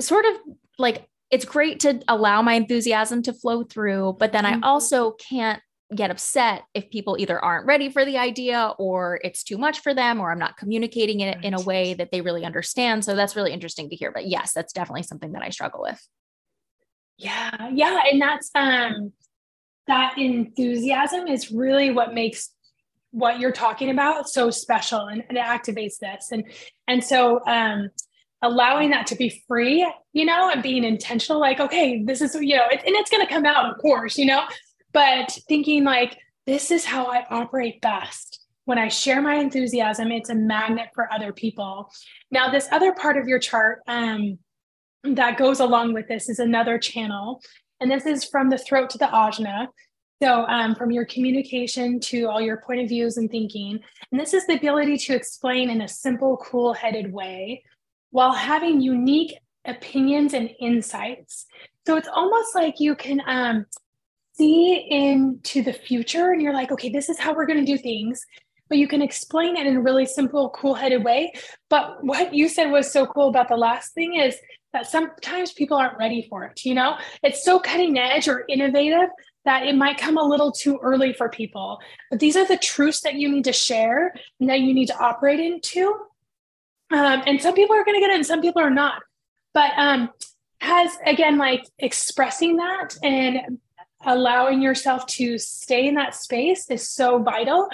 sort 0.00 0.24
of 0.24 0.34
like, 0.78 1.06
it's 1.30 1.44
great 1.44 1.80
to 1.80 2.00
allow 2.08 2.42
my 2.42 2.54
enthusiasm 2.54 3.22
to 3.22 3.32
flow 3.32 3.64
through, 3.64 4.16
but 4.18 4.32
then 4.32 4.46
I 4.46 4.52
mm-hmm. 4.52 4.64
also 4.64 5.12
can't 5.12 5.60
get 5.94 6.10
upset 6.10 6.62
if 6.72 6.90
people 6.90 7.16
either 7.18 7.38
aren't 7.38 7.66
ready 7.66 7.88
for 7.88 8.04
the 8.04 8.18
idea 8.18 8.72
or 8.78 9.20
it's 9.22 9.44
too 9.44 9.58
much 9.58 9.80
for 9.80 9.94
them 9.94 10.20
or 10.20 10.32
I'm 10.32 10.38
not 10.38 10.56
communicating 10.56 11.20
it 11.20 11.44
in 11.44 11.54
a 11.54 11.60
way 11.60 11.94
that 11.94 12.10
they 12.10 12.20
really 12.20 12.44
understand. 12.44 13.04
So 13.04 13.14
that's 13.14 13.36
really 13.36 13.52
interesting 13.52 13.90
to 13.90 13.96
hear. 13.96 14.10
But 14.10 14.26
yes, 14.26 14.52
that's 14.52 14.72
definitely 14.72 15.02
something 15.02 15.32
that 15.32 15.42
I 15.42 15.50
struggle 15.50 15.82
with. 15.82 16.00
Yeah. 17.18 17.68
Yeah. 17.72 18.00
And 18.10 18.20
that's 18.20 18.50
um 18.54 19.12
that 19.86 20.16
enthusiasm 20.18 21.26
is 21.26 21.50
really 21.50 21.90
what 21.90 22.14
makes 22.14 22.50
what 23.10 23.38
you're 23.38 23.52
talking 23.52 23.90
about 23.90 24.28
so 24.28 24.50
special 24.50 25.06
and, 25.06 25.22
and 25.28 25.38
it 25.38 25.44
activates 25.44 25.98
this. 26.00 26.30
And 26.32 26.44
and 26.88 27.02
so 27.02 27.40
um 27.46 27.90
allowing 28.42 28.90
that 28.90 29.06
to 29.06 29.16
be 29.16 29.42
free 29.48 29.90
you 30.12 30.24
know 30.24 30.50
and 30.50 30.62
being 30.62 30.84
intentional 30.84 31.40
like 31.40 31.60
okay 31.60 32.02
this 32.04 32.20
is 32.20 32.34
you 32.34 32.56
know 32.56 32.66
it, 32.70 32.82
and 32.84 32.94
it's 32.94 33.10
going 33.10 33.26
to 33.26 33.32
come 33.32 33.46
out 33.46 33.70
of 33.70 33.78
course 33.78 34.18
you 34.18 34.26
know 34.26 34.42
but 34.92 35.30
thinking 35.48 35.82
like 35.82 36.18
this 36.46 36.70
is 36.70 36.84
how 36.84 37.06
i 37.06 37.24
operate 37.30 37.80
best. 37.80 38.40
When 38.66 38.78
i 38.78 38.88
share 38.88 39.22
my 39.22 39.36
enthusiasm 39.36 40.10
it's 40.10 40.30
a 40.30 40.34
magnet 40.34 40.88
for 40.94 41.10
other 41.12 41.32
people. 41.32 41.90
Now 42.30 42.50
this 42.50 42.68
other 42.72 42.92
part 42.92 43.16
of 43.16 43.28
your 43.28 43.38
chart 43.38 43.80
um 43.86 44.38
that 45.04 45.36
goes 45.38 45.60
along 45.60 45.92
with 45.92 46.08
this 46.08 46.28
is 46.28 46.38
another 46.38 46.78
channel 46.78 47.40
and 47.80 47.90
this 47.90 48.06
is 48.06 48.24
from 48.24 48.50
the 48.50 48.58
throat 48.58 48.90
to 48.90 48.98
the 48.98 49.06
ajna. 49.06 49.68
So, 50.22 50.46
um, 50.46 50.74
from 50.74 50.90
your 50.90 51.04
communication 51.04 52.00
to 52.00 52.28
all 52.28 52.40
your 52.40 52.58
point 52.58 52.80
of 52.80 52.88
views 52.88 53.16
and 53.16 53.30
thinking. 53.30 53.80
And 54.10 54.20
this 54.20 54.32
is 54.32 54.46
the 54.46 54.54
ability 54.54 54.96
to 54.98 55.14
explain 55.14 55.70
in 55.70 55.82
a 55.82 55.88
simple, 55.88 56.36
cool 56.38 56.72
headed 56.72 57.12
way 57.12 57.62
while 58.10 58.32
having 58.32 58.80
unique 58.80 59.36
opinions 59.64 60.32
and 60.32 60.50
insights. 60.60 61.46
So, 61.86 61.96
it's 61.96 62.08
almost 62.08 62.54
like 62.54 62.78
you 62.78 62.94
can 62.94 63.20
um, 63.26 63.66
see 64.34 64.86
into 64.88 65.62
the 65.62 65.72
future 65.72 66.30
and 66.30 66.40
you're 66.40 66.54
like, 66.54 66.72
okay, 66.72 66.88
this 66.88 67.08
is 67.08 67.18
how 67.18 67.34
we're 67.34 67.46
going 67.46 67.64
to 67.64 67.72
do 67.72 67.78
things. 67.78 68.24
But 68.68 68.78
you 68.78 68.88
can 68.88 69.02
explain 69.02 69.56
it 69.56 69.66
in 69.66 69.76
a 69.76 69.82
really 69.82 70.06
simple, 70.06 70.50
cool 70.50 70.74
headed 70.74 71.04
way. 71.04 71.32
But 71.68 72.02
what 72.02 72.32
you 72.32 72.48
said 72.48 72.70
was 72.70 72.90
so 72.90 73.04
cool 73.04 73.28
about 73.28 73.48
the 73.48 73.56
last 73.56 73.92
thing 73.92 74.14
is 74.14 74.36
that 74.74 74.86
sometimes 74.86 75.52
people 75.52 75.78
aren't 75.78 75.96
ready 75.96 76.26
for 76.28 76.44
it. 76.44 76.64
You 76.64 76.74
know, 76.74 76.98
it's 77.22 77.42
so 77.42 77.58
cutting 77.58 77.96
edge 77.96 78.28
or 78.28 78.44
innovative 78.48 79.08
that 79.46 79.66
it 79.66 79.76
might 79.76 79.98
come 79.98 80.18
a 80.18 80.22
little 80.22 80.52
too 80.52 80.78
early 80.82 81.12
for 81.14 81.28
people. 81.28 81.78
But 82.10 82.20
these 82.20 82.36
are 82.36 82.46
the 82.46 82.56
truths 82.56 83.00
that 83.02 83.14
you 83.14 83.30
need 83.30 83.44
to 83.44 83.52
share 83.52 84.12
and 84.40 84.50
that 84.50 84.60
you 84.60 84.74
need 84.74 84.86
to 84.86 84.98
operate 84.98 85.40
into. 85.40 85.94
Um, 86.90 87.22
and 87.26 87.40
some 87.40 87.54
people 87.54 87.76
are 87.76 87.84
going 87.84 87.96
to 87.96 88.00
get 88.00 88.10
it 88.10 88.16
and 88.16 88.26
some 88.26 88.42
people 88.42 88.60
are 88.60 88.70
not. 88.70 89.00
But 89.54 89.70
um, 89.76 90.10
has 90.60 90.90
again, 91.06 91.38
like 91.38 91.64
expressing 91.78 92.56
that 92.56 92.96
and 93.02 93.58
allowing 94.04 94.60
yourself 94.60 95.06
to 95.06 95.38
stay 95.38 95.86
in 95.86 95.94
that 95.94 96.14
space 96.14 96.68
is 96.68 96.90
so 96.90 97.22
vital 97.22 97.68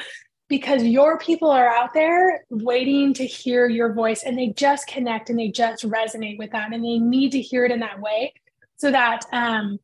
because 0.50 0.82
your 0.82 1.16
people 1.16 1.50
are 1.50 1.68
out 1.68 1.94
there 1.94 2.44
waiting 2.50 3.14
to 3.14 3.24
hear 3.24 3.68
your 3.68 3.92
voice 3.94 4.24
and 4.24 4.36
they 4.36 4.48
just 4.48 4.86
connect 4.88 5.30
and 5.30 5.38
they 5.38 5.48
just 5.48 5.88
resonate 5.88 6.36
with 6.38 6.50
that 6.50 6.74
and 6.74 6.84
they 6.84 6.98
need 6.98 7.30
to 7.30 7.40
hear 7.40 7.64
it 7.64 7.70
in 7.70 7.80
that 7.80 8.00
way 8.00 8.34
so 8.76 8.90
that 8.90 9.24
um 9.32 9.78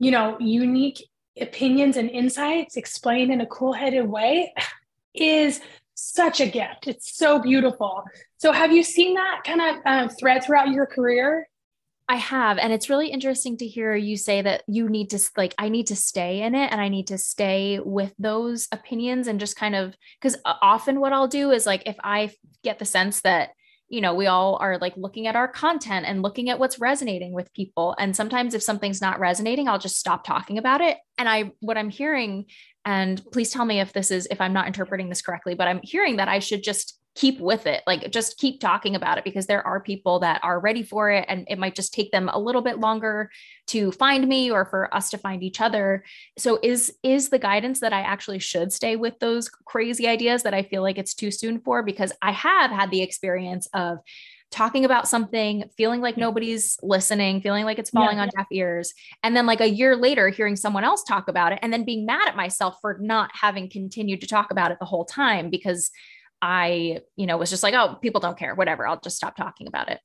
you 0.00 0.10
know 0.10 0.36
unique 0.40 1.04
opinions 1.40 1.96
and 1.96 2.10
insights 2.10 2.76
explained 2.76 3.30
in 3.30 3.42
a 3.42 3.46
cool-headed 3.46 4.08
way 4.08 4.52
is 5.14 5.60
such 5.94 6.40
a 6.40 6.46
gift. 6.46 6.88
It's 6.88 7.16
so 7.16 7.38
beautiful. 7.38 8.02
So 8.38 8.50
have 8.50 8.72
you 8.72 8.82
seen 8.82 9.14
that 9.14 9.42
kind 9.44 9.60
of 9.60 9.76
uh, 9.84 10.08
thread 10.18 10.42
throughout 10.42 10.70
your 10.70 10.86
career 10.86 11.48
I 12.08 12.16
have. 12.16 12.58
And 12.58 12.72
it's 12.72 12.90
really 12.90 13.08
interesting 13.08 13.56
to 13.58 13.66
hear 13.66 13.94
you 13.94 14.16
say 14.16 14.42
that 14.42 14.64
you 14.66 14.88
need 14.88 15.10
to, 15.10 15.20
like, 15.36 15.54
I 15.56 15.68
need 15.68 15.86
to 15.86 15.96
stay 15.96 16.42
in 16.42 16.54
it 16.54 16.70
and 16.70 16.80
I 16.80 16.88
need 16.88 17.06
to 17.06 17.16
stay 17.16 17.80
with 17.82 18.12
those 18.18 18.68
opinions 18.72 19.28
and 19.28 19.40
just 19.40 19.56
kind 19.56 19.74
of, 19.74 19.94
because 20.20 20.36
uh, 20.44 20.54
often 20.60 21.00
what 21.00 21.12
I'll 21.12 21.28
do 21.28 21.52
is 21.52 21.64
like, 21.64 21.84
if 21.86 21.96
I 22.02 22.30
get 22.62 22.78
the 22.78 22.84
sense 22.84 23.22
that, 23.22 23.50
you 23.88 24.00
know, 24.00 24.14
we 24.14 24.26
all 24.26 24.56
are 24.56 24.78
like 24.78 24.96
looking 24.96 25.26
at 25.26 25.36
our 25.36 25.48
content 25.48 26.06
and 26.06 26.22
looking 26.22 26.48
at 26.48 26.58
what's 26.58 26.80
resonating 26.80 27.32
with 27.32 27.52
people. 27.52 27.94
And 27.98 28.16
sometimes 28.16 28.54
if 28.54 28.62
something's 28.62 29.02
not 29.02 29.20
resonating, 29.20 29.68
I'll 29.68 29.78
just 29.78 29.98
stop 29.98 30.24
talking 30.24 30.58
about 30.58 30.80
it. 30.80 30.96
And 31.18 31.28
I, 31.28 31.52
what 31.60 31.76
I'm 31.76 31.90
hearing, 31.90 32.46
and 32.84 33.22
please 33.32 33.50
tell 33.50 33.64
me 33.64 33.80
if 33.80 33.92
this 33.92 34.10
is, 34.10 34.26
if 34.30 34.40
I'm 34.40 34.54
not 34.54 34.66
interpreting 34.66 35.08
this 35.08 35.22
correctly, 35.22 35.54
but 35.54 35.68
I'm 35.68 35.80
hearing 35.82 36.16
that 36.16 36.28
I 36.28 36.38
should 36.38 36.62
just 36.62 36.98
keep 37.14 37.38
with 37.40 37.66
it 37.66 37.82
like 37.86 38.10
just 38.10 38.38
keep 38.38 38.58
talking 38.58 38.96
about 38.96 39.18
it 39.18 39.24
because 39.24 39.46
there 39.46 39.66
are 39.66 39.80
people 39.80 40.20
that 40.20 40.40
are 40.42 40.58
ready 40.58 40.82
for 40.82 41.10
it 41.10 41.26
and 41.28 41.46
it 41.48 41.58
might 41.58 41.74
just 41.74 41.92
take 41.92 42.10
them 42.10 42.30
a 42.32 42.38
little 42.38 42.62
bit 42.62 42.78
longer 42.78 43.30
to 43.66 43.92
find 43.92 44.26
me 44.26 44.50
or 44.50 44.64
for 44.64 44.92
us 44.94 45.10
to 45.10 45.18
find 45.18 45.42
each 45.42 45.60
other. 45.60 46.04
So 46.38 46.58
is 46.62 46.94
is 47.02 47.28
the 47.28 47.38
guidance 47.38 47.80
that 47.80 47.92
i 47.92 48.00
actually 48.00 48.38
should 48.38 48.72
stay 48.72 48.96
with 48.96 49.18
those 49.18 49.48
crazy 49.48 50.06
ideas 50.06 50.42
that 50.42 50.54
i 50.54 50.62
feel 50.62 50.82
like 50.82 50.98
it's 50.98 51.14
too 51.14 51.30
soon 51.30 51.60
for? 51.60 51.82
Because 51.82 52.12
i 52.22 52.32
have 52.32 52.70
had 52.70 52.90
the 52.90 53.02
experience 53.02 53.68
of 53.74 53.98
talking 54.50 54.84
about 54.84 55.08
something, 55.08 55.64
feeling 55.78 56.02
like 56.02 56.18
nobody's 56.18 56.78
listening, 56.82 57.40
feeling 57.40 57.64
like 57.64 57.78
it's 57.78 57.88
falling 57.88 58.18
yeah, 58.18 58.24
on 58.24 58.28
deaf 58.36 58.46
ears. 58.52 58.92
And 59.22 59.34
then, 59.34 59.46
like 59.46 59.62
a 59.62 59.68
year 59.68 59.96
later, 59.96 60.28
hearing 60.28 60.56
someone 60.56 60.84
else 60.84 61.02
talk 61.02 61.28
about 61.28 61.52
it 61.52 61.58
and 61.62 61.72
then 61.72 61.84
being 61.84 62.04
mad 62.04 62.28
at 62.28 62.36
myself 62.36 62.76
for 62.82 62.98
not 63.00 63.30
having 63.32 63.70
continued 63.70 64.20
to 64.20 64.26
talk 64.26 64.50
about 64.50 64.70
it 64.70 64.78
the 64.78 64.84
whole 64.84 65.06
time 65.06 65.48
because 65.48 65.90
I, 66.42 67.00
you 67.14 67.26
know, 67.26 67.38
was 67.38 67.50
just 67.50 67.62
like, 67.62 67.72
oh, 67.74 67.96
people 68.02 68.20
don't 68.20 68.36
care, 68.36 68.54
whatever. 68.54 68.86
I'll 68.86 69.00
just 69.00 69.16
stop 69.16 69.36
talking 69.36 69.68
about 69.68 69.88
it. 69.88 70.00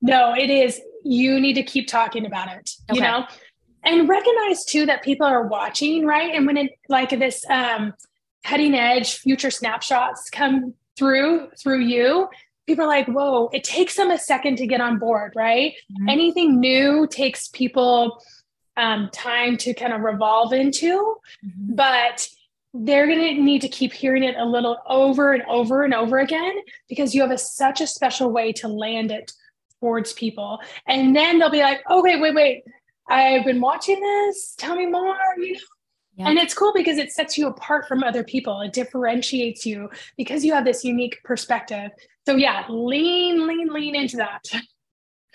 No, 0.00 0.34
it 0.34 0.50
is. 0.50 0.80
You 1.04 1.38
need 1.38 1.54
to 1.54 1.62
keep 1.62 1.86
talking 1.86 2.24
about 2.26 2.48
it, 2.48 2.70
okay. 2.90 2.96
you 2.96 3.00
know, 3.02 3.26
and 3.84 4.08
recognize 4.08 4.64
too 4.64 4.86
that 4.86 5.02
people 5.02 5.26
are 5.26 5.46
watching, 5.46 6.06
right? 6.06 6.34
And 6.34 6.46
when 6.46 6.56
it 6.56 6.72
like 6.88 7.10
this 7.10 7.44
um, 7.50 7.92
cutting 8.44 8.74
edge 8.74 9.18
future 9.18 9.50
snapshots 9.50 10.30
come 10.30 10.74
through 10.96 11.48
through 11.62 11.80
you, 11.80 12.28
people 12.66 12.84
are 12.84 12.88
like, 12.88 13.06
whoa, 13.06 13.48
it 13.52 13.64
takes 13.64 13.96
them 13.96 14.10
a 14.10 14.18
second 14.18 14.56
to 14.56 14.66
get 14.66 14.80
on 14.80 14.98
board, 14.98 15.32
right? 15.36 15.72
Mm-hmm. 15.92 16.08
Anything 16.08 16.60
new 16.60 17.06
takes 17.06 17.48
people 17.48 18.22
um, 18.76 19.10
time 19.12 19.56
to 19.58 19.74
kind 19.74 19.92
of 19.92 20.00
revolve 20.00 20.52
into, 20.52 21.16
mm-hmm. 21.44 21.74
but 21.74 22.28
they're 22.76 23.06
going 23.06 23.36
to 23.36 23.40
need 23.40 23.60
to 23.60 23.68
keep 23.68 23.92
hearing 23.92 24.24
it 24.24 24.36
a 24.36 24.44
little 24.44 24.78
over 24.86 25.32
and 25.32 25.44
over 25.44 25.84
and 25.84 25.94
over 25.94 26.18
again 26.18 26.54
because 26.88 27.14
you 27.14 27.22
have 27.22 27.30
a, 27.30 27.38
such 27.38 27.80
a 27.80 27.86
special 27.86 28.32
way 28.32 28.52
to 28.52 28.66
land 28.66 29.12
it 29.12 29.32
towards 29.78 30.12
people. 30.12 30.58
And 30.88 31.14
then 31.14 31.38
they'll 31.38 31.50
be 31.50 31.62
like, 31.62 31.82
oh, 31.88 32.02
wait, 32.02 32.20
wait, 32.20 32.34
wait. 32.34 32.64
I've 33.08 33.44
been 33.44 33.60
watching 33.60 34.00
this. 34.00 34.56
Tell 34.58 34.74
me 34.74 34.86
more. 34.86 35.16
You 35.38 35.52
know? 35.52 35.58
Yeah. 36.16 36.28
And 36.30 36.38
it's 36.38 36.52
cool 36.52 36.72
because 36.74 36.98
it 36.98 37.12
sets 37.12 37.38
you 37.38 37.46
apart 37.46 37.86
from 37.86 38.02
other 38.02 38.24
people. 38.24 38.60
It 38.60 38.72
differentiates 38.72 39.64
you 39.64 39.88
because 40.16 40.44
you 40.44 40.52
have 40.52 40.64
this 40.64 40.82
unique 40.84 41.18
perspective. 41.22 41.92
So, 42.26 42.34
yeah, 42.34 42.64
lean, 42.68 43.46
lean, 43.46 43.72
lean 43.72 43.94
into 43.94 44.16
that. 44.16 44.42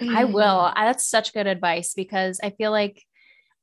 I 0.02 0.26
will. 0.26 0.74
That's 0.76 1.06
such 1.06 1.34
good 1.34 1.48
advice 1.48 1.94
because 1.94 2.40
I 2.44 2.50
feel 2.50 2.72
like 2.72 3.06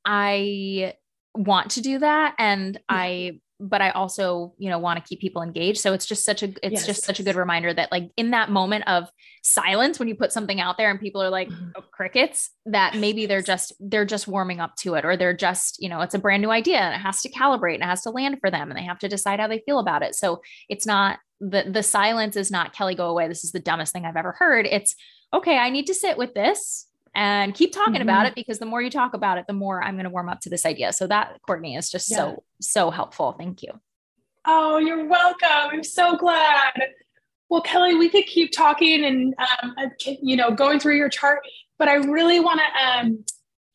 I 0.07 0.95
want 1.35 1.72
to 1.72 1.83
do 1.83 1.99
that 1.99 2.37
and. 2.39 2.81
I 2.89 3.41
but 3.59 3.80
I 3.80 3.90
also, 3.90 4.54
you 4.59 4.68
know, 4.68 4.78
want 4.78 5.02
to 5.02 5.09
keep 5.09 5.20
people 5.20 5.42
engaged. 5.42 5.80
So 5.80 5.92
it's 5.92 6.04
just 6.04 6.24
such 6.24 6.42
a 6.42 6.48
it's 6.62 6.72
yes. 6.72 6.86
just 6.86 7.04
such 7.04 7.20
a 7.20 7.22
good 7.22 7.36
reminder 7.36 7.72
that 7.72 7.90
like 7.90 8.11
in 8.16 8.30
that 8.32 8.50
moment 8.50 8.86
of 8.86 9.09
silence 9.42 9.98
when 9.98 10.09
you 10.09 10.14
put 10.14 10.32
something 10.32 10.61
out 10.61 10.76
there 10.76 10.90
and 10.90 11.00
people 11.00 11.22
are 11.22 11.30
like 11.30 11.48
mm-hmm. 11.48 11.70
oh, 11.76 11.84
crickets, 11.90 12.50
that 12.66 12.96
maybe 12.96 13.26
they're 13.26 13.42
just 13.42 13.72
they're 13.80 14.04
just 14.04 14.28
warming 14.28 14.61
up 14.61 14.76
to 14.76 14.94
it 14.94 15.04
or 15.04 15.16
they're 15.16 15.36
just, 15.36 15.80
you 15.80 15.88
know, 15.88 16.00
it's 16.02 16.14
a 16.14 16.18
brand 16.18 16.42
new 16.42 16.50
idea 16.50 16.78
and 16.78 16.94
it 16.94 17.04
has 17.04 17.22
to 17.22 17.30
calibrate 17.30 17.74
and 17.74 17.82
it 17.82 17.86
has 17.86 18.02
to 18.02 18.11
land 18.11 18.38
for 18.40 18.50
them 18.50 18.70
and 18.70 18.78
they 18.78 18.84
have 18.84 18.98
to 18.98 19.09
decide 19.09 19.40
how 19.40 19.48
they 19.48 19.62
feel 19.64 19.78
about 19.78 20.02
it. 20.02 20.14
So 20.14 20.42
it's 20.68 20.86
not 20.86 21.18
the 21.40 21.64
the 21.70 21.82
silence 21.82 22.36
is 22.36 22.50
not 22.50 22.74
Kelly 22.74 22.94
go 22.94 23.09
away. 23.09 23.28
This 23.28 23.44
is 23.44 23.52
the 23.52 23.61
dumbest 23.61 23.92
thing 23.92 24.04
I've 24.04 24.16
ever 24.16 24.32
heard. 24.38 24.66
It's 24.66 24.94
okay, 25.32 25.59
I 25.59 25.70
need 25.70 25.86
to 25.86 25.94
sit 25.94 26.18
with 26.18 26.34
this 26.34 26.86
and 27.16 27.54
keep 27.54 27.72
talking 27.72 27.94
mm-hmm. 27.94 28.02
about 28.02 28.26
it 28.26 28.34
because 28.34 28.58
the 28.58 28.66
more 28.66 28.82
you 28.82 28.90
talk 28.90 29.14
about 29.14 29.38
it, 29.38 29.46
the 29.46 29.54
more 29.54 29.82
I'm 29.82 29.94
going 29.94 30.04
to 30.04 30.10
warm 30.10 30.28
up 30.28 30.40
to 30.42 30.50
this 30.50 30.66
idea. 30.66 30.92
So 30.92 31.06
that 31.06 31.40
Courtney 31.46 31.74
is 31.74 31.90
just 31.90 32.10
yeah. 32.10 32.16
so, 32.16 32.44
so 32.60 32.90
helpful. 32.90 33.34
Thank 33.38 33.62
you. 33.62 33.72
Oh, 34.44 34.76
you're 34.76 35.06
welcome. 35.06 35.48
I'm 35.72 35.82
so 35.82 36.16
glad. 36.16 36.74
Well, 37.48 37.62
Kelly, 37.62 37.94
we 37.94 38.10
could 38.10 38.26
keep 38.26 38.52
talking 38.52 39.02
and, 39.04 39.34
um, 39.62 39.74
you 40.04 40.36
know, 40.36 40.50
going 40.50 40.78
through 40.78 40.96
your 40.96 41.08
chart, 41.08 41.40
but 41.78 41.88
I 41.88 41.94
really 41.94 42.38
want 42.38 42.60
to 42.60 42.86
um, 42.86 43.24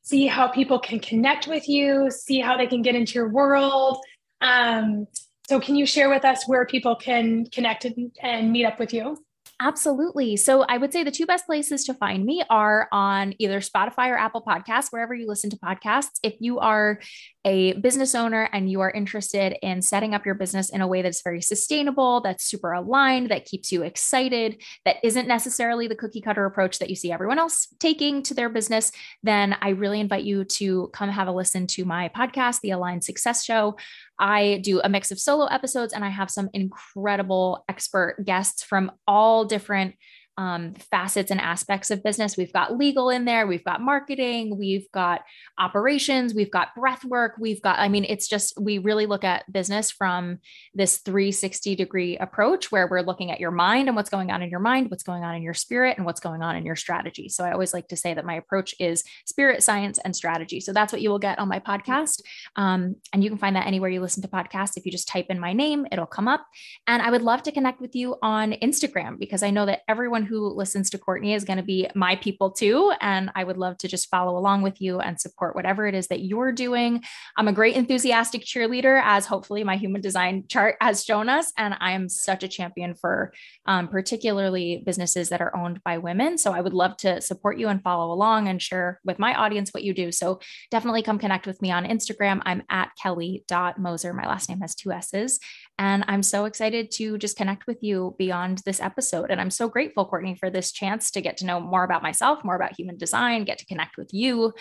see 0.03 0.27
how 0.27 0.47
people 0.47 0.77
can 0.77 0.99
connect 0.99 1.47
with 1.47 1.67
you, 1.67 2.11
see 2.11 2.39
how 2.39 2.57
they 2.57 2.67
can 2.67 2.83
get 2.83 2.93
into 2.95 3.15
your 3.15 3.29
world. 3.29 3.97
Um, 4.41 5.07
so, 5.49 5.59
can 5.59 5.75
you 5.75 5.85
share 5.85 6.09
with 6.09 6.25
us 6.25 6.47
where 6.47 6.65
people 6.65 6.95
can 6.95 7.45
connect 7.47 7.85
and 8.21 8.51
meet 8.51 8.65
up 8.65 8.79
with 8.79 8.93
you? 8.93 9.17
Absolutely. 9.63 10.37
So 10.37 10.63
I 10.63 10.79
would 10.79 10.91
say 10.91 11.03
the 11.03 11.11
two 11.11 11.27
best 11.27 11.45
places 11.45 11.83
to 11.83 11.93
find 11.93 12.25
me 12.25 12.43
are 12.49 12.87
on 12.91 13.35
either 13.37 13.59
Spotify 13.59 14.07
or 14.07 14.17
Apple 14.17 14.41
Podcasts, 14.41 14.87
wherever 14.89 15.13
you 15.13 15.27
listen 15.27 15.51
to 15.51 15.57
podcasts. 15.57 16.17
If 16.23 16.33
you 16.39 16.57
are 16.57 16.99
a 17.45 17.73
business 17.73 18.15
owner 18.15 18.49
and 18.51 18.69
you 18.69 18.81
are 18.81 18.91
interested 18.91 19.55
in 19.61 19.81
setting 19.81 20.13
up 20.13 20.25
your 20.25 20.35
business 20.35 20.69
in 20.69 20.81
a 20.81 20.87
way 20.87 21.01
that's 21.01 21.21
very 21.21 21.41
sustainable, 21.41 22.21
that's 22.21 22.43
super 22.43 22.71
aligned, 22.73 23.29
that 23.29 23.45
keeps 23.45 23.71
you 23.71 23.83
excited, 23.83 24.61
that 24.85 24.97
isn't 25.03 25.27
necessarily 25.27 25.87
the 25.87 25.95
cookie 25.95 26.21
cutter 26.21 26.45
approach 26.45 26.79
that 26.79 26.89
you 26.89 26.95
see 26.95 27.11
everyone 27.11 27.39
else 27.39 27.67
taking 27.79 28.23
to 28.23 28.33
their 28.33 28.49
business, 28.49 28.91
then 29.23 29.55
I 29.61 29.69
really 29.69 29.99
invite 29.99 30.23
you 30.23 30.45
to 30.45 30.89
come 30.93 31.11
have 31.11 31.27
a 31.27 31.31
listen 31.31 31.67
to 31.67 31.85
my 31.85 32.09
podcast, 32.09 32.61
The 32.61 32.71
Aligned 32.71 33.03
Success 33.03 33.43
Show. 33.43 33.77
I 34.19 34.59
do 34.63 34.81
a 34.81 34.89
mix 34.89 35.11
of 35.11 35.19
solo 35.19 35.45
episodes 35.45 35.93
and 35.93 36.05
I 36.05 36.09
have 36.09 36.31
some 36.31 36.49
incredible 36.53 37.65
expert 37.67 38.17
guests 38.23 38.63
from 38.63 38.91
all 39.07 39.45
different 39.45 39.95
um, 40.37 40.73
facets 40.73 41.31
and 41.31 41.39
aspects 41.39 41.91
of 41.91 42.03
business. 42.03 42.37
We've 42.37 42.53
got 42.53 42.77
legal 42.77 43.09
in 43.09 43.25
there, 43.25 43.47
we've 43.47 43.63
got 43.63 43.81
marketing, 43.81 44.57
we've 44.57 44.89
got 44.91 45.21
operations, 45.59 46.33
we've 46.33 46.51
got 46.51 46.73
breath 46.75 47.03
work, 47.05 47.35
we've 47.39 47.61
got, 47.61 47.79
I 47.79 47.89
mean, 47.89 48.05
it's 48.07 48.27
just, 48.27 48.53
we 48.59 48.77
really 48.77 49.05
look 49.05 49.23
at 49.23 49.51
business 49.51 49.91
from 49.91 50.39
this 50.73 50.97
360 50.99 51.75
degree 51.75 52.17
approach 52.17 52.71
where 52.71 52.87
we're 52.87 53.01
looking 53.01 53.31
at 53.31 53.39
your 53.39 53.51
mind 53.51 53.87
and 53.87 53.95
what's 53.95 54.09
going 54.09 54.31
on 54.31 54.41
in 54.41 54.49
your 54.49 54.59
mind, 54.59 54.89
what's 54.89 55.03
going 55.03 55.23
on 55.23 55.35
in 55.35 55.43
your 55.43 55.53
spirit, 55.53 55.97
and 55.97 56.05
what's 56.05 56.19
going 56.19 56.41
on 56.41 56.55
in 56.55 56.65
your 56.65 56.75
strategy. 56.75 57.29
So 57.29 57.43
I 57.43 57.51
always 57.51 57.73
like 57.73 57.89
to 57.89 57.97
say 57.97 58.13
that 58.13 58.25
my 58.25 58.35
approach 58.35 58.73
is 58.79 59.03
spirit, 59.25 59.63
science, 59.63 59.99
and 59.99 60.15
strategy. 60.15 60.59
So 60.59 60.73
that's 60.73 60.93
what 60.93 61.01
you 61.01 61.09
will 61.09 61.19
get 61.19 61.39
on 61.39 61.49
my 61.49 61.59
podcast. 61.59 62.21
Um, 62.55 62.95
and 63.13 63.23
you 63.23 63.29
can 63.29 63.37
find 63.37 63.55
that 63.55 63.67
anywhere 63.67 63.89
you 63.89 64.01
listen 64.01 64.21
to 64.23 64.27
podcasts. 64.27 64.77
If 64.77 64.85
you 64.85 64.91
just 64.91 65.07
type 65.07 65.27
in 65.29 65.39
my 65.39 65.53
name, 65.53 65.85
it'll 65.91 66.05
come 66.05 66.27
up. 66.27 66.45
And 66.87 67.01
I 67.01 67.11
would 67.11 67.21
love 67.21 67.43
to 67.43 67.51
connect 67.51 67.81
with 67.81 67.95
you 67.95 68.15
on 68.21 68.53
Instagram 68.53 69.19
because 69.19 69.43
I 69.43 69.51
know 69.51 69.65
that 69.65 69.81
everyone 69.87 70.20
who 70.23 70.47
listens 70.47 70.89
to 70.89 70.97
Courtney 70.97 71.33
is 71.33 71.43
going 71.43 71.57
to 71.57 71.63
be 71.63 71.89
my 71.95 72.15
people 72.15 72.51
too. 72.51 72.93
And 73.01 73.31
I 73.35 73.43
would 73.43 73.57
love 73.57 73.77
to 73.79 73.87
just 73.87 74.09
follow 74.09 74.37
along 74.37 74.61
with 74.61 74.81
you 74.81 74.99
and 74.99 75.19
support 75.19 75.55
whatever 75.55 75.87
it 75.87 75.95
is 75.95 76.07
that 76.07 76.21
you're 76.21 76.51
doing. 76.51 77.03
I'm 77.37 77.47
a 77.47 77.53
great 77.53 77.75
enthusiastic 77.75 78.43
cheerleader, 78.43 79.01
as 79.03 79.25
hopefully 79.25 79.63
my 79.63 79.77
human 79.77 80.01
design 80.01 80.45
chart 80.47 80.75
has 80.81 81.03
shown 81.03 81.29
us. 81.29 81.51
And 81.57 81.75
I 81.79 81.91
am 81.91 82.09
such 82.09 82.43
a 82.43 82.47
champion 82.47 82.95
for 82.95 83.33
um, 83.65 83.87
particularly 83.87 84.83
businesses 84.85 85.29
that 85.29 85.41
are 85.41 85.55
owned 85.55 85.81
by 85.83 85.97
women. 85.97 86.37
So 86.37 86.51
I 86.51 86.61
would 86.61 86.73
love 86.73 86.97
to 86.97 87.21
support 87.21 87.57
you 87.57 87.67
and 87.67 87.81
follow 87.81 88.13
along 88.13 88.47
and 88.47 88.61
share 88.61 88.99
with 89.03 89.19
my 89.19 89.33
audience 89.35 89.71
what 89.71 89.83
you 89.83 89.93
do. 89.93 90.11
So 90.11 90.39
definitely 90.69 91.03
come 91.03 91.19
connect 91.19 91.47
with 91.47 91.61
me 91.61 91.71
on 91.71 91.85
Instagram. 91.85 92.41
I'm 92.45 92.63
at 92.69 92.91
kelly.mosser. 93.01 94.13
My 94.13 94.27
last 94.27 94.49
name 94.49 94.61
has 94.61 94.75
two 94.75 94.91
S's. 94.91 95.39
And 95.81 96.05
I'm 96.07 96.21
so 96.21 96.45
excited 96.45 96.91
to 96.91 97.17
just 97.17 97.35
connect 97.35 97.65
with 97.65 97.81
you 97.81 98.13
beyond 98.19 98.59
this 98.65 98.79
episode. 98.79 99.31
And 99.31 99.41
I'm 99.41 99.49
so 99.49 99.67
grateful, 99.67 100.05
Courtney, 100.05 100.35
for 100.35 100.51
this 100.51 100.71
chance 100.71 101.09
to 101.09 101.21
get 101.21 101.37
to 101.37 101.45
know 101.47 101.59
more 101.59 101.83
about 101.83 102.03
myself, 102.03 102.43
more 102.43 102.55
about 102.55 102.77
human 102.77 102.97
design, 102.97 103.45
get 103.45 103.57
to 103.57 103.65
connect 103.65 103.97
with 103.97 104.13
you. 104.13 104.53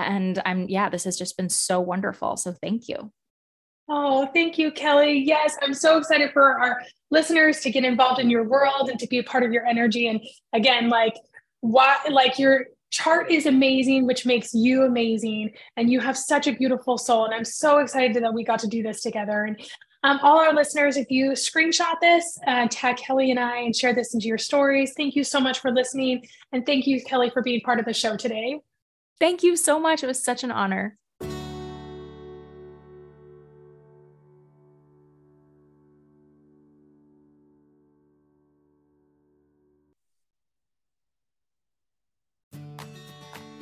And 0.00 0.42
I'm, 0.44 0.68
yeah, 0.68 0.88
this 0.88 1.04
has 1.04 1.16
just 1.16 1.36
been 1.36 1.48
so 1.48 1.80
wonderful. 1.80 2.36
So 2.36 2.52
thank 2.60 2.88
you. 2.88 3.12
Oh, 3.88 4.26
thank 4.34 4.58
you, 4.58 4.72
Kelly. 4.72 5.20
Yes, 5.20 5.56
I'm 5.62 5.74
so 5.74 5.96
excited 5.96 6.32
for 6.32 6.58
our 6.58 6.82
listeners 7.08 7.60
to 7.60 7.70
get 7.70 7.84
involved 7.84 8.18
in 8.18 8.28
your 8.28 8.42
world 8.42 8.90
and 8.90 8.98
to 8.98 9.06
be 9.06 9.20
a 9.20 9.22
part 9.22 9.44
of 9.44 9.52
your 9.52 9.64
energy. 9.64 10.08
And 10.08 10.20
again, 10.52 10.88
like, 10.88 11.14
why, 11.60 11.98
like, 12.10 12.36
your 12.36 12.64
chart 12.90 13.30
is 13.30 13.46
amazing, 13.46 14.06
which 14.06 14.26
makes 14.26 14.52
you 14.52 14.82
amazing. 14.82 15.52
And 15.76 15.88
you 15.92 16.00
have 16.00 16.18
such 16.18 16.48
a 16.48 16.52
beautiful 16.52 16.98
soul. 16.98 17.26
And 17.26 17.34
I'm 17.34 17.44
so 17.44 17.78
excited 17.78 18.20
that 18.24 18.34
we 18.34 18.42
got 18.42 18.58
to 18.60 18.66
do 18.66 18.82
this 18.82 19.02
together. 19.02 19.44
And 19.44 19.60
um, 20.04 20.20
all 20.22 20.38
our 20.38 20.52
listeners, 20.52 20.98
if 20.98 21.10
you 21.10 21.30
screenshot 21.30 21.98
this, 21.98 22.38
uh, 22.46 22.68
tag 22.70 22.98
Kelly 22.98 23.30
and 23.30 23.40
I 23.40 23.60
and 23.60 23.74
share 23.74 23.94
this 23.94 24.12
into 24.12 24.26
your 24.26 24.36
stories. 24.36 24.92
Thank 24.94 25.16
you 25.16 25.24
so 25.24 25.40
much 25.40 25.60
for 25.60 25.72
listening. 25.72 26.26
And 26.52 26.66
thank 26.66 26.86
you, 26.86 27.02
Kelly, 27.02 27.30
for 27.30 27.42
being 27.42 27.62
part 27.62 27.80
of 27.80 27.86
the 27.86 27.94
show 27.94 28.14
today. 28.14 28.60
Thank 29.18 29.42
you 29.42 29.56
so 29.56 29.80
much. 29.80 30.02
It 30.02 30.06
was 30.06 30.22
such 30.22 30.44
an 30.44 30.50
honor. 30.50 30.98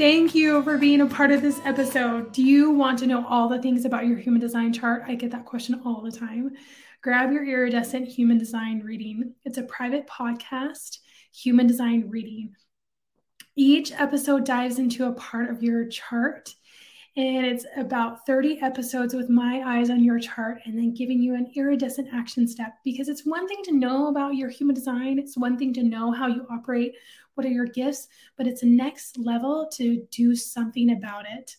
Thank 0.02 0.34
you 0.34 0.64
for 0.64 0.78
being 0.78 1.00
a 1.00 1.06
part 1.06 1.30
of 1.30 1.42
this 1.42 1.60
episode. 1.64 2.32
Do 2.32 2.42
you 2.42 2.72
want 2.72 2.98
to 2.98 3.06
know 3.06 3.24
all 3.24 3.48
the 3.48 3.62
things 3.62 3.84
about 3.84 4.04
your 4.04 4.18
human 4.18 4.40
design 4.40 4.72
chart? 4.72 5.04
I 5.06 5.14
get 5.14 5.30
that 5.30 5.44
question 5.44 5.80
all 5.84 6.00
the 6.00 6.10
time. 6.10 6.56
Grab 7.02 7.30
your 7.30 7.44
iridescent 7.46 8.08
human 8.08 8.36
design 8.36 8.82
reading. 8.84 9.34
It's 9.44 9.58
a 9.58 9.62
private 9.62 10.08
podcast, 10.08 10.98
human 11.32 11.68
design 11.68 12.06
reading. 12.08 12.56
Each 13.54 13.92
episode 13.92 14.44
dives 14.44 14.80
into 14.80 15.06
a 15.06 15.12
part 15.12 15.50
of 15.50 15.62
your 15.62 15.86
chart 15.86 16.52
and 17.16 17.44
it's 17.44 17.66
about 17.76 18.24
30 18.26 18.60
episodes 18.62 19.12
with 19.12 19.28
my 19.28 19.62
eyes 19.64 19.90
on 19.90 20.02
your 20.02 20.18
chart 20.18 20.60
and 20.64 20.76
then 20.78 20.94
giving 20.94 21.20
you 21.20 21.34
an 21.34 21.52
iridescent 21.54 22.08
action 22.12 22.48
step 22.48 22.74
because 22.84 23.08
it's 23.08 23.26
one 23.26 23.46
thing 23.46 23.62
to 23.64 23.76
know 23.76 24.08
about 24.08 24.34
your 24.34 24.48
human 24.48 24.74
design, 24.74 25.18
it's 25.18 25.36
one 25.36 25.58
thing 25.58 25.74
to 25.74 25.82
know 25.82 26.10
how 26.10 26.26
you 26.26 26.46
operate, 26.50 26.94
what 27.34 27.46
are 27.46 27.50
your 27.50 27.66
gifts, 27.66 28.08
but 28.36 28.46
it's 28.46 28.62
a 28.62 28.66
next 28.66 29.18
level 29.18 29.68
to 29.74 30.06
do 30.10 30.34
something 30.34 30.92
about 30.92 31.24
it. 31.30 31.56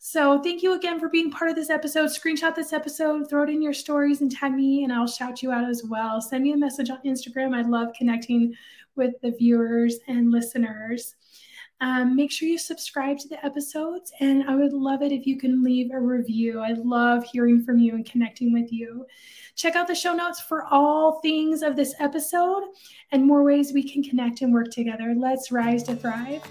So, 0.00 0.40
thank 0.40 0.62
you 0.62 0.74
again 0.74 1.00
for 1.00 1.08
being 1.08 1.30
part 1.30 1.50
of 1.50 1.56
this 1.56 1.70
episode. 1.70 2.10
Screenshot 2.10 2.54
this 2.54 2.72
episode, 2.72 3.28
throw 3.28 3.42
it 3.42 3.50
in 3.50 3.60
your 3.60 3.72
stories, 3.72 4.20
and 4.20 4.30
tag 4.30 4.52
me, 4.52 4.84
and 4.84 4.92
I'll 4.92 5.08
shout 5.08 5.42
you 5.42 5.50
out 5.50 5.68
as 5.68 5.82
well. 5.84 6.20
Send 6.20 6.44
me 6.44 6.52
a 6.52 6.56
message 6.56 6.88
on 6.88 7.02
Instagram. 7.04 7.52
I 7.52 7.62
love 7.62 7.88
connecting 7.98 8.54
with 8.94 9.14
the 9.22 9.32
viewers 9.32 9.96
and 10.06 10.30
listeners. 10.30 11.16
Um, 11.80 12.16
make 12.16 12.32
sure 12.32 12.48
you 12.48 12.58
subscribe 12.58 13.18
to 13.18 13.28
the 13.28 13.44
episodes, 13.44 14.12
and 14.20 14.48
I 14.50 14.56
would 14.56 14.72
love 14.72 15.02
it 15.02 15.12
if 15.12 15.26
you 15.26 15.38
can 15.38 15.62
leave 15.62 15.92
a 15.92 16.00
review. 16.00 16.60
I 16.60 16.72
love 16.72 17.24
hearing 17.24 17.62
from 17.62 17.78
you 17.78 17.94
and 17.94 18.04
connecting 18.04 18.52
with 18.52 18.72
you. 18.72 19.06
Check 19.54 19.76
out 19.76 19.86
the 19.86 19.94
show 19.94 20.12
notes 20.12 20.40
for 20.40 20.64
all 20.64 21.20
things 21.20 21.62
of 21.62 21.76
this 21.76 21.94
episode 22.00 22.64
and 23.12 23.24
more 23.24 23.44
ways 23.44 23.72
we 23.72 23.88
can 23.88 24.02
connect 24.02 24.42
and 24.42 24.52
work 24.52 24.70
together. 24.70 25.14
Let's 25.16 25.52
rise 25.52 25.82
to 25.84 25.94
thrive. 25.94 26.42